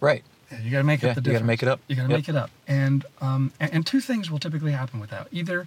Right. 0.00 0.22
Yeah, 0.50 0.60
You 0.60 0.70
got 0.70 0.78
to 0.78 0.84
make 0.84 1.02
Yeah, 1.02 1.10
up 1.10 1.14
the 1.16 1.20
difference. 1.20 1.26
you 1.26 1.32
gotta 1.38 1.46
make 1.46 1.62
it 1.62 1.68
up. 1.68 1.80
You 1.88 1.96
got 1.96 2.02
to 2.02 2.08
Yep. 2.10 2.18
make 2.18 2.28
it 2.28 2.36
up. 2.36 2.50
And, 2.66 3.04
um, 3.20 3.52
and 3.60 3.72
and 3.74 3.86
two 3.86 4.00
things 4.00 4.30
will 4.30 4.38
typically 4.38 4.72
happen 4.72 5.00
with 5.00 5.10
that. 5.10 5.28
Either 5.32 5.66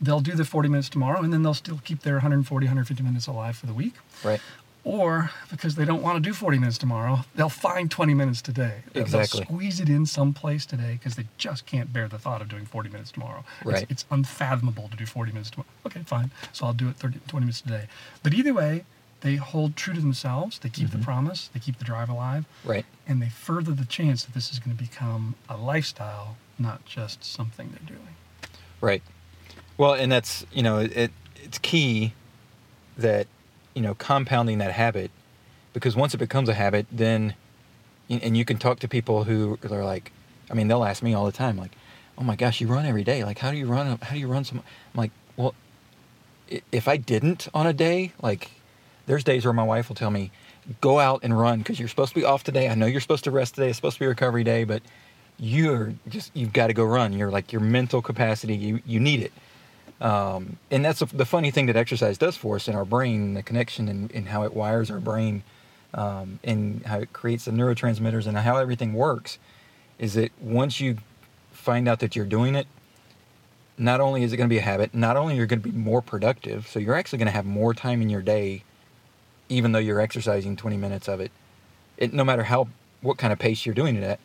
they'll 0.00 0.20
do 0.20 0.32
the 0.34 0.44
40 0.44 0.68
minutes 0.68 0.88
tomorrow, 0.88 1.20
and 1.22 1.32
then 1.32 1.42
they'll 1.42 1.54
still 1.54 1.80
keep 1.84 2.02
their 2.02 2.14
140, 2.16 2.66
150 2.66 3.02
minutes 3.02 3.26
alive 3.26 3.56
for 3.56 3.66
the 3.66 3.72
week. 3.74 3.94
Right. 4.24 4.40
Or 4.86 5.32
because 5.50 5.74
they 5.74 5.84
don't 5.84 6.00
want 6.00 6.14
to 6.16 6.20
do 6.20 6.32
40 6.32 6.60
minutes 6.60 6.78
tomorrow, 6.78 7.24
they'll 7.34 7.48
find 7.48 7.90
20 7.90 8.14
minutes 8.14 8.40
today. 8.40 8.82
Exactly. 8.94 9.40
They'll 9.40 9.46
squeeze 9.48 9.80
it 9.80 9.88
in 9.88 10.06
someplace 10.06 10.64
today 10.64 10.92
because 10.92 11.16
they 11.16 11.26
just 11.38 11.66
can't 11.66 11.92
bear 11.92 12.06
the 12.06 12.20
thought 12.20 12.40
of 12.40 12.48
doing 12.48 12.66
40 12.66 12.90
minutes 12.90 13.10
tomorrow. 13.10 13.40
It's- 13.62 13.80
Right. 13.80 13.86
It's, 13.90 14.04
unfathomable 14.12 14.88
to 14.88 14.96
do 14.96 15.04
40 15.04 15.32
minutes 15.32 15.50
tomorrow. 15.50 15.68
Okay, 15.86 16.02
fine. 16.06 16.30
So 16.52 16.66
I'll 16.66 16.72
do 16.72 16.88
it 16.88 16.94
30, 16.96 17.18
20 17.26 17.46
minutes 17.46 17.60
today. 17.62 17.88
But 18.22 18.32
either 18.32 18.54
way, 18.54 18.84
they 19.22 19.34
hold 19.34 19.74
true 19.74 19.92
to 19.92 20.00
themselves. 20.00 20.60
They 20.60 20.68
keep 20.68 20.86
Mm-hmm. 20.86 21.00
the 21.00 21.04
promise. 21.04 21.50
They 21.52 21.58
keep 21.58 21.78
the 21.78 21.84
drive 21.84 22.08
alive 22.08 22.44
Right. 22.64 22.86
and 23.08 23.20
they 23.20 23.28
further 23.28 23.72
the 23.72 23.86
chance 23.86 24.22
that 24.24 24.34
this 24.34 24.52
is 24.52 24.60
going 24.60 24.76
to 24.76 24.80
become 24.80 25.34
a 25.48 25.56
lifestyle, 25.56 26.36
not 26.60 26.84
just 26.86 27.24
something 27.24 27.70
they're 27.72 27.96
doing. 27.96 28.14
Right. 28.80 29.02
Well, 29.78 29.94
and 29.94 30.12
that's 30.12 30.46
you 30.52 30.62
know 30.62 30.78
it 30.78 31.10
it's 31.42 31.58
key 31.58 32.12
that 32.96 33.26
you 33.76 33.82
know 33.82 33.94
compounding 33.94 34.58
that 34.58 34.72
habit 34.72 35.12
because 35.74 35.94
once 35.94 36.14
it 36.14 36.18
becomes 36.18 36.48
a 36.48 36.54
habit, 36.54 36.86
then 36.90 37.34
and 38.08 38.36
you 38.36 38.44
can 38.44 38.56
talk 38.56 38.78
to 38.80 38.88
people 38.88 39.24
who 39.24 39.58
are 39.70 39.84
like, 39.84 40.10
I 40.50 40.54
mean, 40.54 40.68
they'll 40.68 40.84
ask 40.84 41.02
me 41.02 41.12
all 41.12 41.26
the 41.26 41.32
time 41.32 41.58
like, 41.58 41.72
oh 42.16 42.22
my 42.22 42.34
gosh, 42.34 42.60
you 42.60 42.66
run 42.66 42.86
every 42.86 43.04
day. 43.04 43.24
Like, 43.24 43.38
how 43.38 43.50
do 43.50 43.58
you 43.58 43.66
run? 43.66 43.98
How 44.00 44.14
do 44.14 44.18
you 44.18 44.28
run 44.28 44.44
so? 44.44 44.56
mu-" 44.56 44.62
I'm 44.62 44.98
like, 44.98 45.10
well, 45.36 45.54
if 46.72 46.88
I 46.88 46.96
didn't 46.96 47.48
on 47.52 47.66
a 47.66 47.74
day, 47.74 48.12
like, 48.22 48.50
there's 49.06 49.22
days 49.22 49.44
where 49.44 49.52
my 49.52 49.64
wife 49.64 49.88
will 49.88 49.96
tell 49.96 50.10
me, 50.10 50.30
go 50.80 50.98
out 50.98 51.20
and 51.22 51.38
run 51.38 51.58
because 51.58 51.78
you're 51.78 51.88
supposed 51.88 52.14
to 52.14 52.20
be 52.20 52.24
off 52.24 52.42
today. 52.42 52.68
I 52.70 52.74
know 52.74 52.86
you're 52.86 53.02
supposed 53.02 53.24
to 53.24 53.30
rest 53.30 53.56
today. 53.56 53.68
It's 53.68 53.76
supposed 53.76 53.96
to 53.96 54.00
be 54.00 54.06
recovery 54.06 54.44
day, 54.44 54.64
but 54.64 54.82
you're 55.38 55.92
just 56.08 56.30
you've 56.34 56.54
got 56.54 56.68
to 56.68 56.72
go 56.72 56.84
run. 56.84 57.12
You're 57.12 57.30
like 57.30 57.52
your 57.52 57.60
mental 57.60 58.00
capacity. 58.00 58.56
You 58.56 58.80
you 58.86 59.00
need 59.00 59.20
it. 59.20 59.32
Um, 60.00 60.58
and 60.70 60.84
that's 60.84 61.00
the 61.00 61.24
funny 61.24 61.50
thing 61.50 61.66
that 61.66 61.76
exercise 61.76 62.18
does 62.18 62.36
for 62.36 62.56
us 62.56 62.68
in 62.68 62.74
our 62.74 62.84
brain, 62.84 63.34
the 63.34 63.42
connection 63.42 63.88
and, 63.88 64.12
and 64.12 64.28
how 64.28 64.42
it 64.42 64.54
wires 64.54 64.90
our 64.90 65.00
brain 65.00 65.42
um, 65.94 66.38
and 66.44 66.84
how 66.84 66.98
it 66.98 67.12
creates 67.12 67.46
the 67.46 67.50
neurotransmitters 67.50 68.26
and 68.26 68.36
how 68.36 68.56
everything 68.56 68.92
works 68.92 69.38
is 69.98 70.14
that 70.14 70.30
once 70.40 70.80
you 70.80 70.98
find 71.52 71.88
out 71.88 72.00
that 72.00 72.14
you're 72.14 72.26
doing 72.26 72.54
it, 72.54 72.66
not 73.78 74.00
only 74.00 74.22
is 74.22 74.32
it 74.32 74.36
going 74.36 74.48
to 74.48 74.52
be 74.52 74.58
a 74.58 74.62
habit, 74.62 74.94
not 74.94 75.16
only 75.16 75.36
you're 75.36 75.46
going 75.46 75.60
to 75.60 75.68
be 75.68 75.76
more 75.76 76.02
productive, 76.02 76.66
so 76.66 76.78
you're 76.78 76.94
actually 76.94 77.18
going 77.18 77.26
to 77.26 77.32
have 77.32 77.46
more 77.46 77.74
time 77.74 78.02
in 78.02 78.10
your 78.10 78.22
day, 78.22 78.62
even 79.48 79.72
though 79.72 79.78
you're 79.78 80.00
exercising 80.00 80.56
20 80.56 80.76
minutes 80.76 81.08
of 81.08 81.20
it, 81.20 81.30
it 81.96 82.12
no 82.12 82.24
matter 82.24 82.42
how 82.42 82.68
what 83.00 83.18
kind 83.18 83.32
of 83.32 83.38
pace 83.38 83.64
you're 83.64 83.74
doing 83.74 83.96
it 83.96 84.02
at. 84.02 84.20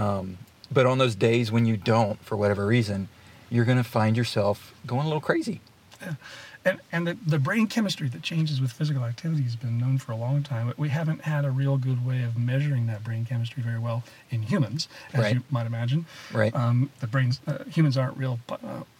Um, 0.00 0.38
but 0.72 0.86
on 0.86 0.98
those 0.98 1.14
days 1.14 1.50
when 1.50 1.66
you 1.66 1.76
don't, 1.76 2.22
for 2.24 2.36
whatever 2.36 2.66
reason, 2.66 3.08
you're 3.50 3.64
going 3.64 3.78
to 3.78 3.84
find 3.84 4.16
yourself 4.16 4.72
going 4.86 5.02
a 5.02 5.06
little 5.06 5.20
crazy. 5.20 5.60
Yeah. 6.00 6.14
And, 6.62 6.78
and 6.92 7.06
the, 7.06 7.16
the 7.26 7.38
brain 7.38 7.68
chemistry 7.68 8.08
that 8.10 8.20
changes 8.22 8.60
with 8.60 8.70
physical 8.70 9.02
activity 9.02 9.42
has 9.44 9.56
been 9.56 9.78
known 9.78 9.96
for 9.96 10.12
a 10.12 10.16
long 10.16 10.42
time. 10.42 10.66
But 10.66 10.78
we 10.78 10.90
haven't 10.90 11.22
had 11.22 11.46
a 11.46 11.50
real 11.50 11.78
good 11.78 12.04
way 12.06 12.22
of 12.22 12.36
measuring 12.38 12.86
that 12.88 13.02
brain 13.02 13.24
chemistry 13.24 13.62
very 13.62 13.78
well 13.78 14.02
in 14.30 14.42
humans, 14.42 14.86
as 15.14 15.20
Right. 15.20 15.34
you 15.36 15.42
might 15.50 15.66
imagine. 15.66 16.04
Right. 16.30 16.54
Um, 16.54 16.90
the 17.00 17.06
brains, 17.06 17.40
uh, 17.46 17.64
humans 17.64 17.96
aren't 17.96 18.18
real 18.18 18.40
uh, 18.50 18.56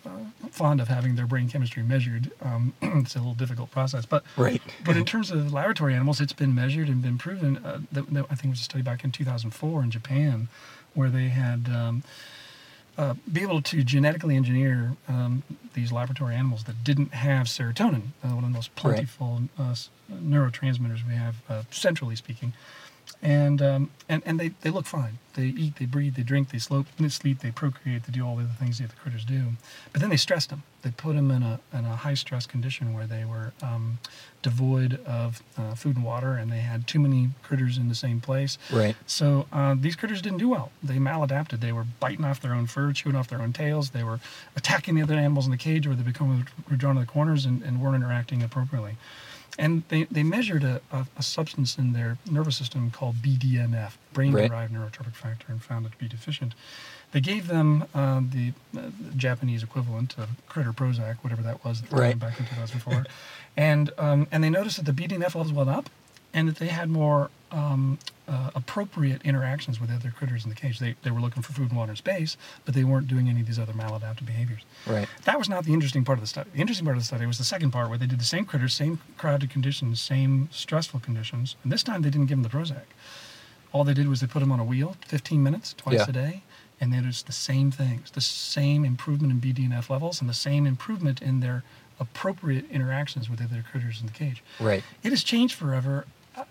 uh, 0.07 0.09
fond 0.51 0.81
of 0.81 0.89
having 0.89 1.17
their 1.17 1.27
brain 1.27 1.51
chemistry 1.51 1.83
measured. 1.83 2.31
Um, 2.41 2.73
it's 2.83 3.15
a 3.15 3.19
little 3.19 3.35
difficult 3.35 3.71
process. 3.71 4.07
But 4.07 4.25
Right. 4.39 4.63
but 4.87 4.97
in 4.97 5.05
terms 5.05 5.31
of 5.31 5.53
laboratory 5.53 5.93
animals, 5.95 6.19
it's 6.23 6.33
been 6.33 6.55
measured 6.55 6.89
and 6.89 7.03
been 7.03 7.19
proven. 7.19 7.59
Uh, 7.59 7.81
that, 7.93 8.07
that 8.15 8.25
I 8.31 8.35
think 8.37 8.47
it 8.47 8.51
was 8.53 8.61
a 8.61 8.65
study 8.65 8.83
back 8.83 9.05
in 9.05 9.13
2004 9.13 9.83
in 9.83 9.91
Japan, 9.91 10.49
where 10.95 11.11
they 11.11 11.29
had 11.29 11.69
um, 11.69 12.05
uh, 12.99 13.15
be 13.33 13.43
able 13.43 13.63
to 13.63 13.83
genetically 13.83 14.37
engineer 14.37 14.97
um, 15.09 15.43
these 15.75 15.93
laboratory 15.93 16.35
animals 16.35 16.65
that 16.65 16.83
didn't 16.85 17.15
have 17.15 17.47
serotonin, 17.47 18.03
uh, 18.25 18.29
one 18.29 18.39
of 18.39 18.43
the 18.45 18.49
most 18.49 18.71
Right. 18.71 18.95
plentiful 18.95 19.43
uh, 19.59 19.75
neurotransmitters 20.13 21.07
we 21.07 21.15
have, 21.15 21.37
uh, 21.49 21.63
centrally 21.71 22.17
speaking. 22.17 22.53
And, 23.23 23.61
um, 23.61 23.91
and 24.09 24.23
and 24.25 24.41
they, 24.41 24.53
they 24.63 24.71
look 24.71 24.87
fine. 24.87 25.19
They 25.35 25.45
eat, 25.45 25.77
they 25.77 25.85
breathe, 25.85 26.17
they 26.17 26.23
drink, 26.23 26.51
they 26.51 26.59
slope, 26.59 26.87
they 26.99 27.09
sleep, 27.09 27.41
they 27.41 27.51
procreate, 27.51 28.05
they 28.05 28.13
do 28.13 28.27
all 28.27 28.37
the 28.37 28.45
other 28.45 28.53
things 28.59 28.79
that 28.79 28.89
the 28.89 28.97
critters 28.97 29.25
do. 29.25 29.43
But 29.93 30.01
then 30.01 30.11
they 30.11 30.17
stressed 30.17 30.49
them. 30.51 30.63
They 30.83 30.91
put 30.91 31.17
them 31.17 31.31
in 31.31 31.43
a, 31.43 31.61
in 31.73 31.85
a 31.85 31.97
high 31.97 32.15
stress 32.15 32.47
condition 32.47 32.95
where 32.95 33.07
they 33.07 33.25
were 33.25 33.53
um, 33.63 33.99
devoid 34.43 35.05
of 35.05 35.43
uh, 35.59 35.75
food 35.75 35.97
and 35.97 36.05
water, 36.05 36.33
and 36.33 36.51
they 36.51 36.61
had 36.61 36.87
too 36.87 36.99
many 36.99 37.29
critters 37.43 37.77
in 37.77 37.89
the 37.89 37.95
same 37.95 38.21
place. 38.21 38.57
Right. 38.73 38.97
So 39.07 39.47
uh, 39.53 39.77
these 39.79 39.97
critters 39.97 40.23
didn't 40.23 40.39
do 40.39 40.49
well. 40.49 40.73
They 40.83 40.97
maladapted. 40.97 41.61
They 41.61 41.73
were 41.73 41.87
biting 42.01 42.25
off 42.25 42.41
their 42.41 42.55
own 42.55 42.67
fur, 42.67 42.93
chewing 42.93 43.17
off 43.17 43.29
their 43.29 43.43
own 43.43 43.53
tails. 43.53 43.91
They 43.91 44.03
were 44.03 44.21
attacking 44.57 44.95
the 44.95 45.03
other 45.03 45.15
animals 45.15 45.45
in 45.45 45.51
the 45.51 45.59
cage, 45.59 45.87
or 45.87 45.95
they 45.95 46.03
become 46.03 46.47
were 46.71 46.77
drawn 46.77 46.95
to 46.95 47.03
the 47.03 47.07
corners 47.07 47.45
and, 47.45 47.63
and 47.63 47.81
weren't 47.81 47.97
interacting 47.97 48.43
appropriately. 48.43 48.97
And 49.61 49.83
they, 49.91 50.05
they 50.05 50.23
measured 50.23 50.65
a, 50.65 50.81
a, 50.91 51.07
a 51.19 51.23
substance 51.23 51.77
in 51.77 51.93
their 51.93 52.17
nervous 52.31 52.57
system 52.57 52.91
called 52.91 53.17
BDNF, 53.17 53.93
brain-derived 54.15 54.73
neurotropic 54.73 55.15
factor, 55.15 55.47
and 55.53 55.63
found 55.63 55.85
it 55.87 55.93
to 55.93 55.99
be 55.99 56.09
deficient. 56.09 56.55
They 57.13 57.21
gave 57.21 57.47
them 57.47 57.85
uh, 57.95 58.23
the, 58.37 58.53
uh, 58.77 58.91
the 59.09 59.15
Japanese 59.17 59.63
equivalent 59.63 60.17
of 60.17 60.29
critter 60.49 60.73
Prozac, 60.73 61.17
whatever 61.21 61.43
that 61.43 61.63
was 61.65 61.83
at 61.83 61.91
the 61.91 61.97
time 61.97 62.01
Right. 62.05 62.19
back 62.19 62.41
in 62.41 62.47
2004, 62.47 63.05
and 63.57 63.91
um, 63.99 64.27
and 64.33 64.43
they 64.43 64.49
noticed 64.51 64.77
that 64.83 64.87
the 64.87 64.97
BDNF 65.03 65.35
levels 65.35 65.53
went 65.53 65.69
up, 65.69 65.91
and 66.33 66.49
that 66.49 66.57
they 66.57 66.69
had 66.69 66.89
more 66.89 67.29
um, 67.53 67.99
uh, 68.29 68.51
appropriate 68.55 69.23
interactions 69.23 69.81
with 69.81 69.91
other 69.91 70.11
critters 70.11 70.45
in 70.45 70.51
the 70.51 70.57
cage. 70.57 70.79
They, 70.79 70.95
they 71.03 71.11
were 71.11 71.21
looking 71.21 71.43
for 71.43 71.53
food 71.53 71.69
and 71.71 71.77
water 71.79 71.91
and 71.91 71.99
space, 71.99 72.37
but 72.65 72.75
they 72.75 72.85
weren't 72.85 73.09
doing 73.09 73.29
any 73.29 73.41
of 73.41 73.47
these 73.47 73.59
other 73.59 73.73
maladaptive 73.73 74.27
behaviors. 74.27 74.61
Right. 74.87 75.09
That 75.25 75.39
was 75.39 75.49
not 75.49 75.65
the 75.65 75.73
interesting 75.73 76.05
part 76.05 76.19
of 76.19 76.23
the 76.23 76.29
study. 76.29 76.51
The 76.55 76.61
interesting 76.61 76.85
part 76.85 76.97
of 76.97 77.03
the 77.03 77.07
study 77.07 77.27
was 77.27 77.39
the 77.39 77.45
second 77.45 77.73
part 77.73 77.89
where 77.89 77.99
they 77.99 78.07
did 78.07 78.21
the 78.21 78.25
same 78.25 78.45
critters, 78.45 78.75
same 78.75 79.01
crowded 79.19 79.51
conditions, 79.51 80.01
same 80.01 80.49
stressful 80.53 81.01
conditions, 81.01 81.57
and 81.63 81.73
this 81.73 81.83
time 81.83 82.03
they 82.03 82.11
didn't 82.11 82.27
give 82.27 82.41
them 82.41 82.45
the 82.45 82.49
Prozac. 82.57 82.85
All 83.73 83.85
they 83.85 83.95
did 83.95 84.09
was 84.09 84.21
they 84.21 84.27
put 84.27 84.41
them 84.41 84.53
on 84.53 84.61
a 84.61 84.65
wheel, 84.65 84.97
15 85.07 85.43
minutes, 85.43 85.75
twice 85.77 85.95
Yeah. 85.95 86.07
a 86.09 86.13
day, 86.13 86.43
and 86.81 86.93
they 86.93 86.97
noticed 86.99 87.27
the 87.27 87.33
same 87.33 87.71
things, 87.71 88.11
the 88.13 88.21
same 88.21 88.85
improvement 88.85 89.33
in 89.33 89.41
BDNF 89.41 89.91
levels, 89.91 90.21
and 90.21 90.29
the 90.31 90.35
same 90.35 90.67
improvement 90.67 91.21
in 91.23 91.41
their 91.41 91.63
appropriate 92.01 92.65
interactions 92.71 93.29
with 93.29 93.41
other 93.43 93.65
critters 93.71 94.01
in 94.01 94.07
the 94.07 94.13
cage. 94.13 94.43
Right. 94.59 94.83
It 95.03 95.11
has 95.11 95.23
changed 95.23 95.55
forever 95.55 96.07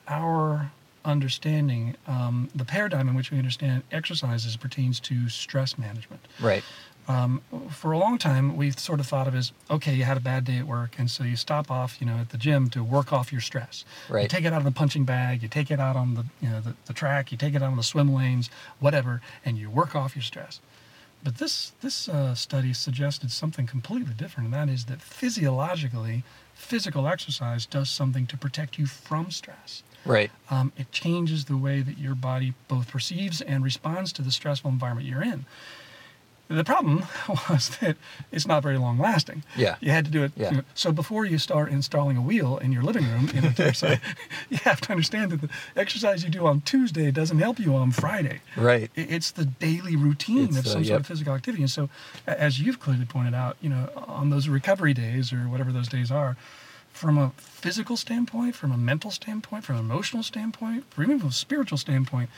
our 0.08 0.72
understanding, 1.10 1.96
um, 2.08 2.50
the 2.56 2.66
paradigm 2.66 3.10
in 3.10 3.16
which 3.16 3.32
we 3.32 3.38
understand 3.38 3.84
exercise 3.92 4.46
as 4.46 4.56
pertains 4.56 5.00
to 5.02 5.28
stress 5.30 5.78
management. 5.78 6.28
Right. 6.40 6.64
Um, 7.08 7.42
for 7.72 7.92
a 7.92 7.98
long 7.98 8.20
time, 8.20 8.56
we 8.56 8.70
sort 8.70 9.00
of 9.00 9.08
thought 9.08 9.28
of 9.28 9.34
as 9.34 9.52
okay, 9.70 9.96
you 9.96 10.04
had 10.04 10.16
a 10.16 10.20
bad 10.20 10.44
day 10.46 10.58
at 10.58 10.68
work, 10.68 11.00
and 11.00 11.10
so 11.10 11.24
you 11.24 11.36
stop 11.36 11.72
off, 11.72 11.98
you 12.00 12.06
know, 12.06 12.18
at 12.18 12.30
the 12.30 12.38
gym 12.38 12.70
to 12.70 12.84
work 12.84 13.12
off 13.12 13.32
your 13.32 13.42
stress. 13.42 13.84
Right. 14.08 14.22
You 14.22 14.28
take 14.28 14.46
it 14.46 14.54
out 14.54 14.60
of 14.60 14.64
the 14.64 14.72
punching 14.72 15.06
bag, 15.06 15.42
you 15.42 15.48
take 15.48 15.72
it 15.72 15.80
out 15.80 15.96
on 15.96 16.14
the, 16.14 16.26
you 16.40 16.50
know, 16.50 16.62
the, 16.62 16.76
the 16.86 16.94
track, 16.94 17.32
you 17.32 17.38
take 17.38 17.56
it 17.56 17.64
out 17.64 17.72
on 17.72 17.78
the 17.78 17.84
swim 17.84 18.14
lanes, 18.14 18.52
whatever, 18.80 19.22
and 19.44 19.58
you 19.58 19.72
work 19.72 19.96
off 19.96 20.16
your 20.16 20.22
stress. 20.22 20.62
But 21.24 21.38
this 21.38 21.74
this 21.82 22.08
uh, 22.08 22.34
study 22.34 22.74
suggested 22.74 23.32
something 23.32 23.68
completely 23.68 24.14
different, 24.14 24.46
and 24.46 24.54
that 24.54 24.70
is 24.74 24.86
that 24.86 25.02
physiologically, 25.02 26.24
physical 26.54 27.08
exercise 27.08 27.66
does 27.66 27.90
something 27.90 28.26
to 28.28 28.38
protect 28.38 28.78
you 28.78 28.86
from 28.86 29.32
stress. 29.32 29.84
Right. 30.06 30.32
Um, 30.50 30.72
it 30.78 30.92
changes 30.92 31.46
the 31.46 31.58
way 31.58 31.82
that 31.82 31.98
your 31.98 32.16
body 32.16 32.54
both 32.68 32.90
perceives 32.90 33.42
and 33.42 33.64
responds 33.64 34.14
to 34.14 34.22
the 34.22 34.32
stressful 34.32 34.72
environment 34.72 35.08
you're 35.08 35.24
in. 35.24 35.46
The 36.50 36.64
problem 36.64 37.06
was 37.50 37.78
that 37.80 37.96
it's 38.32 38.48
not 38.48 38.64
very 38.64 38.80
long 38.80 38.98
lasting. 38.98 39.44
Yeah. 39.56 39.76
You 39.82 39.92
had 39.92 40.06
to 40.06 40.12
do 40.12 40.24
it. 40.24 40.32
Yeah. 40.36 40.62
so 40.74 40.92
before 40.92 41.24
you 41.24 41.38
start 41.38 41.72
installing 41.72 42.18
a 42.18 42.22
wheel 42.22 42.58
in 42.58 42.72
your 42.72 42.82
living 42.82 43.06
room, 43.06 43.30
in 43.36 43.46
a 43.46 43.50
exercise, 43.50 44.00
you 44.50 44.58
have 44.64 44.82
to 44.82 44.92
understand 44.92 45.32
that 45.32 45.42
the 45.42 45.50
exercise 45.76 46.24
you 46.24 46.32
do 46.32 46.48
on 46.48 46.62
Tuesday 46.62 47.12
doesn't 47.12 47.38
help 47.38 47.60
you 47.60 47.76
on 47.76 47.92
Friday. 47.92 48.42
Right. 48.58 48.90
It's 48.96 49.30
the 49.30 49.46
daily 49.46 49.96
routine 49.96 50.50
It's, 50.50 50.58
of 50.58 50.66
some 50.66 50.84
sort 50.84 50.86
yep. 50.86 51.00
of 51.02 51.08
physical 51.08 51.36
activity. 51.36 51.62
And 51.62 51.72
so, 51.72 51.90
as 52.26 52.60
you've 52.60 52.80
clearly 52.80 53.06
pointed 53.06 53.36
out, 53.36 53.58
you 53.62 53.70
know, 53.70 53.90
on 54.08 54.32
those 54.32 54.48
recovery 54.48 54.96
days 54.96 55.32
or 55.32 55.42
whatever 55.42 55.72
those 55.72 55.88
days 55.88 56.10
are, 56.10 56.36
from 56.92 57.18
a 57.18 57.32
physical 57.38 57.96
standpoint, 57.96 58.56
from 58.56 58.72
a 58.72 58.78
mental 58.78 59.12
standpoint, 59.12 59.64
from 59.64 59.76
an 59.76 59.82
emotional 59.82 60.24
standpoint, 60.24 60.84
or 60.98 61.04
even 61.04 61.20
from 61.20 61.30
a 61.30 61.32
spiritual 61.32 61.78
standpoint, 61.78 62.30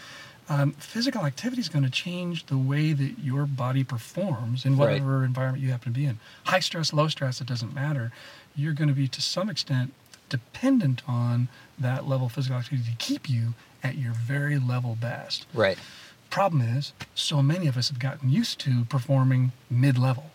um, 0.49 0.71
physical 0.73 1.25
activity 1.25 1.61
is 1.61 1.69
going 1.69 1.83
to 1.85 1.89
change 1.91 2.45
the 2.47 2.57
way 2.57 2.93
that 2.93 3.19
your 3.19 3.45
body 3.45 3.83
performs 3.83 4.65
in 4.65 4.75
Right. 4.77 4.93
whatever 4.93 5.23
environment 5.23 5.63
you 5.63 5.71
happen 5.71 5.93
to 5.93 5.99
be 5.99 6.05
in. 6.05 6.19
High 6.45 6.59
stress, 6.59 6.91
low 6.93 7.07
stress, 7.07 7.39
it 7.41 7.47
doesn't 7.47 7.73
matter. 7.73 8.11
You're 8.55 8.73
going 8.73 8.89
to 8.89 8.93
be, 8.93 9.07
to 9.07 9.21
some 9.21 9.49
extent, 9.49 9.93
dependent 10.29 11.01
on 11.07 11.47
that 11.79 12.07
level 12.07 12.27
of 12.27 12.33
physical 12.33 12.57
activity 12.57 12.89
to 12.91 12.97
keep 12.97 13.29
you 13.29 13.53
at 13.83 13.95
your 13.97 14.13
very 14.13 14.59
level 14.59 14.97
best. 14.99 15.45
Right. 15.53 15.77
Problem 16.29 16.61
is, 16.61 16.93
so 17.15 17.41
many 17.41 17.67
of 17.67 17.77
us 17.77 17.89
have 17.89 17.99
gotten 17.99 18.29
used 18.29 18.59
to 18.61 18.85
performing 18.85 19.51
mid 19.69 19.97
level. 19.97 20.31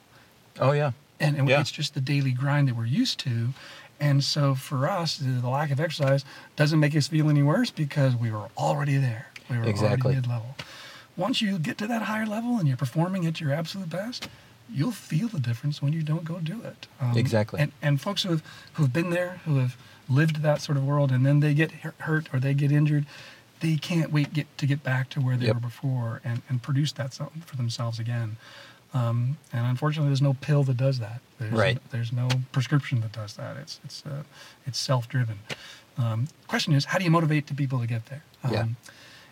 Oh 0.59 0.73
yeah. 0.73 0.93
And, 1.21 1.37
and 1.37 1.49
Yeah. 1.49 1.61
it's 1.61 1.71
just 1.71 1.95
the 1.95 2.01
daily 2.01 2.33
grind 2.33 2.69
that 2.69 2.77
we're 2.77 2.85
used 2.87 3.19
to. 3.21 3.51
And 3.99 4.23
so 4.23 4.55
for 4.55 4.87
us, 4.89 5.17
the, 5.17 5.29
the 5.41 5.49
lack 5.49 5.71
of 5.71 5.81
exercise 5.81 6.25
doesn't 6.55 6.79
make 6.81 6.95
us 6.95 7.09
feel 7.09 7.31
any 7.31 7.43
worse 7.43 7.71
because 7.71 8.15
we 8.15 8.31
were 8.31 8.49
already 8.59 8.99
there. 8.99 9.29
We 9.51 9.59
were 9.59 9.65
Exactly. 9.65 10.13
already 10.13 10.21
mid 10.21 10.29
level. 10.29 10.55
Once 11.17 11.41
you 11.41 11.59
get 11.59 11.79
to 11.79 11.87
that 11.87 12.03
higher 12.03 12.27
level 12.27 12.59
and 12.59 12.69
you're 12.69 12.77
performing 12.77 13.27
at 13.27 13.41
your 13.41 13.53
absolute 13.53 13.89
best, 13.89 14.29
you'll 14.71 14.91
feel 14.93 15.29
the 15.29 15.41
difference 15.41 15.81
when 15.81 15.93
you 15.93 16.03
don't 16.03 16.25
go 16.25 16.39
do 16.41 16.61
it. 16.63 16.87
Um, 17.01 17.17
Exactly. 17.17 17.61
And, 17.61 17.73
and 17.81 18.01
folks 18.01 18.23
who 18.25 18.31
have, 18.31 18.43
who've 18.75 18.93
been 18.93 19.11
there, 19.11 19.41
who 19.45 19.59
have 19.59 19.77
lived 20.09 20.43
that 20.43 20.61
sort 20.61 20.77
of 20.77 20.85
world, 20.85 21.11
and 21.11 21.25
then 21.25 21.41
they 21.41 21.55
get 21.55 21.71
hurt 22.01 22.29
or 22.35 22.41
they 22.41 22.53
get 22.55 22.71
injured, 22.73 23.07
they 23.61 23.77
can't 23.77 24.13
wait 24.13 24.35
get 24.35 24.47
to 24.59 24.67
get 24.67 24.83
back 24.83 25.09
to 25.11 25.21
where 25.21 25.37
they 25.37 25.47
Yep. 25.47 25.55
were 25.55 25.61
before 25.61 26.21
and, 26.25 26.43
and 26.49 26.63
produce 26.63 26.93
that 26.93 27.15
something 27.15 27.41
for 27.43 27.57
themselves 27.57 27.99
again. 27.99 28.37
Um, 28.93 29.39
and 29.53 29.67
unfortunately, 29.67 30.09
there's 30.11 30.23
no 30.23 30.35
pill 30.35 30.63
that 30.65 30.77
does 30.77 30.99
that. 30.99 31.21
There's, 31.39 31.53
Right. 31.53 31.79
There's 31.91 32.13
no 32.13 32.29
prescription 32.53 33.01
that 33.01 33.13
does 33.13 33.35
that. 33.35 33.57
It's 33.57 33.81
it's 33.85 34.05
uh, 34.07 34.23
it's 34.67 34.79
self-driven. 34.79 35.39
Um, 35.99 36.29
question 36.47 36.73
is, 36.75 36.87
how 36.87 36.99
do 36.99 37.05
you 37.05 37.11
motivate 37.11 37.47
the 37.47 37.55
people 37.55 37.81
to 37.81 37.87
get 37.87 38.07
there? 38.07 38.23
Um, 38.45 38.53
Yeah. 38.53 38.67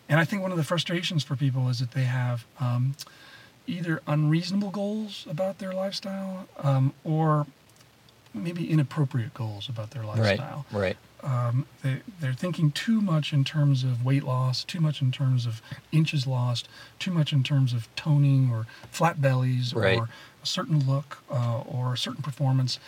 And 0.09 0.21
I 0.21 0.25
think 0.25 0.43
one 0.43 0.51
of 0.51 0.57
the 0.59 0.65
frustrations 0.65 1.25
for 1.25 1.37
people 1.37 1.69
is 1.69 1.79
that 1.81 1.93
they 1.93 2.05
have 2.05 2.45
um, 2.61 2.95
either 3.67 4.03
unreasonable 4.07 4.71
goals 4.71 5.27
about 5.31 5.59
their 5.59 5.73
lifestyle 5.73 6.47
um, 6.63 6.93
or 7.05 7.47
maybe 8.35 8.69
inappropriate 8.71 9.33
goals 9.35 9.69
about 9.69 9.91
their 9.93 10.03
Right. 10.03 10.21
lifestyle 10.39 10.67
Right. 10.73 10.97
um, 11.23 11.67
they, 11.83 12.03
they're 12.21 12.35
thinking 12.35 12.71
too 12.73 13.01
much 13.01 13.33
in 13.33 13.45
terms 13.45 13.83
of 13.85 14.05
weight 14.05 14.25
loss, 14.25 14.65
too 14.65 14.81
much 14.81 15.01
in 15.01 15.11
terms 15.13 15.47
of 15.47 15.63
inches 15.93 16.27
lost, 16.27 16.69
too 16.99 17.11
much 17.13 17.33
in 17.33 17.43
terms 17.43 17.73
of 17.73 17.89
toning 17.97 18.51
or 18.53 18.67
flat 18.91 19.23
bellies 19.23 19.73
Right. 19.73 19.97
or 19.99 20.09
a 20.43 20.47
certain 20.47 20.81
look 20.87 21.23
uh, 21.31 21.61
or 21.61 21.95
a 21.95 21.97
certain 21.97 22.23
performance. 22.23 22.79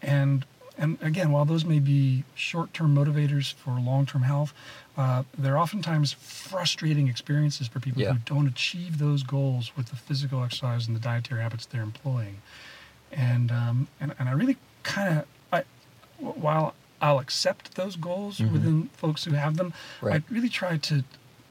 And 0.00 0.46
and 0.76 0.98
again, 1.00 1.30
while 1.30 1.44
those 1.44 1.64
may 1.64 1.78
be 1.78 2.24
short-term 2.34 2.94
motivators 2.94 3.52
for 3.54 3.78
long-term 3.78 4.22
health, 4.22 4.52
uh, 4.96 5.22
they're 5.36 5.58
oftentimes 5.58 6.12
frustrating 6.12 7.08
experiences 7.08 7.68
for 7.68 7.80
people 7.80 8.02
Yeah. 8.02 8.12
who 8.14 8.18
don't 8.24 8.46
achieve 8.48 8.98
those 8.98 9.22
goals 9.22 9.72
with 9.76 9.86
the 9.90 9.96
physical 9.96 10.42
exercise 10.42 10.86
and 10.86 10.96
the 10.96 11.00
dietary 11.00 11.42
habits 11.42 11.66
they're 11.66 11.82
employing. 11.82 12.42
And 13.12 13.50
um, 13.52 13.88
and, 14.00 14.14
and 14.18 14.28
I 14.28 14.32
really 14.32 14.56
kind 14.82 15.18
of 15.18 15.64
while 16.18 16.74
I'll 17.00 17.18
accept 17.18 17.74
those 17.74 17.96
goals 17.96 18.40
within 18.40 18.88
folks 18.96 19.24
who 19.24 19.32
have 19.32 19.56
them. 19.56 19.72
Right. 20.00 20.22
I 20.28 20.34
really 20.34 20.48
try 20.48 20.76
to 20.78 21.04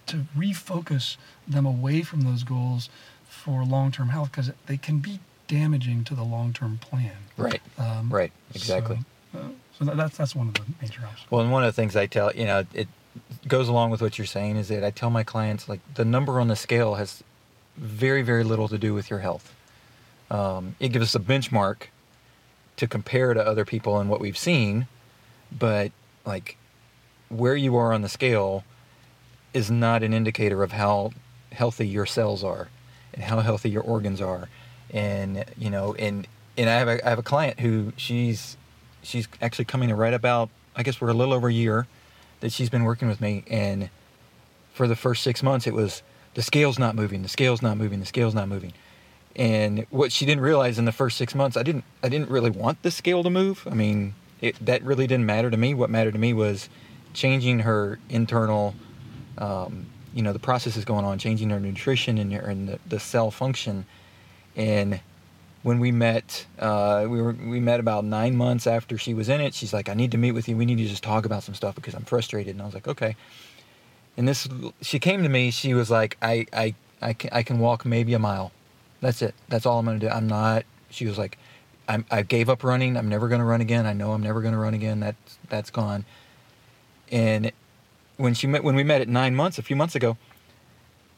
to 0.07 0.25
refocus 0.37 1.15
them 1.47 1.65
away 1.65 2.01
from 2.01 2.21
those 2.21 2.43
goals 2.43 2.89
for 3.27 3.63
long-term 3.63 4.09
health 4.09 4.31
because 4.31 4.51
they 4.65 4.77
can 4.77 4.99
be 4.99 5.19
damaging 5.47 6.03
to 6.05 6.15
the 6.15 6.23
long-term 6.23 6.77
plan. 6.79 7.11
Right. 7.37 7.61
Um, 7.77 8.09
Right. 8.09 8.31
Exactly. 8.53 8.97
So, 8.97 9.05
so 9.77 9.85
that, 9.85 9.97
that's 9.97 10.17
that's 10.17 10.35
one 10.35 10.47
of 10.49 10.53
the 10.53 10.61
major 10.81 11.01
obstacles. 11.03 11.31
Well, 11.31 11.41
and 11.41 11.51
one 11.51 11.63
of 11.63 11.67
the 11.67 11.81
things 11.81 11.95
I 11.95 12.05
tell, 12.05 12.33
you 12.33 12.45
know, 12.45 12.65
it 12.73 12.87
goes 13.47 13.67
along 13.67 13.91
with 13.91 14.01
what 14.01 14.17
you're 14.17 14.27
saying 14.27 14.57
is 14.57 14.67
that 14.69 14.83
I 14.83 14.91
tell 14.91 15.09
my 15.09 15.23
clients 15.23 15.67
like 15.67 15.81
the 15.95 16.05
number 16.05 16.39
on 16.39 16.47
the 16.47 16.55
scale 16.55 16.95
has 16.95 17.23
very, 17.77 18.21
very 18.21 18.43
little 18.43 18.67
to 18.67 18.77
do 18.77 18.93
with 18.93 19.09
your 19.09 19.19
health. 19.19 19.53
Um, 20.29 20.75
it 20.79 20.89
gives 20.89 21.15
us 21.15 21.15
a 21.15 21.19
benchmark 21.19 21.87
to 22.77 22.87
compare 22.87 23.33
to 23.33 23.45
other 23.45 23.65
people 23.65 23.99
and 23.99 24.09
what 24.09 24.19
we've 24.19 24.37
seen, 24.37 24.87
but 25.51 25.91
like 26.25 26.57
where 27.29 27.55
you 27.55 27.75
are 27.75 27.93
on 27.93 28.01
the 28.01 28.09
scale 28.09 28.63
is 29.53 29.69
not 29.69 30.03
an 30.03 30.13
indicator 30.13 30.63
of 30.63 30.71
how 30.71 31.11
healthy 31.51 31.87
your 31.87 32.05
cells 32.05 32.43
are 32.43 32.69
and 33.13 33.23
how 33.23 33.39
healthy 33.41 33.69
your 33.69 33.83
organs 33.83 34.21
are. 34.21 34.49
And 34.91 35.45
you 35.57 35.69
know, 35.69 35.93
and 35.95 36.27
and 36.57 36.69
I 36.69 36.73
have 36.73 36.87
a 36.87 37.05
I 37.05 37.09
have 37.09 37.19
a 37.19 37.23
client 37.23 37.59
who 37.59 37.93
she's 37.97 38.57
she's 39.03 39.27
actually 39.41 39.65
coming 39.65 39.89
to 39.89 39.95
right 39.95 40.13
about 40.13 40.49
I 40.75 40.83
guess 40.83 40.99
we're 40.99 41.09
a 41.09 41.13
little 41.13 41.33
over 41.33 41.47
a 41.47 41.53
year 41.53 41.87
that 42.39 42.51
she's 42.51 42.69
been 42.69 42.83
working 42.83 43.07
with 43.07 43.21
me 43.21 43.43
and 43.47 43.89
for 44.73 44.87
the 44.87 44.95
first 44.95 45.23
six 45.23 45.43
months 45.43 45.67
it 45.67 45.73
was 45.73 46.01
the 46.33 46.41
scale's 46.41 46.79
not 46.79 46.95
moving, 46.95 47.21
the 47.21 47.29
scale's 47.29 47.61
not 47.61 47.77
moving, 47.77 47.99
the 47.99 48.05
scale's 48.05 48.33
not 48.33 48.47
moving. 48.47 48.73
And 49.35 49.85
what 49.89 50.11
she 50.11 50.25
didn't 50.25 50.43
realize 50.43 50.77
in 50.77 50.85
the 50.85 50.91
first 50.91 51.17
six 51.17 51.33
months, 51.33 51.57
I 51.57 51.63
didn't 51.63 51.83
I 52.03 52.09
didn't 52.09 52.29
really 52.29 52.49
want 52.49 52.81
the 52.83 52.91
scale 52.91 53.23
to 53.23 53.29
move. 53.29 53.67
I 53.69 53.73
mean, 53.73 54.13
it, 54.41 54.63
that 54.65 54.83
really 54.83 55.07
didn't 55.07 55.25
matter 55.25 55.49
to 55.49 55.57
me. 55.57 55.73
What 55.73 55.89
mattered 55.89 56.13
to 56.13 56.19
me 56.19 56.33
was 56.33 56.69
changing 57.13 57.59
her 57.59 57.99
internal, 58.09 58.75
um, 59.37 59.87
you 60.13 60.21
know, 60.21 60.33
the 60.33 60.39
processes 60.39 60.85
going 60.85 61.05
on, 61.05 61.17
changing 61.17 61.49
her 61.49 61.59
nutrition 61.59 62.17
and, 62.17 62.33
and 62.33 62.69
the, 62.69 62.79
the 62.87 62.99
cell 62.99 63.31
function. 63.31 63.85
And 64.55 64.99
when 65.63 65.79
we 65.79 65.91
met, 65.91 66.45
uh, 66.59 67.05
we 67.09 67.21
were 67.21 67.31
we 67.33 67.59
met 67.59 67.79
about 67.79 68.05
nine 68.05 68.35
months 68.35 68.67
after 68.67 68.97
she 68.97 69.13
was 69.13 69.29
in 69.29 69.41
it. 69.41 69.53
She's 69.53 69.73
like, 69.73 69.89
"I 69.89 69.93
need 69.93 70.11
to 70.11 70.17
meet 70.17 70.33
with 70.33 70.47
you. 70.47 70.57
We 70.57 70.65
need 70.65 70.77
to 70.77 70.85
just 70.85 71.03
talk 71.03 71.25
about 71.25 71.43
some 71.43 71.55
stuff 71.55 71.75
because 71.75 71.93
I'm 71.95 72.03
frustrated." 72.03 72.53
And 72.53 72.61
I 72.61 72.65
was 72.65 72.73
like, 72.73 72.87
"Okay." 72.87 73.15
And 74.17 74.27
this, 74.27 74.47
she 74.81 74.99
came 74.99 75.23
to 75.23 75.29
me. 75.29 75.51
She 75.51 75.73
was 75.73 75.89
like, 75.89 76.17
"I 76.21 76.45
I 76.53 76.75
I 77.01 77.13
can, 77.13 77.29
I 77.33 77.43
can 77.43 77.59
walk 77.59 77.85
maybe 77.85 78.13
a 78.13 78.19
mile. 78.19 78.51
That's 79.01 79.21
it. 79.21 79.33
That's 79.49 79.65
all 79.65 79.79
I'm 79.79 79.85
gonna 79.85 79.99
do. 79.99 80.09
I'm 80.09 80.27
not." 80.27 80.65
She 80.89 81.05
was 81.05 81.17
like, 81.17 81.37
I'm, 81.87 82.05
"I 82.11 82.21
gave 82.23 82.49
up 82.49 82.63
running. 82.63 82.97
I'm 82.97 83.09
never 83.09 83.29
gonna 83.29 83.45
run 83.45 83.61
again. 83.61 83.85
I 83.85 83.93
know 83.93 84.11
I'm 84.11 84.21
never 84.21 84.41
gonna 84.41 84.59
run 84.59 84.73
again. 84.73 84.99
That's 84.99 85.37
that's 85.49 85.69
gone." 85.69 86.05
And 87.09 87.51
when 88.17 88.33
she 88.33 88.47
met, 88.47 88.63
when 88.63 88.75
we 88.75 88.83
met 88.83 89.01
at 89.01 89.07
nine 89.07 89.35
months, 89.35 89.57
a 89.57 89.61
few 89.61 89.75
months 89.75 89.95
ago, 89.95 90.17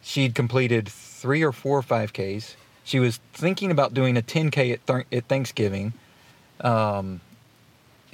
she'd 0.02 0.36
completed 0.36 0.88
three 0.88 1.44
or 1.44 1.52
four 1.52 1.82
5Ks. 1.82 2.56
She 2.86 3.00
was 3.00 3.20
thinking 3.34 3.72
about 3.72 3.94
doing 3.94 4.16
a 4.16 4.22
10K 4.22 4.72
at, 4.74 4.88
th- 4.88 5.06
at 5.12 5.26
Thanksgiving. 5.28 5.92
Um, 6.62 7.20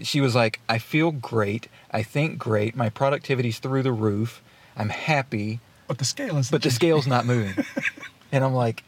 she 0.02 0.20
was 0.22 0.34
like, 0.34 0.60
I 0.68 0.80
feel 0.80 1.12
great. 1.12 1.68
I 1.92 2.02
think 2.04 2.40
great. 2.40 2.76
My 2.76 2.90
productivity's 2.90 3.60
through 3.60 3.84
the 3.84 3.92
roof. 3.92 4.42
I'm 4.76 4.90
happy, 4.90 5.60
But 5.88 5.98
the 6.00 6.06
scale 6.06 6.38
is. 6.38 6.50
but 6.50 6.64
the 6.64 6.72
scale's 6.72 7.06
not 7.06 7.26
moving. 7.26 7.64
and 8.32 8.44
I'm 8.44 8.54
like, 8.54 8.84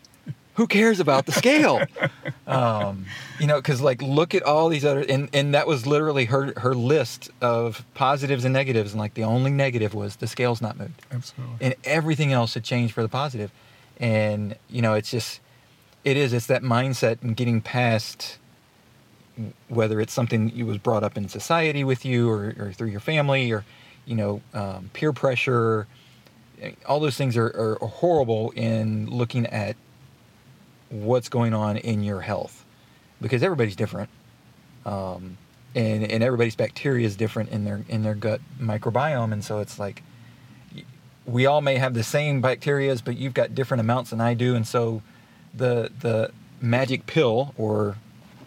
who 0.56 0.68
cares 0.68 1.00
about 1.00 1.26
the 1.28 1.32
scale? 1.34 1.82
Um, 2.46 3.06
you 3.40 3.48
know, 3.48 3.56
because 3.56 3.80
like, 3.80 4.02
look 4.02 4.36
at 4.36 4.44
all 4.44 4.68
these 4.68 4.84
other, 4.84 5.00
and, 5.08 5.30
and 5.32 5.54
that 5.54 5.66
was 5.66 5.88
literally 5.88 6.26
her, 6.26 6.52
her 6.60 6.76
list 6.76 7.30
of 7.40 7.86
positives 7.94 8.44
and 8.44 8.52
negatives. 8.54 8.92
And 8.92 9.00
like, 9.00 9.14
the 9.14 9.24
only 9.24 9.50
negative 9.50 9.94
was 9.94 10.18
the 10.18 10.28
scale's 10.28 10.62
not 10.62 10.78
moved 10.78 11.02
Absolutely. 11.10 11.56
and 11.62 11.76
everything 11.86 12.34
else 12.34 12.54
had 12.54 12.66
changed 12.66 12.94
for 12.94 13.02
the 13.02 13.08
positive 13.08 13.50
and 13.98 14.58
you 14.70 14.82
know 14.82 14.94
it's 14.94 15.10
just 15.10 15.40
it 16.04 16.18
is 16.18 16.34
it's 16.34 16.48
that 16.48 16.64
mindset 16.64 17.22
and 17.22 17.36
getting 17.36 17.62
past 17.62 18.38
whether 19.68 20.00
it's 20.00 20.14
something 20.14 20.46
that 20.46 20.54
you 20.56 20.66
was 20.66 20.78
brought 20.78 21.04
up 21.04 21.18
in 21.18 21.28
society 21.28 21.84
with 21.84 22.06
you 22.06 22.30
or, 22.30 22.56
or 22.60 22.72
through 22.72 22.90
your 22.90 23.00
family 23.00 23.52
or 23.52 23.66
you 24.06 24.16
know 24.16 24.42
um, 24.54 24.90
peer 24.94 25.14
pressure. 25.14 25.88
All 26.86 27.00
those 27.00 27.18
things 27.18 27.36
are, 27.36 27.48
are 27.82 27.88
horrible 27.88 28.52
in 28.52 29.10
looking 29.10 29.48
at 29.48 29.76
what's 30.90 31.30
going 31.30 31.54
on 31.54 31.78
in 31.78 32.04
your 32.04 32.22
health 32.22 32.64
because 33.20 33.42
everybody's 33.42 33.76
different 33.76 34.10
um, 34.86 35.38
and 35.76 36.04
and 36.04 36.24
everybody's 36.24 36.56
bacteria 36.56 37.06
is 37.06 37.16
different 37.16 37.50
in 37.50 37.66
their 37.66 37.84
in 37.90 38.04
their 38.04 38.16
gut 38.16 38.42
microbiome. 38.60 39.34
And 39.34 39.44
so 39.44 39.60
it's 39.60 39.80
like 39.80 40.04
we 41.26 41.46
all 41.46 41.62
may 41.62 41.78
have 41.78 41.94
the 41.94 42.04
same 42.04 42.42
bacterias, 42.42 43.04
but 43.04 43.18
you've 43.18 43.34
got 43.34 43.56
different 43.56 43.82
amounts 43.82 44.10
than 44.10 44.22
I 44.22 44.34
do, 44.34 44.56
and 44.56 44.68
so 44.68 45.02
the 45.54 45.92
the 46.00 46.32
magic 46.62 47.06
pill 47.06 47.54
or 47.58 47.98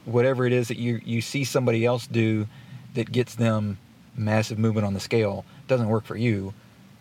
whatever 0.04 0.46
it 0.46 0.52
is 0.52 0.68
that 0.68 0.78
you 0.78 1.00
you 1.04 1.20
see 1.20 1.44
somebody 1.44 1.84
else 1.84 2.06
do 2.06 2.46
that 2.94 3.12
gets 3.12 3.34
them 3.34 3.78
massive 4.16 4.58
movement 4.58 4.86
on 4.86 4.94
the 4.94 5.00
scale 5.00 5.44
doesn't 5.68 5.88
work 5.88 6.04
for 6.04 6.16
you 6.16 6.54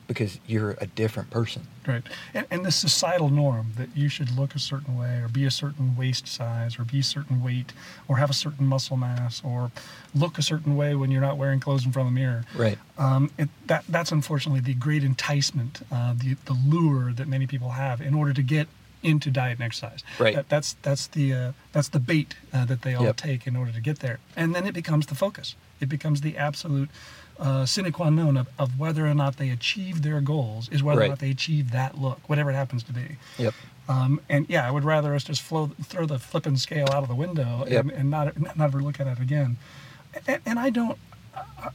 because 0.08 0.39
you're 0.45 0.78
a 0.82 0.86
different 0.88 1.30
person. 1.30 1.66
Right. 1.88 2.03
And, 2.34 2.45
and 2.51 2.66
the 2.66 2.72
societal 2.72 3.30
norm 3.30 3.72
that 3.78 3.89
you 3.95 4.08
should 4.08 4.30
look 4.32 4.56
a 4.56 4.60
certain 4.60 4.97
way 4.97 5.20
or 5.20 5.28
be 5.28 5.45
a 5.45 5.51
certain 5.51 5.95
waist 5.95 6.28
size 6.28 6.78
or 6.78 6.84
be 6.84 6.99
a 6.99 7.03
certain 7.03 7.43
weight 7.43 7.74
or 8.08 8.18
have 8.18 8.30
a 8.30 8.34
certain 8.34 8.68
muscle 8.68 8.97
mass 8.97 9.41
or 9.43 9.72
look 10.14 10.38
a 10.38 10.41
certain 10.41 10.76
way 10.76 10.95
when 10.95 11.12
you're 11.12 11.22
not 11.22 11.38
wearing 11.38 11.60
clothes 11.60 11.86
in 11.86 11.91
front 11.91 12.08
of 12.08 12.14
the 12.14 12.20
mirror. 12.20 12.43
Right. 12.56 12.78
Um, 12.97 13.32
it, 13.38 13.49
that, 13.66 13.84
that's 13.89 14.12
unfortunately 14.12 14.62
the 14.62 14.76
great 14.76 15.03
enticement, 15.03 15.82
uh, 15.91 16.14
the, 16.14 16.36
the 16.45 16.53
lure 16.53 17.12
that 17.14 17.28
many 17.28 17.47
people 17.47 17.70
have 17.70 18.01
in 18.01 18.14
order 18.14 18.34
to 18.34 18.43
get 18.43 18.68
into 19.06 19.30
diet 19.32 19.60
and 19.60 19.66
exercise. 19.66 20.03
Right. 20.20 20.36
That, 20.36 20.49
that's, 20.49 20.74
that's, 20.82 21.08
the, 21.08 21.34
uh, 21.34 21.51
that's 21.72 21.89
the 21.89 21.99
bait 21.99 22.36
uh, 22.53 22.66
that 22.66 22.82
they 22.82 22.93
all 22.95 23.06
Yep. 23.06 23.18
take 23.18 23.47
in 23.47 23.56
order 23.56 23.72
to 23.72 23.80
get 23.82 23.99
there. 23.99 24.20
And 24.36 24.56
then 24.56 24.66
it 24.66 24.74
becomes 24.74 25.06
the 25.06 25.16
focus. 25.16 25.56
It 25.80 25.89
becomes 25.89 26.22
the 26.22 26.38
absolute 26.38 26.89
uh, 27.39 27.66
sine 27.66 27.91
qua 27.91 28.10
non 28.10 28.38
of, 28.38 28.47
of 28.58 28.80
whether 28.80 29.06
or 29.06 29.14
not 29.14 29.38
they 29.38 29.49
achieve 29.49 30.01
their 30.01 30.22
goals 30.22 30.70
is 30.70 30.82
whether 30.82 31.01
Right. 31.01 31.06
or 31.08 31.10
not 31.10 31.20
they 31.20 31.32
achieve 31.32 31.72
that 31.72 31.99
look, 31.99 32.20
whatever 32.30 32.49
it 32.49 32.56
happens 32.56 32.82
to 32.84 32.93
be. 32.93 33.18
Yep. 33.38 33.53
Um, 33.88 34.22
and 34.30 34.47
yeah, 34.49 34.68
I 34.68 34.72
would 34.72 34.84
rather 34.86 35.14
us 35.14 35.24
just 35.26 35.41
flow, 35.41 35.70
throw 35.84 36.06
the 36.06 36.18
flipping 36.18 36.58
scale 36.58 36.88
out 36.91 37.03
of 37.03 37.08
the 37.10 37.16
window 37.16 37.66
Yep. 37.68 37.82
and, 37.82 37.91
and 37.91 38.10
not, 38.10 38.39
not 38.58 38.60
ever 38.60 38.82
look 38.82 38.99
at 38.99 39.08
it 39.08 39.20
again. 39.20 39.58
And, 40.28 40.39
and 40.45 40.58
I 40.60 40.70
don't, 40.72 40.97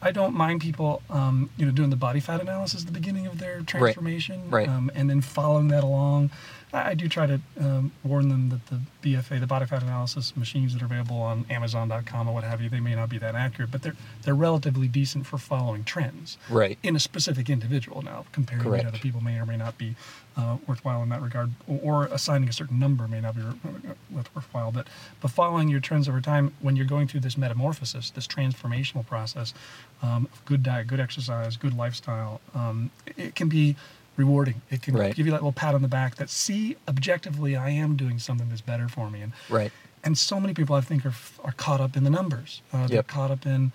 I- 0.02 0.10
don't 0.12 0.34
mind 0.34 0.62
people, 0.62 1.02
um, 1.10 1.50
you 1.58 1.66
know, 1.66 1.72
doing 1.72 1.90
the 1.90 1.96
body 1.96 2.20
fat 2.20 2.40
analysis 2.40 2.80
at 2.80 2.86
the 2.86 2.92
beginning 2.92 3.26
of 3.26 3.38
their 3.38 3.60
transformation, 3.60 4.50
Right. 4.50 4.66
Um, 4.66 4.90
and 4.94 5.10
then 5.10 5.20
following 5.20 5.68
that 5.68 5.84
along. 5.84 6.30
I, 6.72 6.94
do 6.94 7.08
try 7.08 7.26
to 7.26 7.40
um, 7.60 7.92
warn 8.04 8.28
them 8.28 8.48
that 8.50 8.66
the 8.66 8.80
BFA, 9.02 9.40
the 9.40 9.46
body 9.46 9.66
fat 9.66 9.82
analysis 9.82 10.36
machines 10.36 10.72
that 10.72 10.82
are 10.82 10.86
available 10.86 11.20
on 11.20 11.44
Amazon.com 11.50 12.28
or 12.28 12.34
what 12.34 12.44
have 12.44 12.60
you, 12.60 12.68
they 12.68 12.80
may 12.80 12.94
not 12.94 13.08
be 13.08 13.18
that 13.18 13.34
accurate, 13.34 13.70
but 13.70 13.82
they're 13.82 13.96
they're 14.22 14.34
relatively 14.34 14.86
decent 14.88 15.26
for 15.26 15.38
following 15.38 15.84
trends 15.84 16.38
Right. 16.48 16.78
in 16.82 16.94
a 16.96 17.00
specific 17.00 17.48
individual. 17.50 18.02
Now, 18.02 18.24
comparing 18.32 18.62
Correct. 18.62 18.82
to 18.82 18.88
other 18.88 18.98
people 18.98 19.20
may 19.20 19.38
or 19.38 19.46
may 19.46 19.56
not 19.56 19.78
be 19.78 19.96
uh, 20.36 20.58
worthwhile 20.66 21.02
in 21.02 21.08
that 21.08 21.22
regard, 21.22 21.50
or, 21.66 21.80
or 21.82 22.06
assigning 22.06 22.48
a 22.48 22.52
certain 22.52 22.78
number 22.78 23.08
may 23.08 23.20
not 23.20 23.34
be 23.34 23.42
uh, 23.42 24.22
worthwhile. 24.34 24.70
But 24.70 24.86
but 25.20 25.30
following 25.30 25.68
your 25.68 25.80
trends 25.80 26.08
over 26.08 26.20
time, 26.20 26.52
when 26.60 26.76
you're 26.76 26.86
going 26.86 27.08
through 27.08 27.20
this 27.20 27.36
metamorphosis, 27.36 28.10
this 28.10 28.26
transformational 28.26 29.06
process, 29.06 29.54
um, 30.02 30.28
good 30.44 30.62
diet, 30.62 30.86
good 30.86 31.00
exercise, 31.00 31.56
good 31.56 31.76
lifestyle, 31.76 32.40
um, 32.54 32.90
it 33.16 33.34
can 33.34 33.48
be 33.48 33.76
rewarding. 34.24 34.60
It 34.70 34.82
can 34.82 34.94
Right. 34.96 35.14
give 35.14 35.26
you 35.26 35.32
that 35.32 35.38
little 35.42 35.52
pat 35.64 35.74
on 35.74 35.82
the 35.82 35.88
back 36.00 36.16
that 36.16 36.28
see 36.30 36.76
objectively 36.86 37.56
I 37.56 37.70
am 37.70 37.96
doing 37.96 38.18
something 38.18 38.48
that's 38.50 38.60
better 38.72 38.88
for 38.88 39.10
me. 39.10 39.22
And 39.22 39.32
Right. 39.48 39.72
and 40.02 40.16
so 40.16 40.40
many 40.40 40.54
people 40.54 40.74
I 40.76 40.80
think 40.88 41.04
are 41.06 41.14
are 41.44 41.52
caught 41.52 41.80
up 41.80 41.96
in 41.96 42.04
the 42.04 42.10
numbers. 42.10 42.62
Uh, 42.72 42.86
they're 42.86 42.96
Yep. 42.96 43.06
caught 43.08 43.30
up 43.30 43.44
in, 43.46 43.72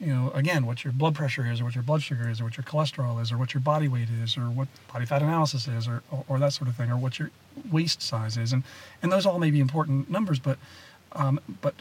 you 0.00 0.12
know, 0.14 0.30
again, 0.42 0.66
what 0.66 0.82
your 0.84 0.92
blood 0.92 1.14
pressure 1.14 1.44
is, 1.52 1.60
or 1.60 1.64
what 1.64 1.74
your 1.74 1.84
blood 1.90 2.02
sugar 2.02 2.28
is, 2.28 2.40
or 2.40 2.44
what 2.44 2.56
your 2.56 2.64
cholesterol 2.64 3.20
is, 3.22 3.30
or 3.32 3.36
what 3.38 3.54
your 3.54 3.60
body 3.60 3.88
weight 3.88 4.08
is, 4.22 4.36
or 4.36 4.46
what 4.58 4.68
body 4.92 5.04
fat 5.06 5.22
analysis 5.22 5.66
is, 5.68 5.86
or 5.88 6.02
or, 6.10 6.24
or 6.28 6.38
that 6.38 6.52
sort 6.52 6.68
of 6.70 6.76
thing, 6.76 6.90
or 6.90 6.96
what 6.96 7.18
your 7.18 7.30
waist 7.76 8.00
size 8.02 8.36
is, 8.36 8.52
and 8.52 8.62
and 9.02 9.10
those 9.12 9.24
all 9.26 9.38
may 9.38 9.50
be 9.50 9.60
important 9.60 10.08
numbers, 10.10 10.38
but 10.38 10.58
um, 11.12 11.40
but 11.60 11.74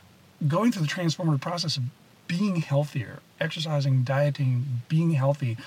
going 0.55 0.71
through 0.71 0.83
the 0.87 0.93
transformative 0.97 1.41
process 1.41 1.77
of 1.77 1.83
being 2.27 2.57
healthier, 2.57 3.19
exercising, 3.39 4.03
dieting, 4.03 4.81
being 4.89 5.11
healthy, 5.11 5.57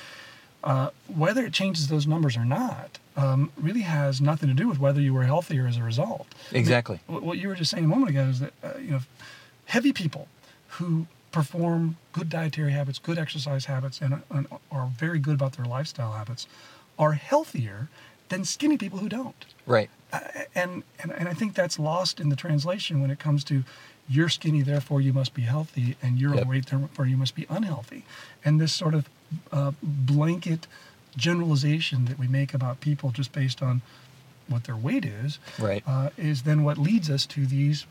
uh, 0.62 0.90
whether 1.14 1.44
it 1.44 1.52
changes 1.52 1.88
those 1.88 2.06
numbers 2.06 2.36
or 2.36 2.44
not, 2.44 2.98
um, 3.16 3.50
really 3.56 3.80
has 3.80 4.20
nothing 4.20 4.48
to 4.48 4.54
do 4.54 4.68
with 4.68 4.78
whether 4.78 5.00
you 5.00 5.14
were 5.14 5.24
healthier 5.24 5.66
as 5.66 5.76
a 5.76 5.82
result. 5.82 6.26
Exactly. 6.52 7.00
What 7.06 7.22
what 7.22 7.38
you 7.38 7.48
were 7.48 7.54
just 7.54 7.70
saying 7.70 7.84
a 7.84 7.88
moment 7.88 8.10
ago 8.10 8.22
is 8.24 8.40
that 8.40 8.52
uh, 8.62 8.78
you 8.78 8.90
know, 8.92 9.00
heavy 9.66 9.92
people 9.92 10.28
who 10.78 11.06
perform 11.32 11.96
good 12.12 12.28
dietary 12.28 12.72
habits, 12.72 12.98
good 12.98 13.18
exercise 13.18 13.66
habits, 13.66 14.00
and, 14.00 14.22
and 14.30 14.46
are 14.70 14.90
very 14.98 15.18
good 15.18 15.34
about 15.34 15.52
their 15.52 15.64
lifestyle 15.64 16.12
habits, 16.12 16.46
are 16.98 17.12
healthier 17.12 17.88
than 18.30 18.44
skinny 18.44 18.76
people 18.76 18.98
who 18.98 19.08
don't. 19.08 19.46
Right. 19.66 19.90
and, 20.54 20.82
and 21.00 21.12
and 21.12 21.28
I 21.28 21.34
think 21.34 21.54
that's 21.54 21.78
lost 21.78 22.20
in 22.20 22.28
the 22.28 22.36
translation 22.36 23.00
when 23.00 23.10
it 23.10 23.18
comes 23.18 23.44
to 23.44 23.64
you're 24.08 24.28
skinny, 24.28 24.62
therefore 24.62 25.00
you 25.00 25.12
must 25.12 25.34
be 25.34 25.42
healthy, 25.42 25.96
and 26.02 26.18
you're 26.18 26.34
Yep. 26.34 26.40
overweight, 26.42 26.66
therefore 26.66 27.06
you 27.06 27.16
must 27.16 27.36
be 27.36 27.46
unhealthy. 27.48 28.04
And 28.44 28.60
this 28.60 28.72
sort 28.72 28.94
of 28.94 29.08
uh, 29.52 29.72
blanket 29.82 30.66
generalization 31.16 32.04
that 32.06 32.18
we 32.18 32.28
make 32.28 32.54
about 32.54 32.80
people 32.80 33.10
just 33.10 33.32
based 33.32 33.62
on 33.62 33.82
what 34.48 34.64
their 34.64 34.76
weight 34.76 35.04
is, 35.04 35.38
Right. 35.58 35.82
uh, 35.86 36.10
is 36.16 36.42
then 36.42 36.64
what 36.64 36.78
leads 36.78 37.08
us 37.10 37.26
to 37.26 37.46
these 37.46 37.86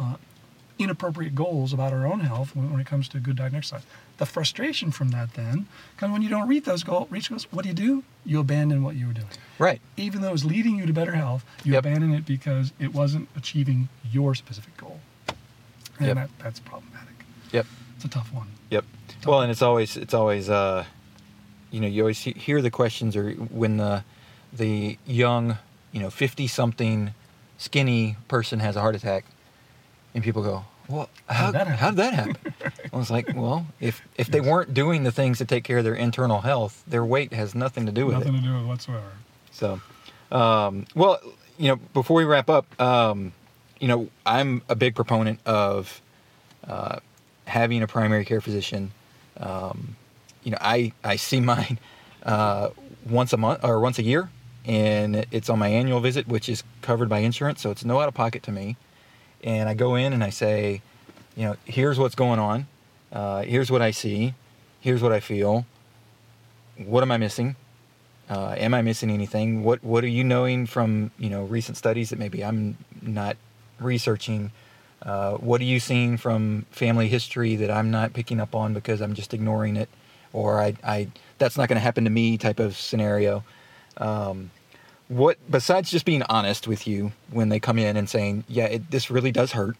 uh, 0.00 0.16
inappropriate 0.78 1.34
goals 1.34 1.72
about 1.72 1.92
our 1.92 2.06
own 2.06 2.20
health 2.20 2.54
when, 2.54 2.70
when 2.70 2.80
it 2.80 2.86
comes 2.86 3.08
to 3.08 3.18
good 3.18 3.36
diet 3.36 3.48
and 3.52 3.56
exercise. 3.58 3.82
The 4.18 4.26
frustration 4.26 4.90
from 4.90 5.08
that 5.10 5.34
then 5.34 5.66
comes 5.96 6.12
when 6.12 6.22
you 6.22 6.28
don't 6.28 6.48
reach 6.48 6.64
those 6.64 6.82
goals. 6.82 7.10
Reach 7.10 7.30
goals. 7.30 7.46
What 7.52 7.62
do 7.62 7.68
you 7.68 7.74
do? 7.74 8.04
You 8.24 8.40
abandon 8.40 8.82
what 8.82 8.94
you 8.96 9.06
were 9.06 9.12
doing 9.12 9.28
Right. 9.58 9.80
even 9.96 10.20
though 10.22 10.32
it's 10.32 10.44
leading 10.44 10.76
you 10.76 10.86
to 10.86 10.92
better 10.92 11.12
health, 11.14 11.44
you 11.64 11.72
Yep. 11.72 11.78
abandon 11.84 12.12
it 12.14 12.24
because 12.26 12.72
it 12.78 12.94
wasn't 12.94 13.28
achieving 13.36 13.88
your 14.10 14.34
specific 14.34 14.76
goal. 14.76 15.00
And 15.98 16.08
Yep. 16.08 16.16
that, 16.16 16.30
that's 16.38 16.60
problematic. 16.60 17.24
Yep. 17.52 17.66
It's 17.96 18.04
a 18.04 18.08
tough 18.08 18.32
one. 18.32 18.48
Yep. 18.70 18.84
Well, 19.26 19.42
and 19.42 19.50
it's 19.50 19.62
always 19.62 19.96
it's 19.96 20.14
always 20.14 20.48
uh, 20.48 20.84
you 21.70 21.80
know 21.80 21.86
you 21.86 22.02
always 22.02 22.20
hear 22.20 22.62
the 22.62 22.70
questions 22.70 23.16
or 23.16 23.32
when 23.32 23.76
the 23.76 24.04
the 24.52 24.98
young 25.06 25.58
you 25.92 26.00
know 26.00 26.10
fifty 26.10 26.46
something 26.46 27.14
skinny 27.56 28.16
person 28.28 28.60
has 28.60 28.76
a 28.76 28.80
heart 28.80 28.94
attack, 28.94 29.24
and 30.14 30.22
people 30.22 30.42
go, 30.42 30.64
well, 30.88 31.10
how 31.28 31.34
How'd 31.34 31.54
that 31.54 31.66
happen?" 31.66 31.78
how 31.78 31.90
did 31.90 31.96
that 31.98 32.14
happen? 32.14 32.54
I 32.92 32.96
was 32.96 33.10
like, 33.10 33.34
well, 33.34 33.66
if 33.80 34.00
if 34.16 34.28
they 34.28 34.40
weren't 34.40 34.72
doing 34.72 35.04
the 35.04 35.12
things 35.12 35.38
to 35.38 35.44
take 35.44 35.64
care 35.64 35.78
of 35.78 35.84
their 35.84 35.94
internal 35.94 36.40
health, 36.40 36.82
their 36.86 37.04
weight 37.04 37.32
has 37.32 37.54
nothing 37.54 37.86
to 37.86 37.92
do 37.92 38.06
with 38.06 38.14
Nothing 38.14 38.28
it. 38.28 38.32
Nothing 38.36 38.46
to 38.46 38.52
do 38.52 38.58
with 38.58 38.66
whatsoever. 38.66 39.12
So, 39.50 39.80
um, 40.32 40.86
well, 40.94 41.20
you 41.58 41.68
know, 41.68 41.76
before 41.92 42.16
we 42.16 42.24
wrap 42.24 42.48
up, 42.48 42.80
um, 42.80 43.32
you 43.80 43.88
know, 43.88 44.08
I'm 44.24 44.62
a 44.68 44.74
big 44.74 44.94
proponent 44.94 45.40
of 45.44 46.00
uh, 46.66 47.00
having 47.46 47.82
a 47.82 47.86
primary 47.86 48.24
care 48.24 48.40
physician. 48.40 48.92
Um, 49.38 49.96
you 50.42 50.50
know, 50.50 50.58
I 50.60 50.92
I 51.04 51.16
see 51.16 51.40
mine 51.54 51.78
uh, 52.22 52.70
once 53.08 53.32
a 53.32 53.36
month 53.36 53.64
or 53.64 53.80
once 53.80 53.98
a 53.98 54.02
year, 54.02 54.30
and 54.64 55.26
it's 55.30 55.48
on 55.48 55.58
my 55.58 55.68
annual 55.68 56.00
visit, 56.00 56.28
which 56.28 56.48
is 56.48 56.62
covered 56.82 57.08
by 57.08 57.18
insurance, 57.18 57.60
so 57.60 57.70
it's 57.70 57.84
no 57.84 58.00
out 58.00 58.08
of 58.08 58.14
pocket 58.14 58.42
to 58.44 58.52
me. 58.52 58.76
And 59.42 59.68
I 59.68 59.74
go 59.74 59.94
in 59.94 60.12
and 60.12 60.24
I 60.24 60.30
say, 60.30 60.82
you 61.36 61.44
know, 61.44 61.56
here's 61.64 61.98
what's 61.98 62.16
going 62.16 62.40
on. 62.40 62.66
Uh, 63.12 63.42
here's 63.42 63.70
what 63.70 63.80
I 63.80 63.92
see. 63.92 64.34
Here's 64.80 65.02
what 65.02 65.12
I 65.12 65.20
feel. 65.20 65.64
What 66.76 67.02
am 67.02 67.10
I 67.10 67.16
missing? 67.16 67.56
Uh, 68.28 68.54
am 68.58 68.74
I 68.74 68.82
missing 68.82 69.10
anything? 69.10 69.64
What 69.64 69.82
What 69.82 70.04
are 70.04 70.08
you 70.08 70.22
knowing 70.22 70.66
from 70.66 71.10
you 71.18 71.30
know 71.30 71.44
recent 71.44 71.76
studies 71.76 72.10
that 72.10 72.18
maybe 72.18 72.44
I'm 72.44 72.76
not 73.00 73.36
researching? 73.80 74.50
Uh, 75.02 75.34
what 75.34 75.60
are 75.60 75.64
you 75.64 75.80
seeing 75.80 76.16
from 76.16 76.66
family 76.70 77.08
history 77.08 77.56
that 77.56 77.70
I'm 77.70 77.90
not 77.90 78.12
picking 78.12 78.40
up 78.40 78.54
on 78.54 78.74
because 78.74 79.00
I'm 79.00 79.14
just 79.14 79.32
ignoring 79.32 79.76
it, 79.76 79.88
or 80.32 80.60
I, 80.60 80.74
I 80.82 81.08
that's 81.38 81.56
not 81.56 81.68
going 81.68 81.76
to 81.76 81.80
happen 81.82 82.04
to 82.04 82.10
me 82.10 82.36
type 82.36 82.58
of 82.58 82.76
scenario. 82.76 83.44
Um, 83.96 84.50
what 85.08 85.38
besides 85.50 85.90
just 85.90 86.04
being 86.04 86.22
honest 86.28 86.66
with 86.66 86.86
you 86.86 87.12
when 87.30 87.48
they 87.48 87.60
come 87.60 87.78
in 87.78 87.96
and 87.96 88.08
saying, 88.08 88.44
yeah, 88.48 88.64
it, 88.64 88.90
this 88.90 89.10
really 89.10 89.32
does 89.32 89.52
hurt, 89.52 89.76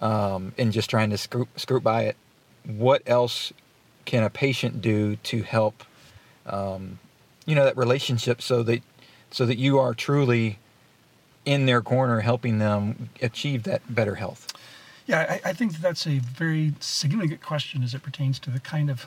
um, 0.00 0.52
and 0.58 0.72
just 0.72 0.90
trying 0.90 1.10
to 1.10 1.18
screw, 1.18 1.48
screw 1.56 1.80
by 1.80 2.02
it. 2.02 2.16
What 2.64 3.02
else 3.06 3.52
can 4.04 4.22
a 4.22 4.30
patient 4.30 4.82
do 4.82 5.16
to 5.16 5.42
help, 5.42 5.84
um, 6.46 6.98
you 7.46 7.54
know, 7.54 7.64
that 7.64 7.76
relationship 7.76 8.42
so 8.42 8.62
that 8.62 8.82
so 9.30 9.46
that 9.46 9.58
you 9.58 9.78
are 9.78 9.94
truly 9.94 10.58
in 11.44 11.66
their 11.66 11.80
corner, 11.82 12.20
helping 12.20 12.58
them 12.58 13.10
achieve 13.20 13.64
that 13.64 13.94
better 13.94 14.16
health? 14.16 14.52
Yeah, 15.06 15.38
I, 15.44 15.50
I 15.50 15.52
think 15.52 15.78
that's 15.78 16.06
a 16.06 16.18
very 16.18 16.72
significant 16.80 17.42
question 17.42 17.82
as 17.82 17.92
it 17.94 18.02
pertains 18.02 18.38
to 18.40 18.50
the 18.50 18.60
kind 18.60 18.90
of 18.90 19.06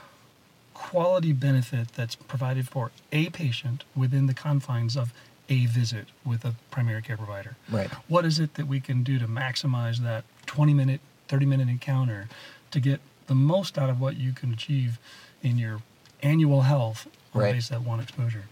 quality 0.74 1.32
benefit 1.32 1.88
that's 1.94 2.14
provided 2.14 2.68
for 2.68 2.92
a 3.10 3.30
patient 3.30 3.82
within 3.96 4.26
the 4.26 4.34
confines 4.34 4.96
of 4.96 5.12
a 5.48 5.66
visit 5.66 6.06
with 6.24 6.44
a 6.44 6.54
primary 6.70 7.02
care 7.02 7.16
provider. 7.16 7.56
Right. 7.68 7.90
What 8.06 8.24
is 8.24 8.38
it 8.38 8.54
that 8.54 8.66
we 8.68 8.78
can 8.80 9.02
do 9.02 9.18
to 9.18 9.26
maximize 9.26 9.98
that 9.98 10.24
20 10.46 10.74
minute, 10.74 11.00
30 11.26 11.46
minute 11.46 11.68
encounter 11.68 12.28
to 12.70 12.80
get 12.80 13.00
the 13.26 13.34
most 13.34 13.76
out 13.76 13.90
of 13.90 14.00
what 14.00 14.16
you 14.16 14.32
can 14.32 14.52
achieve 14.52 14.98
in 15.42 15.58
your 15.58 15.80
annual 16.22 16.62
health 16.62 17.06
on 17.34 17.40
Right. 17.42 17.56
of 17.56 17.68
that 17.70 17.82
one 17.82 17.98
exposure? 17.98 18.44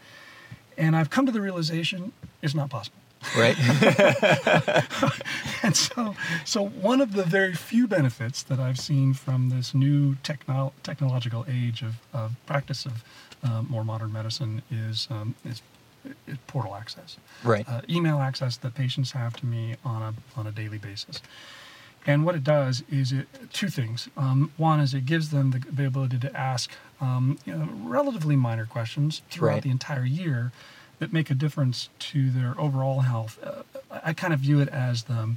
And 0.77 0.97
I've 0.97 1.11
come 1.11 1.27
to 1.27 1.33
the 1.33 1.41
realization 1.41 2.13
it's 2.43 2.55
not 2.55 2.71
possible. 2.71 2.99
Right. 3.37 3.57
And 5.63 5.75
so, 5.77 6.15
so 6.45 6.65
one 6.65 7.01
of 7.01 7.15
the 7.15 7.25
very 7.25 7.55
few 7.55 7.89
benefits 7.89 8.43
that 8.45 8.61
I've 8.61 8.79
seen 8.79 9.15
from 9.15 9.49
this 9.49 9.75
new 9.75 10.15
techno- 10.23 10.73
technological 10.85 11.45
age 11.49 11.83
of, 11.83 11.97
of 12.13 12.33
practice 12.47 12.87
of 12.87 13.03
uh, 13.43 13.63
more 13.63 13.85
modern 13.85 14.13
medicine 14.13 14.63
is, 14.71 15.09
um, 15.11 15.35
is, 15.45 15.63
is 16.29 16.39
portal 16.47 16.77
access, 16.77 17.17
right. 17.43 17.69
uh, 17.69 17.81
email 17.89 18.19
access 18.19 18.57
that 18.59 18.75
patients 18.77 19.11
have 19.13 19.35
to 19.39 19.47
me 19.47 19.75
on 19.85 20.03
a 20.03 20.39
on 20.39 20.47
a 20.47 20.53
daily 20.53 20.79
basis. 20.79 21.21
And 22.07 22.25
what 22.25 22.37
it 22.37 22.45
does 22.45 22.85
is 22.89 23.11
it 23.11 23.27
two 23.53 23.69
things. 23.69 24.09
Um, 24.17 24.53
one 24.57 24.79
is 24.79 24.95
it 24.95 25.05
gives 25.07 25.31
them 25.31 25.51
the, 25.51 25.59
the 25.59 25.85
ability 25.87 26.19
to 26.21 26.37
ask 26.37 26.71
um, 27.01 27.39
you 27.45 27.53
know, 27.57 27.69
relatively 27.83 28.37
minor 28.37 28.67
questions 28.67 29.23
throughout 29.31 29.55
Right. 29.55 29.63
the 29.65 29.71
entire 29.71 30.05
year 30.05 30.53
that 30.99 31.13
make 31.13 31.31
a 31.31 31.35
difference 31.35 31.89
to 31.99 32.31
their 32.31 32.55
overall 32.59 33.01
health. 33.01 33.39
Uh, 33.43 33.63
I 34.03 34.13
kind 34.13 34.33
of 34.33 34.41
view 34.41 34.61
it 34.61 34.69
as 34.69 35.05
the 35.05 35.37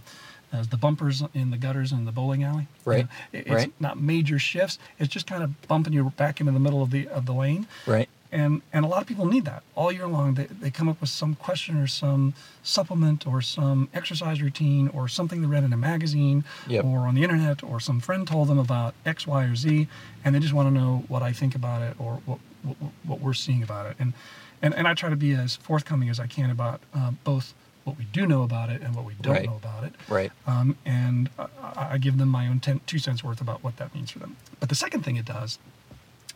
as 0.52 0.70
the 0.70 0.78
bumpers 0.78 1.22
in 1.36 1.52
the 1.52 1.58
gutters 1.58 1.92
in 1.92 2.06
the 2.06 2.12
bowling 2.12 2.44
alley. 2.44 2.68
You 2.84 2.92
Right. 2.92 3.04
know, 3.06 3.10
it- 3.34 3.38
it's 3.42 3.50
Right. 3.52 3.74
not 3.80 4.02
major 4.02 4.40
shifts. 4.40 4.80
It's 4.98 5.14
just 5.14 5.28
kind 5.28 5.44
of 5.44 5.68
bumping 5.68 5.94
you 5.94 6.12
back 6.18 6.40
into 6.40 6.52
the 6.52 6.60
middle 6.60 6.82
of 6.82 6.90
the 6.90 7.08
of 7.08 7.28
the 7.28 7.34
lane 7.34 7.68
Right. 7.86 8.10
and 8.32 8.64
and 8.74 8.84
a 8.84 8.88
lot 8.88 9.00
of 9.02 9.08
people 9.08 9.28
need 9.28 9.46
that 9.46 9.62
all 9.76 9.92
year 9.92 10.08
long 10.08 10.34
they, 10.34 10.46
they 10.46 10.72
come 10.72 10.90
up 10.90 11.00
with 11.02 11.10
some 11.12 11.36
question 11.36 11.78
or 11.78 11.86
some 11.86 12.34
supplement 12.64 13.28
or 13.28 13.44
some 13.44 13.90
exercise 13.94 14.42
routine 14.42 14.88
or 14.88 15.08
something 15.08 15.42
they 15.42 15.48
read 15.48 15.64
in 15.64 15.72
a 15.72 15.78
magazine 15.78 16.44
Yep. 16.68 16.84
or 16.84 17.00
on 17.08 17.14
the 17.14 17.22
internet 17.24 17.62
or 17.64 17.80
some 17.80 18.00
friend 18.00 18.28
told 18.28 18.48
them 18.48 18.58
about 18.58 18.96
x 19.06 19.28
y 19.28 19.44
or 19.44 19.56
z 19.56 19.88
and 20.26 20.34
they 20.34 20.40
just 20.40 20.54
want 20.54 20.68
to 20.68 20.74
know 20.74 21.04
what 21.10 21.22
i 21.22 21.32
think 21.32 21.54
about 21.54 21.82
it 21.84 21.96
or 22.00 22.22
what 22.26 22.40
what, 22.64 22.76
what 23.04 23.20
we're 23.22 23.34
seeing 23.36 23.62
about 23.64 23.86
it 23.86 23.96
and, 24.00 24.14
and 24.62 24.74
and 24.76 24.88
i 24.88 24.94
try 24.94 25.10
to 25.10 25.16
be 25.16 25.34
as 25.34 25.56
forthcoming 25.58 26.10
as 26.10 26.20
i 26.20 26.28
can 26.28 26.50
about 26.50 26.82
uh, 26.94 27.12
both 27.24 27.54
what 27.86 27.98
we 27.98 28.06
do 28.06 28.28
know 28.28 28.44
about 28.44 28.70
it 28.70 28.82
and 28.82 28.94
what 28.96 29.06
we 29.06 29.14
don't 29.22 29.34
Right. 29.34 29.46
know 29.46 29.56
about 29.56 29.84
it 29.84 29.94
Right. 30.08 30.32
um, 30.46 30.78
and 30.86 31.30
I, 31.40 31.94
I 31.94 31.98
give 31.98 32.18
them 32.18 32.30
my 32.30 32.48
own 32.48 32.60
ten, 32.60 32.82
two 32.86 33.00
cents 33.00 33.24
worth 33.24 33.42
about 33.42 33.64
what 33.64 33.78
that 33.78 33.96
means 33.96 34.12
for 34.12 34.20
them. 34.20 34.36
But 34.60 34.70
the 34.70 34.76
second 34.76 35.04
thing 35.04 35.16
it 35.16 35.26
does 35.26 35.58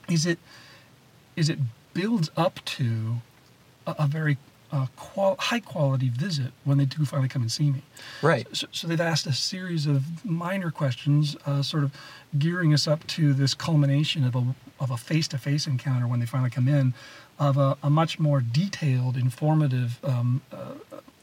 is 0.10 0.26
it 0.26 0.40
is 1.36 1.50
it 1.50 1.60
builds 1.94 2.32
up 2.36 2.64
to 2.66 3.18
a, 3.86 3.96
a 4.00 4.08
very 4.08 4.38
uh, 4.74 4.88
qual- 4.98 5.38
high 5.50 5.60
quality 5.74 6.10
visit 6.10 6.52
when 6.66 6.78
they 6.80 6.86
do 6.86 7.06
finally 7.06 7.30
come 7.30 7.44
and 7.44 7.52
see 7.52 7.70
me. 7.72 7.82
Right. 8.22 8.46
So, 8.60 8.66
so 8.72 8.88
they've 8.88 9.00
asked 9.14 9.28
a 9.28 9.34
series 9.34 9.86
of 9.86 10.26
minor 10.26 10.72
questions, 10.72 11.38
uh, 11.46 11.62
sort 11.62 11.84
of 11.84 11.92
gearing 12.40 12.74
us 12.74 12.88
up 12.88 13.06
to 13.16 13.34
this 13.34 13.54
culmination 13.54 14.24
of 14.26 14.36
a 14.36 14.44
of 14.80 14.90
a 14.92 14.98
face 14.98 15.28
to 15.30 15.38
face 15.38 15.68
encounter 15.68 16.08
when 16.08 16.20
they 16.20 16.26
finally 16.26 16.50
come 16.50 16.68
in, 16.68 16.94
of 17.40 17.56
a, 17.58 17.78
a 17.84 17.90
much 17.90 18.20
more 18.20 18.42
detailed, 18.42 19.16
informative 19.16 20.00
um, 20.04 20.42
uh, 20.52 20.74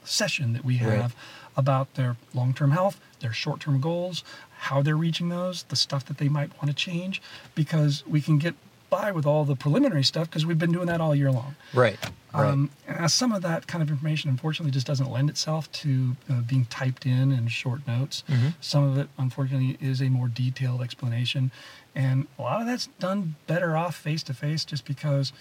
session 0.05 0.53
that 0.55 0.65
we 0.65 0.75
Right. 0.79 1.01
have 1.03 1.15
about 1.57 1.87
their 1.95 2.17
long 2.33 2.55
term 2.55 2.71
health, 2.71 2.97
their 3.19 3.33
short 3.33 3.61
term 3.61 3.81
goals, 3.81 4.23
how 4.69 4.81
they're 4.83 4.97
reaching 4.97 5.29
those, 5.29 5.65
the 5.65 5.77
stuff 5.77 6.05
that 6.07 6.19
they 6.19 6.29
might 6.29 6.51
want 6.59 6.69
to 6.69 6.75
change, 6.91 7.21
because 7.55 8.05
we 8.07 8.21
can 8.21 8.39
get 8.39 8.55
by 8.91 9.13
with 9.13 9.25
all 9.25 9.45
the 9.45 9.57
preliminary 9.57 10.03
stuff 10.05 10.29
because 10.29 10.45
we've 10.45 10.59
been 10.59 10.73
doing 10.73 10.87
that 10.87 11.01
all 11.01 11.15
year 11.15 11.31
long. 11.31 11.55
Right. 11.73 11.99
Right. 12.35 12.49
Um, 12.49 12.71
and 12.87 13.11
some 13.11 13.33
of 13.33 13.43
that 13.43 13.67
kind 13.67 13.83
of 13.83 13.89
information, 13.91 14.31
unfortunately, 14.31 14.71
just 14.73 14.87
doesn't 14.87 15.11
lend 15.11 15.31
itself 15.31 15.71
to 15.73 16.17
uh, 16.29 16.41
being 16.43 16.65
typed 16.67 17.07
in 17.07 17.33
in 17.33 17.49
short 17.49 17.87
notes. 17.89 18.23
Mhm. 18.29 18.55
Some 18.61 18.85
of 18.85 18.99
it, 18.99 19.09
unfortunately, 19.19 19.79
is 19.81 20.01
a 20.03 20.09
more 20.09 20.29
detailed 20.29 20.83
explanation. 20.83 21.51
And 21.95 22.27
a 22.39 22.43
lot 22.43 22.61
of 22.61 22.67
that's 22.67 22.87
done 22.99 23.35
better 23.47 23.77
off 23.77 23.97
face 23.97 24.23
to 24.25 24.35
face 24.35 24.65
just 24.65 24.85
because 24.85 25.33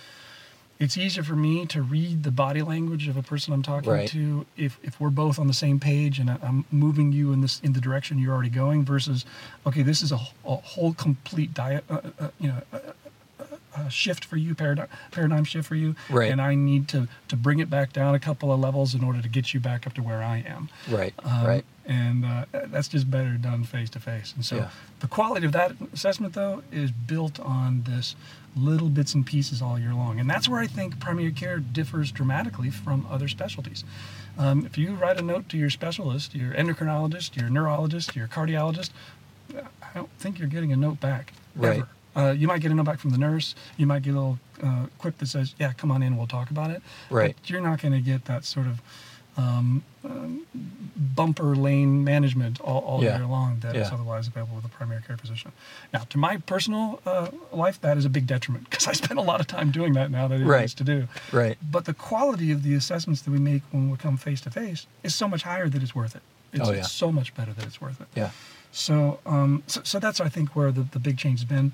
it's 0.79 0.97
easier 0.97 1.21
for 1.23 1.35
me 1.35 1.65
to 1.67 1.81
read 1.83 2.23
the 2.23 2.31
body 2.31 2.61
language 2.63 3.07
of 3.07 3.17
a 3.17 3.21
person 3.21 3.53
I'm 3.53 3.61
talking 3.61 3.91
Right. 3.91 4.07
to 4.09 4.45
if, 4.57 4.79
if 4.81 4.99
we're 4.99 5.09
both 5.09 5.37
on 5.37 5.45
the 5.47 5.53
same 5.53 5.79
page 5.79 6.17
and 6.19 6.29
I'm 6.41 6.65
moving 6.71 7.11
you 7.11 7.33
in 7.33 7.41
this 7.41 7.59
in 7.59 7.73
the 7.73 7.81
direction 7.81 8.17
you're 8.17 8.33
already 8.33 8.49
going 8.49 8.83
versus 8.85 9.25
okay 9.67 9.81
this 9.83 10.01
is 10.01 10.11
a, 10.13 10.15
a 10.45 10.55
whole 10.55 10.93
complete 10.93 11.53
diet 11.53 11.83
uh, 11.89 11.99
uh, 12.19 12.29
you 12.39 12.47
know 12.47 12.61
a, 12.71 12.77
a, 12.77 12.93
uh, 13.79 13.89
shift 13.89 14.25
for 14.25 14.37
you, 14.37 14.55
paradigm, 14.55 14.87
paradigm 15.11 15.43
shift 15.43 15.67
for 15.67 15.75
you, 15.75 15.95
Right. 16.09 16.31
and 16.31 16.41
I 16.41 16.55
need 16.55 16.87
to 16.89 17.07
to 17.29 17.35
bring 17.35 17.59
it 17.59 17.69
back 17.69 17.93
down 17.93 18.15
a 18.15 18.19
couple 18.19 18.51
of 18.51 18.59
levels 18.59 18.93
in 18.95 19.03
order 19.03 19.21
to 19.21 19.29
get 19.29 19.53
you 19.53 19.59
back 19.59 19.85
up 19.87 19.93
to 19.93 20.01
where 20.03 20.21
I 20.23 20.37
am. 20.47 20.69
Right. 20.89 21.13
Um, 21.23 21.45
right. 21.45 21.65
And 21.85 22.23
uh, 22.25 22.45
that's 22.67 22.87
just 22.87 23.09
better 23.09 23.31
done 23.31 23.63
face 23.63 23.89
to 23.91 23.99
face. 23.99 24.33
And 24.35 24.45
so 24.45 24.55
Yeah. 24.57 24.69
the 24.99 25.07
quality 25.07 25.45
of 25.45 25.53
that 25.53 25.71
assessment, 25.93 26.33
though, 26.33 26.61
is 26.71 26.91
built 26.91 27.39
on 27.39 27.83
this 27.83 28.15
little 28.55 28.89
bits 28.89 29.13
and 29.15 29.25
pieces 29.25 29.61
all 29.61 29.79
year 29.79 29.93
long. 29.93 30.19
And 30.19 30.29
that's 30.29 30.47
where 30.49 30.59
I 30.59 30.67
think 30.67 30.99
primary 30.99 31.31
care 31.31 31.59
differs 31.59 32.11
dramatically 32.11 32.69
from 32.69 33.07
other 33.09 33.27
specialties. 33.27 33.83
Um, 34.37 34.65
if 34.65 34.77
you 34.77 34.93
write 34.95 35.19
a 35.19 35.23
note 35.23 35.49
to 35.49 35.57
your 35.57 35.69
specialist, 35.69 36.35
your 36.35 36.53
endocrinologist, 36.53 37.35
your 37.39 37.49
neurologist, 37.49 38.15
your 38.15 38.27
cardiologist, 38.27 38.89
I 39.55 39.89
don't 39.95 40.09
think 40.19 40.37
you're 40.39 40.47
getting 40.47 40.71
a 40.71 40.75
note 40.75 40.99
back. 40.99 41.33
Right. 41.55 41.77
Ever. 41.79 41.87
Uh, 42.15 42.31
you 42.37 42.47
might 42.47 42.61
get 42.61 42.71
a 42.71 42.73
note 42.73 42.85
back 42.85 42.99
from 42.99 43.11
the 43.11 43.17
nurse. 43.17 43.55
You 43.77 43.85
might 43.87 44.01
get 44.01 44.11
a 44.11 44.19
little 44.19 44.39
uh, 44.63 44.85
quip 44.97 45.17
that 45.19 45.27
says, 45.27 45.53
"Yeah, 45.59 45.73
come 45.73 45.91
on 45.91 46.01
in, 46.03 46.17
we'll 46.17 46.27
talk 46.27 46.49
about 46.49 46.71
it." 46.71 46.81
Right. 47.09 47.35
But 47.39 47.49
you're 47.49 47.61
not 47.61 47.81
going 47.81 47.93
to 47.93 48.01
get 48.01 48.25
that 48.25 48.45
sort 48.45 48.67
of 48.67 48.81
um, 49.37 49.83
um, 50.03 50.45
bumper 51.15 51.55
lane 51.55 52.03
management 52.03 52.59
all, 52.59 52.81
all 52.81 53.01
Yeah. 53.03 53.17
year 53.19 53.25
long 53.27 53.59
that 53.61 53.73
is 53.75 53.87
Yeah. 53.87 53.93
otherwise 53.93 54.27
available 54.27 54.55
with 54.57 54.65
a 54.65 54.69
primary 54.69 55.01
care 55.01 55.15
physician. 55.15 55.51
Now, 55.93 55.99
to 56.09 56.17
my 56.17 56.37
personal 56.37 56.99
uh, 57.05 57.29
life, 57.53 57.79
that 57.81 57.97
is 57.97 58.03
a 58.03 58.09
big 58.09 58.27
detriment 58.27 58.69
because 58.69 58.85
I 58.87 58.91
spend 58.93 59.17
a 59.17 59.21
lot 59.21 59.39
of 59.39 59.47
time 59.47 59.71
doing 59.71 59.93
that 59.93 60.11
now 60.11 60.27
that 60.27 60.41
it 60.41 60.45
Right. 60.45 60.65
is 60.65 60.73
to 60.75 60.83
do. 60.83 61.07
Right. 61.31 61.57
But 61.71 61.85
the 61.85 61.93
quality 61.93 62.51
of 62.51 62.63
the 62.63 62.73
assessments 62.73 63.21
that 63.21 63.31
we 63.31 63.39
make 63.39 63.61
when 63.71 63.89
we 63.89 63.97
come 63.97 64.17
face 64.17 64.41
to 64.41 64.51
face 64.51 64.87
is 65.03 65.15
so 65.15 65.27
much 65.27 65.43
higher 65.43 65.69
that 65.69 65.81
it's 65.81 65.95
worth 65.95 66.15
it. 66.17 66.21
It's, 66.53 66.67
Oh, 66.67 66.71
yeah. 66.71 66.79
it's 66.79 66.91
so 66.91 67.11
much 67.11 67.33
better 67.35 67.53
that 67.53 67.65
it's 67.65 67.79
worth 67.81 67.99
it. 68.01 68.07
Yeah. 68.15 68.31
So, 68.71 69.19
um, 69.25 69.63
so, 69.67 69.81
so 69.83 69.99
that's 69.99 70.19
I 70.21 70.29
think 70.29 70.55
where 70.55 70.71
the, 70.71 70.81
the 70.83 70.99
big 70.99 71.17
change 71.17 71.39
has 71.39 71.49
been. 71.49 71.71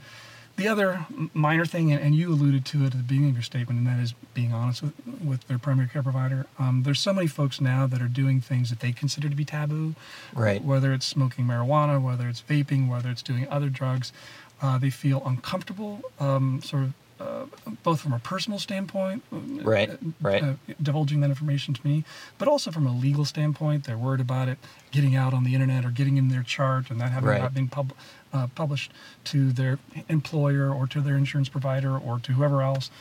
The 0.58 0.70
other 0.70 1.06
minor 1.34 1.66
thing, 1.66 1.92
and, 1.92 2.02
and 2.02 2.16
you 2.16 2.30
alluded 2.32 2.64
to 2.68 2.84
it 2.84 2.86
at 2.88 2.92
the 2.94 2.98
beginning 3.00 3.32
of 3.32 3.36
your 3.36 3.44
statement, 3.44 3.78
and 3.78 3.86
that 3.88 4.00
is 4.02 4.14
being 4.34 4.54
honest 4.54 4.82
with, 4.82 4.94
with 5.22 5.48
their 5.50 5.60
primary 5.60 5.90
care 5.90 6.02
provider. 6.02 6.46
Um, 6.58 6.84
there's 6.84 7.02
so 7.02 7.14
many 7.14 7.28
folks 7.28 7.60
now 7.60 7.86
that 7.88 8.02
are 8.02 8.08
doing 8.08 8.40
things 8.40 8.70
that 8.70 8.80
they 8.80 8.94
consider 8.94 9.28
to 9.28 9.36
be 9.36 9.44
taboo, 9.44 9.96
Right. 10.34 10.64
Whether 10.64 10.94
it's 10.94 11.06
smoking 11.06 11.44
marijuana, 11.46 12.02
whether 12.02 12.30
it's 12.30 12.42
vaping, 12.42 12.88
whether 12.88 13.10
it's 13.10 13.22
doing 13.22 13.46
other 13.50 13.68
drugs, 13.68 14.14
uh, 14.62 14.78
they 14.78 14.90
feel 14.90 15.22
uncomfortable, 15.26 16.00
um, 16.22 16.62
sort 16.64 16.84
of. 16.84 16.94
Uh, 17.18 17.46
both 17.82 18.02
from 18.02 18.12
a 18.12 18.20
personal 18.20 18.60
standpoint, 18.60 19.24
uh, 19.32 19.38
Right, 19.64 19.90
uh, 19.90 19.96
right. 20.20 20.44
uh, 20.44 20.54
divulging 20.84 21.22
that 21.22 21.30
information 21.30 21.74
to 21.74 21.88
me, 21.88 22.04
but 22.38 22.50
also 22.50 22.72
from 22.72 22.86
a 22.86 22.92
legal 22.92 23.24
standpoint, 23.24 23.86
they're 23.86 23.98
worried 23.98 24.20
about 24.20 24.50
it 24.50 24.58
getting 24.92 25.16
out 25.16 25.34
on 25.34 25.46
the 25.46 25.54
internet 25.54 25.86
or 25.86 25.92
getting 25.92 26.18
in 26.18 26.28
their 26.28 26.44
chart 26.44 26.90
and 26.92 27.00
that 27.00 27.12
having 27.12 27.30
Right. 27.30 27.42
not 27.42 27.54
been 27.54 27.70
pub- 27.70 27.94
uh, 28.34 28.48
published 28.54 28.92
to 29.26 29.54
their 29.54 29.80
employer 30.10 30.70
or 30.74 30.88
to 30.88 31.00
their 31.00 31.16
insurance 31.16 31.48
provider 31.48 31.98
or 31.98 32.20
to 32.20 32.34
whoever 32.34 32.62
else. 32.62 32.92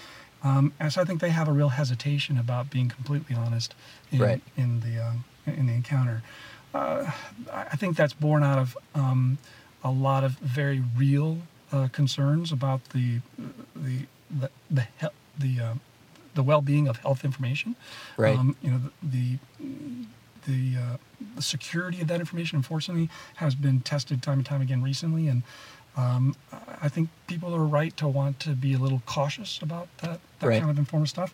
Um, 0.44 0.72
and 0.78 0.92
so 0.92 1.00
I 1.02 1.04
think 1.04 1.20
they 1.20 1.30
have 1.30 1.48
a 1.48 1.52
real 1.52 1.70
hesitation 1.70 2.38
about 2.38 2.70
being 2.70 2.88
completely 2.88 3.34
honest 3.34 3.74
in, 4.12 4.20
Right. 4.20 4.42
in 4.56 4.78
the 4.80 5.04
um, 5.04 5.24
in 5.46 5.66
the 5.66 5.72
encounter. 5.72 6.22
Uh, 6.72 7.10
I 7.52 7.62
I 7.72 7.76
think 7.76 7.96
that's 7.96 8.12
born 8.12 8.44
out 8.44 8.58
of 8.58 8.76
um, 8.94 9.38
a 9.82 9.90
lot 9.90 10.22
of 10.22 10.32
very 10.38 10.84
real 10.96 11.38
uh, 11.72 11.88
concerns 11.92 12.52
about 12.52 12.84
the 12.90 13.20
the 13.74 14.06
the 14.30 14.50
the, 14.70 14.82
he- 15.00 15.06
the 15.56 15.64
uh, 15.64 15.74
the 16.34 16.42
well-being 16.42 16.88
of 16.88 16.96
health 16.98 17.24
information. 17.24 17.76
Right. 18.16 18.36
Um, 18.38 18.56
you 18.62 18.70
know 18.70 18.80
the 19.02 19.38
the, 19.60 20.06
the, 20.46 20.78
uh, 20.78 20.96
the 21.36 21.42
security 21.42 22.00
of 22.02 22.08
that 22.08 22.20
information, 22.20 22.56
unfortunately, 22.56 23.08
has 23.36 23.54
been 23.54 23.80
tested 23.80 24.22
time 24.22 24.38
and 24.38 24.46
time 24.46 24.60
again 24.60 24.82
recently, 24.82 25.26
and 25.28 25.42
um, 25.96 26.36
I- 26.82 26.88
think 26.88 27.08
people 27.26 27.54
are 27.54 27.64
right 27.64 27.96
to 27.96 28.06
want 28.08 28.40
to 28.40 28.50
be 28.50 28.74
a 28.74 28.78
little 28.78 29.00
cautious 29.06 29.58
about 29.62 29.88
that, 29.98 30.20
that 30.40 30.46
Right. 30.46 30.58
kind 30.60 30.70
of 30.70 30.78
informed 30.78 31.08
stuff. 31.08 31.32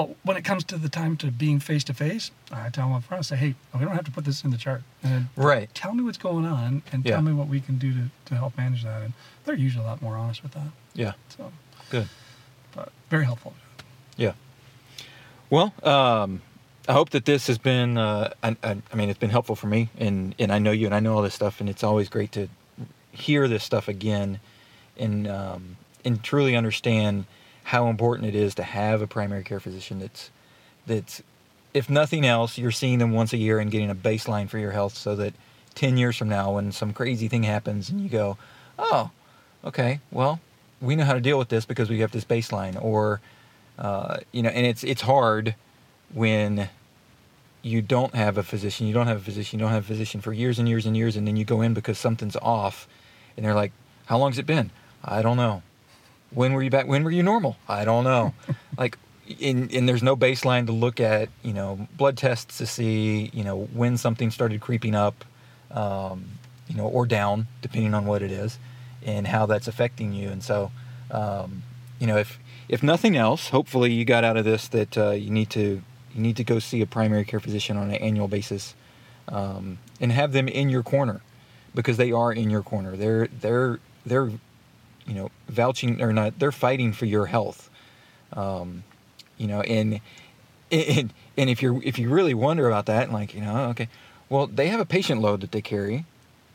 But 0.00 0.16
when 0.22 0.38
it 0.38 0.44
comes 0.44 0.64
to 0.64 0.78
the 0.78 0.88
time 0.88 1.18
to 1.18 1.26
being 1.30 1.60
face 1.60 1.84
to 1.84 1.92
face, 1.92 2.30
I 2.50 2.70
tell 2.70 2.86
them 2.86 2.96
up 2.96 3.04
front, 3.04 3.18
I 3.18 3.22
say, 3.22 3.36
hey, 3.36 3.54
we 3.78 3.80
don't 3.84 3.94
have 3.94 4.06
to 4.06 4.10
put 4.10 4.24
this 4.24 4.42
in 4.42 4.50
the 4.50 4.56
chart. 4.56 4.80
And 5.02 5.28
Right. 5.36 5.68
tell 5.74 5.92
me 5.92 6.02
what's 6.02 6.16
going 6.16 6.46
on 6.46 6.82
and 6.90 7.04
Yeah. 7.04 7.16
tell 7.16 7.22
me 7.22 7.34
what 7.34 7.48
we 7.48 7.60
can 7.60 7.76
do 7.76 7.92
to, 7.92 8.10
to 8.26 8.34
help 8.34 8.56
manage 8.56 8.82
that. 8.84 9.02
And 9.02 9.12
they're 9.44 9.54
usually 9.54 9.84
a 9.84 9.88
lot 9.88 10.00
more 10.00 10.16
honest 10.16 10.42
with 10.42 10.52
that. 10.52 10.68
Yeah. 10.94 11.12
So, 11.36 11.52
Good. 11.90 12.08
but 12.74 12.90
very 13.10 13.26
helpful. 13.26 13.52
Yeah. 14.16 14.32
Well, 15.50 15.74
um, 15.82 16.40
I 16.88 16.94
hope 16.94 17.10
that 17.10 17.26
this 17.26 17.46
has 17.48 17.58
been. 17.58 17.98
Uh, 17.98 18.32
I, 18.42 18.56
I, 18.64 18.76
I 18.90 18.96
mean, 18.96 19.10
it's 19.10 19.18
been 19.18 19.30
helpful 19.30 19.54
for 19.54 19.66
me, 19.66 19.90
and 19.98 20.34
and 20.38 20.50
I 20.50 20.58
know 20.58 20.70
you, 20.70 20.86
and 20.86 20.94
I 20.94 21.00
know 21.00 21.14
all 21.14 21.22
this 21.22 21.34
stuff, 21.34 21.60
and 21.60 21.68
it's 21.68 21.84
always 21.84 22.08
great 22.08 22.32
to 22.32 22.48
hear 23.12 23.48
this 23.48 23.64
stuff 23.64 23.86
again, 23.86 24.40
and 24.96 25.28
um, 25.28 25.76
and 26.06 26.22
truly 26.22 26.56
understand 26.56 27.26
how 27.64 27.88
important 27.88 28.28
it 28.28 28.34
is 28.34 28.54
to 28.56 28.62
have 28.62 29.02
a 29.02 29.06
primary 29.06 29.44
care 29.44 29.60
physician 29.60 29.98
that's 30.00 30.30
that's 30.86 31.22
if 31.72 31.88
nothing 31.88 32.26
else, 32.26 32.58
you're 32.58 32.70
seeing 32.70 32.98
them 32.98 33.12
once 33.12 33.32
a 33.32 33.36
year 33.36 33.58
and 33.58 33.70
getting 33.70 33.90
a 33.90 33.94
baseline 33.94 34.48
for 34.48 34.58
your 34.58 34.72
health, 34.72 34.96
so 34.96 35.14
that 35.16 35.34
ten 35.74 35.96
years 35.96 36.16
from 36.16 36.28
now, 36.28 36.54
when 36.54 36.72
some 36.72 36.92
crazy 36.92 37.28
thing 37.28 37.44
happens, 37.44 37.90
and 37.90 38.00
you 38.00 38.08
go, 38.08 38.36
oh, 38.78 39.10
okay, 39.64 40.00
well, 40.10 40.40
we 40.80 40.96
know 40.96 41.04
how 41.04 41.14
to 41.14 41.20
deal 41.20 41.38
with 41.38 41.48
this 41.48 41.64
because 41.64 41.88
we 41.88 42.00
have 42.00 42.10
this 42.10 42.24
baseline, 42.24 42.82
or 42.82 43.20
uh, 43.78 44.18
you 44.32 44.42
know, 44.42 44.50
and 44.50 44.66
it's 44.66 44.82
it's 44.82 45.02
hard 45.02 45.54
when 46.12 46.68
you 47.62 47.82
don't 47.82 48.14
have 48.14 48.38
a 48.38 48.42
physician, 48.42 48.86
you 48.86 48.94
don't 48.94 49.06
have 49.06 49.18
a 49.18 49.24
physician, 49.24 49.58
you 49.58 49.64
don't 49.64 49.72
have 49.72 49.84
a 49.84 49.86
physician 49.86 50.20
for 50.20 50.32
years 50.32 50.58
and 50.58 50.68
years 50.68 50.86
and 50.86 50.96
years, 50.96 51.14
and 51.14 51.26
then 51.26 51.36
you 51.36 51.44
go 51.44 51.60
in 51.60 51.74
because 51.74 51.98
something's 51.98 52.36
off, 52.36 52.88
and 53.36 53.44
they're 53.44 53.54
like, 53.54 53.72
"How 54.06 54.18
long's 54.18 54.38
it 54.38 54.46
been?" 54.46 54.70
I 55.04 55.22
don't 55.22 55.36
know. 55.36 55.62
When 56.32 56.52
were 56.52 56.62
you 56.62 56.70
back? 56.70 56.86
When 56.86 57.04
were 57.04 57.10
you 57.10 57.22
normal? 57.22 57.56
I 57.68 57.84
don't 57.84 58.04
know. 58.04 58.34
like, 58.78 58.98
in, 59.38 59.70
and 59.72 59.88
there's 59.88 60.02
no 60.02 60.16
baseline 60.16 60.66
to 60.66 60.72
look 60.72 61.00
at, 61.00 61.28
you 61.42 61.52
know, 61.52 61.88
blood 61.96 62.16
tests 62.16 62.58
to 62.58 62.66
see, 62.66 63.30
you 63.32 63.44
know, 63.44 63.62
when 63.72 63.96
something 63.96 64.30
started 64.30 64.60
creeping 64.60 64.94
up, 64.94 65.24
um, 65.70 66.24
you 66.68 66.76
know, 66.76 66.86
or 66.86 67.06
down, 67.06 67.46
depending 67.62 67.94
on 67.94 68.06
what 68.06 68.22
it 68.22 68.30
is, 68.30 68.58
and 69.04 69.26
how 69.26 69.46
that's 69.46 69.68
affecting 69.68 70.12
you. 70.12 70.28
And 70.30 70.42
so, 70.42 70.70
um, 71.10 71.62
you 71.98 72.06
know, 72.06 72.16
if 72.16 72.38
if 72.68 72.82
nothing 72.82 73.16
else, 73.16 73.48
hopefully 73.48 73.92
you 73.92 74.04
got 74.04 74.24
out 74.24 74.36
of 74.36 74.44
this 74.44 74.68
that 74.68 74.96
uh, 74.96 75.10
you 75.10 75.30
need 75.30 75.50
to 75.50 75.82
you 76.14 76.20
need 76.20 76.36
to 76.36 76.44
go 76.44 76.58
see 76.58 76.80
a 76.80 76.86
primary 76.86 77.24
care 77.24 77.40
physician 77.40 77.76
on 77.76 77.90
an 77.90 77.96
annual 77.96 78.28
basis, 78.28 78.74
um, 79.28 79.78
and 80.00 80.12
have 80.12 80.32
them 80.32 80.48
in 80.48 80.70
your 80.70 80.82
corner, 80.82 81.20
because 81.74 81.96
they 81.96 82.12
are 82.12 82.32
in 82.32 82.50
your 82.50 82.62
corner. 82.62 82.96
They're 82.96 83.26
they're 83.28 83.80
they're, 84.04 84.30
you 85.06 85.14
know, 85.14 85.30
vouching 85.48 86.00
or 86.02 86.12
not. 86.12 86.38
They're 86.38 86.52
fighting 86.52 86.92
for 86.92 87.06
your 87.06 87.26
health, 87.26 87.70
um, 88.32 88.84
you 89.38 89.46
know, 89.46 89.60
and 89.62 90.00
and 90.70 91.12
and 91.36 91.50
if 91.50 91.62
you're 91.62 91.82
if 91.82 91.98
you 91.98 92.08
really 92.10 92.34
wonder 92.34 92.66
about 92.68 92.86
that, 92.86 93.04
and 93.04 93.12
like 93.12 93.34
you 93.34 93.40
know, 93.40 93.70
okay, 93.70 93.88
well 94.28 94.46
they 94.46 94.68
have 94.68 94.80
a 94.80 94.84
patient 94.86 95.20
load 95.20 95.40
that 95.40 95.52
they 95.52 95.62
carry, 95.62 96.04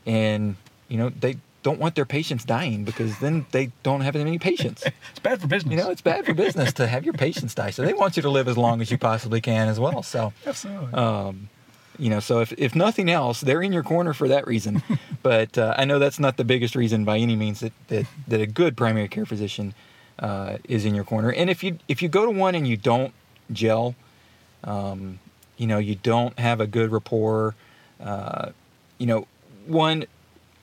and 0.06 0.56
you 0.88 0.98
know 0.98 1.10
they 1.10 1.38
don't 1.64 1.80
want 1.80 1.96
their 1.96 2.06
patients 2.06 2.46
dying 2.46 2.84
because 2.84 3.18
then 3.18 3.44
they 3.52 3.72
don't 3.82 4.02
have 4.02 4.16
any 4.16 4.38
patients. 4.38 4.84
It's 5.12 5.20
bad 5.20 5.42
for 5.42 5.48
business. 5.48 5.72
You 5.72 5.78
know, 5.78 5.90
it's 5.90 6.02
bad 6.02 6.26
for 6.26 6.34
business 6.36 6.74
to 6.74 6.86
have 6.86 7.06
your 7.06 7.16
patients 7.16 7.56
die. 7.56 7.72
So 7.72 7.84
they 7.84 7.94
want 7.94 8.16
you 8.18 8.22
to 8.22 8.30
live 8.30 8.48
as 8.48 8.58
long 8.58 8.82
as 8.82 8.92
you 8.92 8.98
possibly 9.00 9.42
can 9.42 9.68
as 9.68 9.80
well. 9.80 10.04
So, 10.04 10.34
Absolutely. 10.46 10.94
um, 10.94 11.50
you 11.98 12.10
know, 12.10 12.20
so 12.20 12.40
if, 12.42 12.54
if 12.58 12.76
nothing 12.76 13.10
else, 13.10 13.42
they're 13.42 13.62
in 13.62 13.74
your 13.74 13.84
corner 13.84 14.14
for 14.14 14.28
that 14.28 14.48
reason. 14.48 14.84
but 15.24 15.58
uh, 15.58 15.74
I 15.78 15.86
know 15.86 16.00
that's 16.00 16.20
not 16.20 16.38
the 16.38 16.44
biggest 16.44 16.76
reason 16.76 17.06
by 17.06 17.18
any 17.18 17.36
means 17.36 17.60
that, 17.62 17.74
that, 17.88 18.06
that 18.28 18.42
a 18.42 18.48
good 18.48 18.78
primary 18.78 19.08
care 19.08 19.26
physician 19.26 19.74
uh, 20.20 20.58
is 20.68 20.86
in 20.86 20.96
your 20.96 21.04
corner. 21.04 21.32
And 21.32 21.50
if 21.50 21.64
you 21.64 21.80
if 21.88 22.02
you 22.02 22.10
go 22.10 22.26
to 22.26 22.32
one 22.32 22.56
and 22.56 22.68
you 22.68 22.78
don't 22.78 23.14
gel, 23.52 23.96
um, 24.64 25.20
you 25.58 25.68
know, 25.68 25.78
you 25.78 25.96
don't 25.96 26.38
have 26.40 26.62
a 26.62 26.68
good 26.68 26.92
rapport, 26.92 27.56
uh, 28.00 28.52
you 28.98 29.08
know, 29.08 29.28
one, 29.66 30.06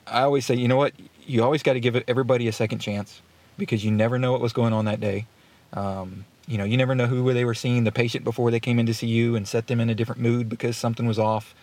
I 0.07 0.23
always 0.23 0.45
say, 0.45 0.55
you 0.55 0.67
know 0.67 0.77
what, 0.77 0.93
you 1.25 1.43
always 1.43 1.63
got 1.63 1.73
to 1.73 1.79
give 1.79 2.01
everybody 2.07 2.47
a 2.47 2.51
second 2.51 2.79
chance 2.79 3.21
because 3.57 3.85
you 3.85 3.91
never 3.91 4.17
know 4.17 4.31
what 4.31 4.41
was 4.41 4.53
going 4.53 4.73
on 4.73 4.85
that 4.85 4.99
day. 4.99 5.25
Um, 5.73 6.25
you 6.47 6.57
know, 6.57 6.63
you 6.63 6.77
never 6.77 6.93
know 6.95 7.07
who 7.07 7.31
they 7.33 7.45
were 7.45 7.53
seeing 7.53 7.83
the 7.83 7.91
patient 7.91 8.23
before 8.23 8.51
they 8.51 8.59
came 8.59 8.79
in 8.79 8.85
to 8.85 8.93
see 8.93 9.07
you 9.07 9.35
and 9.35 9.47
set 9.47 9.67
them 9.67 9.79
in 9.79 9.89
a 9.89 9.95
different 9.95 10.21
mood 10.21 10.49
because 10.49 10.75
something 10.75 11.05
was 11.05 11.17
off. 11.17 11.55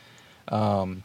Um, 0.48 1.02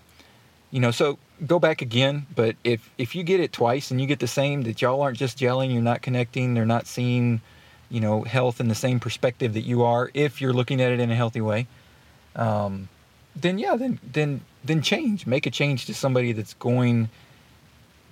you 0.71 0.80
know, 0.80 0.91
so 0.91 1.19
go 1.45 1.59
back 1.59 1.82
again. 1.82 2.26
But 2.36 2.55
if 2.63 2.89
if 2.97 3.15
you 3.15 3.23
get 3.23 3.39
it 3.39 3.51
twice 3.51 3.91
and 3.91 3.99
you 3.99 4.07
get 4.07 4.19
the 4.19 4.28
same, 4.28 4.63
that 4.63 4.82
y'all 4.82 5.01
aren't 5.01 5.17
just 5.17 5.38
gelling, 5.38 5.73
you're 5.73 5.82
not 5.82 6.01
connecting, 6.01 6.53
they're 6.53 6.65
not 6.65 6.88
seeing, 6.88 7.41
you 7.89 7.99
know, 7.99 8.23
health 8.23 8.59
in 8.59 8.67
the 8.67 8.76
same 8.76 8.99
perspective 8.99 9.53
that 9.53 9.63
you 9.63 9.84
are. 9.84 10.09
If 10.13 10.41
you're 10.41 10.53
looking 10.53 10.82
at 10.82 10.91
it 10.91 10.99
in 10.99 11.11
a 11.11 11.15
healthy 11.15 11.41
way, 11.41 11.67
um, 12.36 12.89
then 13.36 13.57
yeah, 13.57 13.76
then 13.76 13.99
then 14.09 14.41
then 14.63 14.82
change. 14.82 15.28
Make 15.28 15.45
a 15.45 15.51
change 15.51 15.86
to 15.88 15.93
somebody 15.93 16.32
that's 16.32 16.53
going 16.53 17.09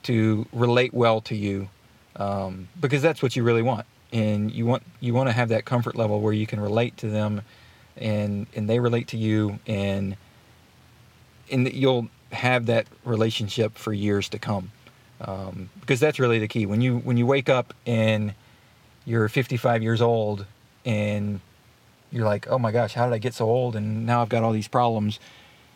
to 0.04 0.46
relate 0.52 0.94
well 0.94 1.22
to 1.22 1.36
you, 1.36 1.70
um, 2.18 2.68
because 2.80 3.02
that's 3.02 3.24
what 3.24 3.36
you 3.36 3.44
really 3.44 3.62
want. 3.62 3.86
And 4.14 4.50
you 4.52 4.66
want 4.66 4.84
you 5.02 5.14
want 5.14 5.28
to 5.28 5.34
have 5.34 5.50
that 5.50 5.66
comfort 5.66 5.96
level 5.96 6.22
where 6.22 6.34
you 6.34 6.48
can 6.48 6.62
relate 6.62 6.96
to 6.98 7.10
them, 7.10 7.42
and 7.98 8.48
and 8.56 8.70
they 8.70 8.80
relate 8.80 9.08
to 9.10 9.18
you, 9.18 9.60
and 9.68 10.16
and 11.52 11.74
you'll 11.74 12.08
have 12.32 12.68
that 12.68 12.88
relationship 13.04 13.78
for 13.78 13.92
years 13.92 14.30
to 14.30 14.40
come. 14.40 14.72
Um, 15.22 15.70
because 15.80 16.00
that's 16.00 16.20
really 16.20 16.40
the 16.40 16.48
key. 16.48 16.66
When 16.66 16.82
you 16.82 17.00
when 17.00 17.18
you 17.18 17.26
wake 17.26 17.50
up 17.50 17.74
and 17.86 18.34
you're 19.06 19.28
55 19.28 19.84
years 19.84 20.02
old 20.02 20.46
and 20.86 21.40
you're 22.12 22.26
like, 22.26 22.48
oh 22.48 22.60
my 22.60 22.72
gosh, 22.72 22.94
how 22.94 23.06
did 23.06 23.14
I 23.14 23.18
get 23.18 23.34
so 23.34 23.46
old? 23.50 23.76
And 23.76 24.06
now 24.06 24.22
I've 24.22 24.30
got 24.30 24.44
all 24.44 24.52
these 24.52 24.68
problems. 24.68 25.20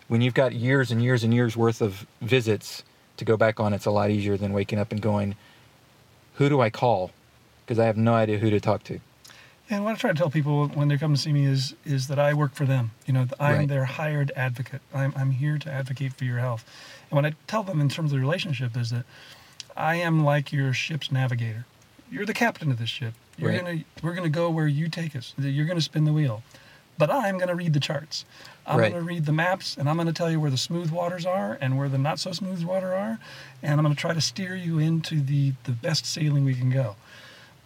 When 0.08 0.22
you've 0.22 0.34
got 0.34 0.54
years 0.54 0.92
and 0.92 1.04
years 1.04 1.24
and 1.24 1.34
years 1.34 1.58
worth 1.58 1.82
of 1.82 2.06
visits 2.22 2.84
to 3.18 3.26
go 3.26 3.36
back 3.36 3.60
on, 3.60 3.74
it's 3.74 3.86
a 3.86 3.92
lot 3.92 4.10
easier 4.10 4.38
than 4.38 4.54
waking 4.54 4.80
up 4.80 4.92
and 4.92 5.02
going, 5.02 5.36
who 6.36 6.48
do 6.48 6.62
I 6.62 6.70
call? 6.70 7.12
Because 7.68 7.80
I 7.80 7.86
have 7.86 7.98
no 7.98 8.14
idea 8.14 8.38
who 8.40 8.50
to 8.50 8.62
talk 8.62 8.84
to. 8.86 9.02
And 9.70 9.84
what 9.84 9.92
I 9.94 9.98
try 9.98 10.12
to 10.14 10.18
tell 10.18 10.30
people 10.30 10.70
when 10.70 10.88
they 10.88 10.98
come 10.98 11.14
to 11.14 11.20
see 11.20 11.34
me 11.34 11.44
is 11.46 11.76
is 11.86 12.08
that 12.08 12.18
I 12.18 12.34
work 12.34 12.56
for 12.56 12.66
them. 12.66 12.92
You 13.06 13.14
know, 13.14 13.28
I'm 13.42 13.58
Right. 13.58 13.68
their 13.68 13.84
hired 13.84 14.32
advocate. 14.38 14.82
I'm, 14.96 15.14
I'm 15.18 15.32
here 15.32 15.58
to 15.58 15.70
advocate 15.70 16.14
for 16.14 16.24
your 16.24 16.40
health. 16.40 16.64
And 17.12 17.18
what 17.18 17.26
I 17.26 17.34
tell 17.46 17.64
them 17.64 17.82
in 17.82 17.90
terms 17.90 18.14
of 18.14 18.16
the 18.16 18.22
relationship 18.22 18.78
is 18.78 18.92
that 18.92 19.04
I 19.76 19.96
am 19.96 20.24
like 20.24 20.54
your 20.54 20.72
ship's 20.74 21.12
navigator. 21.12 21.66
You're 22.10 22.26
the 22.26 22.34
captain 22.34 22.72
of 22.72 22.80
this 22.80 22.88
ship. 22.90 23.14
You're 23.38 23.50
Right. 23.52 23.62
gonna 23.66 23.80
we're 24.02 24.14
gonna 24.14 24.30
go 24.30 24.50
where 24.50 24.68
you 24.68 24.88
take 24.88 25.14
us. 25.14 25.34
You're 25.38 25.66
gonna 25.66 25.82
spin 25.82 26.06
the 26.06 26.14
wheel. 26.14 26.44
But 26.98 27.12
I'm 27.12 27.38
gonna 27.38 27.54
read 27.54 27.74
the 27.74 27.82
charts. 27.82 28.24
I'm 28.66 28.80
Right. 28.80 28.94
gonna 28.94 29.04
read 29.04 29.26
the 29.26 29.34
maps 29.34 29.76
and 29.78 29.90
I'm 29.90 29.98
gonna 29.98 30.14
tell 30.14 30.32
you 30.32 30.40
where 30.40 30.50
the 30.50 30.58
smooth 30.58 30.90
waters 30.92 31.26
are 31.26 31.58
and 31.60 31.78
where 31.78 31.90
the 31.90 31.98
not 31.98 32.20
so 32.20 32.32
smooth 32.32 32.64
water 32.64 32.96
are. 32.96 33.20
And 33.62 33.74
I'm 33.74 33.84
gonna 33.84 33.96
try 33.96 34.14
to 34.14 34.22
steer 34.22 34.56
you 34.56 34.80
into 34.80 35.20
the, 35.20 35.52
the 35.66 35.74
best 35.74 36.06
sailing 36.06 36.46
we 36.46 36.56
can 36.56 36.70
go. 36.70 36.96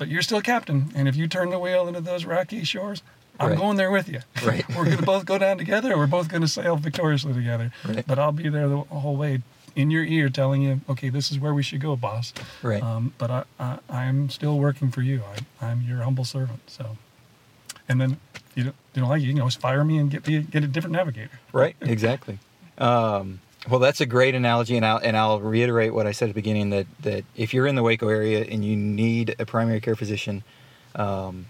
But 0.02 0.10
you're 0.10 0.24
still 0.24 0.42
captain, 0.42 0.90
and 0.96 1.08
if 1.08 1.16
you 1.16 1.28
turn 1.28 1.52
the 1.52 1.60
wheel 1.60 1.88
into 1.88 2.02
those 2.02 2.26
rocky 2.26 2.64
shores, 2.64 3.04
I'm 3.40 3.50
Right. 3.50 3.56
going 3.60 3.78
there 3.78 3.92
with 3.92 4.10
you. 4.10 4.22
Right. 4.44 4.68
we're 4.70 4.86
going 4.86 4.98
to 4.98 5.04
both 5.04 5.28
go 5.28 5.38
down 5.38 5.60
together, 5.60 5.94
or 5.94 5.98
we're 6.00 6.08
both 6.08 6.28
going 6.28 6.42
to 6.42 6.48
sail 6.48 6.76
victoriously 6.76 7.34
together. 7.36 7.72
Right. 7.88 8.04
But 8.08 8.18
I'll 8.18 8.32
be 8.32 8.50
there 8.50 8.68
the 8.68 8.78
whole 8.78 9.16
way, 9.16 9.44
in 9.76 9.92
your 9.92 10.04
ear, 10.04 10.28
telling 10.30 10.64
you, 10.64 10.82
okay, 10.90 11.10
this 11.10 11.30
is 11.30 11.38
where 11.38 11.54
we 11.54 11.62
should 11.62 11.82
go, 11.82 11.96
boss. 11.96 12.34
Right. 12.64 12.82
Um, 12.82 13.14
but 13.20 13.30
I, 13.30 13.44
I, 13.60 13.78
I'm 13.92 14.32
still 14.32 14.58
working 14.58 14.90
for 14.90 15.04
you. 15.04 15.22
I, 15.62 15.68
I'm 15.68 15.84
your 15.84 16.02
humble 16.02 16.26
servant. 16.26 16.62
So, 16.66 16.98
and 17.88 18.02
then 18.02 18.18
you 18.56 18.64
don't, 18.64 18.76
you 18.96 19.02
don't 19.04 19.10
like 19.10 19.22
it, 19.22 19.26
you 19.26 19.34
can 19.34 19.42
always 19.42 19.54
fire 19.54 19.84
me 19.84 20.00
and 20.00 20.10
get 20.10 20.26
me 20.26 20.40
get 20.42 20.64
a 20.64 20.68
different 20.68 20.96
navigator. 20.96 21.40
Right, 21.54 21.76
exactly. 21.80 22.40
Um, 22.80 23.40
well, 23.70 23.80
that's 23.80 24.02
a 24.02 24.06
great 24.06 24.34
analogy, 24.34 24.76
and 24.76 24.86
I'll, 24.86 24.98
and 24.98 25.16
I'll 25.16 25.40
reiterate 25.40 25.94
what 25.94 26.08
I 26.08 26.12
said 26.12 26.26
at 26.26 26.36
the 26.36 26.42
beginning 26.42 26.72
that, 26.72 26.88
that 27.02 27.26
if 27.36 27.54
you're 27.54 27.68
in 27.68 27.76
the 27.76 27.84
Waco 27.84 28.08
area 28.08 28.44
and 28.44 28.66
you 28.66 28.76
need 28.76 29.36
a 29.38 29.46
primary 29.46 29.80
care 29.80 29.96
physician, 29.96 30.44
um, 30.96 31.46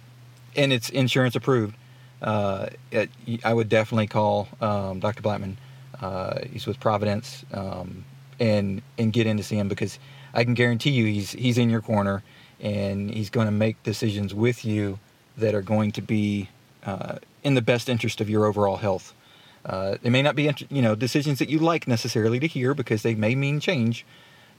and 0.56 0.74
it's 0.74 0.90
insurance 0.90 1.36
approved, 1.36 1.76
uh, 2.22 2.68
it, 2.92 3.10
I 3.44 3.54
would 3.54 3.70
definitely 3.70 4.08
call 4.08 4.50
um, 4.60 5.00
Dr. 5.00 5.22
Blackman. 5.22 5.58
Uh, 6.00 6.42
he's 6.52 6.68
with 6.68 6.80
Providence, 6.80 7.46
um, 7.54 8.04
and 8.40 8.82
and 8.98 9.14
get 9.14 9.28
in 9.28 9.38
to 9.38 9.44
see 9.44 9.56
him 9.56 9.68
because 9.68 10.00
I 10.34 10.44
can 10.44 10.54
guarantee 10.54 10.92
you 10.92 11.06
he's 11.06 11.32
he's 11.32 11.58
in 11.58 11.70
your 11.70 11.82
corner, 11.82 12.24
and 12.60 13.10
he's 13.10 13.30
going 13.30 13.46
to 13.46 13.52
make 13.52 13.82
decisions 13.84 14.34
with 14.34 14.66
you 14.66 15.00
that 15.38 15.56
are 15.56 15.62
going 15.62 15.92
to 15.94 16.02
be 16.02 16.50
uh, 16.86 17.18
in 17.44 17.54
the 17.54 17.62
best 17.62 17.88
interest 17.88 18.20
of 18.20 18.30
your 18.30 18.46
overall 18.46 18.78
health. 18.78 19.14
Uh, 19.66 19.98
they 20.02 20.10
may 20.10 20.22
not 20.22 20.36
be, 20.36 20.52
you 20.70 20.82
know, 20.82 20.96
decisions 20.96 21.40
that 21.40 21.50
you 21.50 21.60
like 21.60 21.88
necessarily 21.88 22.40
to 22.40 22.48
hear 22.48 22.74
because 22.74 23.04
they 23.04 23.16
may 23.16 23.36
mean 23.36 23.60
change, 23.60 24.06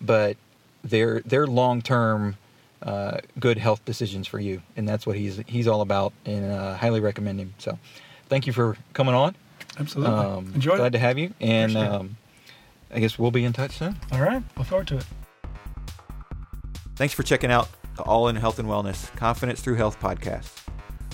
but 0.01 0.37
they're 0.85 1.21
they're 1.25 1.47
long 1.47 1.83
term 1.83 2.37
uh, 2.83 3.19
good 3.39 3.59
health 3.59 3.85
decisions 3.85 4.27
for 4.27 4.39
you, 4.39 4.63
and 4.77 4.89
that's 4.89 5.07
what 5.07 5.17
he's 5.17 5.41
he's 5.47 5.67
all 5.67 5.81
about. 5.81 6.13
And 6.25 6.51
uh, 6.51 6.77
highly 6.77 7.01
recommend 7.01 7.41
him. 7.41 7.55
So, 7.59 7.79
thank 8.29 8.47
you 8.47 8.53
for 8.53 8.77
coming 8.93 9.15
on. 9.15 9.35
Absolutely. 9.79 10.15
Um, 10.15 10.53
Enjoy 10.55 10.77
glad 10.77 10.89
it. 10.89 10.91
to 10.93 10.99
have 10.99 11.19
you, 11.19 11.33
and 11.41 11.77
um, 11.77 12.17
I 12.93 13.01
guess 13.01 13.19
we'll 13.19 13.31
be 13.31 13.45
in 13.45 13.53
touch 13.53 13.79
soon. 13.79 13.97
All 14.13 14.21
right. 14.21 14.43
Look 14.57 14.67
forward 14.67 14.89
to 14.89 14.99
it. 14.99 15.07
Thanks 16.95 17.15
for 17.15 17.23
checking 17.23 17.51
out 17.51 17.69
the 17.97 18.03
All 18.03 18.29
in 18.29 18.37
Health 18.37 18.59
and 18.59 18.69
Wellness 18.69 19.15
Confidence 19.17 19.61
Through 19.61 19.77
Health 19.77 19.99
podcast. 20.01 20.62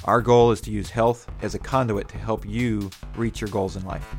Our 0.05 0.22
goal 0.22 0.53
is 0.53 0.61
to 0.62 0.70
use 0.70 0.90
health 0.90 1.28
as 1.42 1.55
a 1.55 1.59
conduit 1.59 2.09
to 2.09 2.18
help 2.18 2.46
you 2.46 2.90
reach 3.16 3.40
your 3.40 3.51
goals 3.51 3.76
in 3.76 3.84
life. 3.84 4.14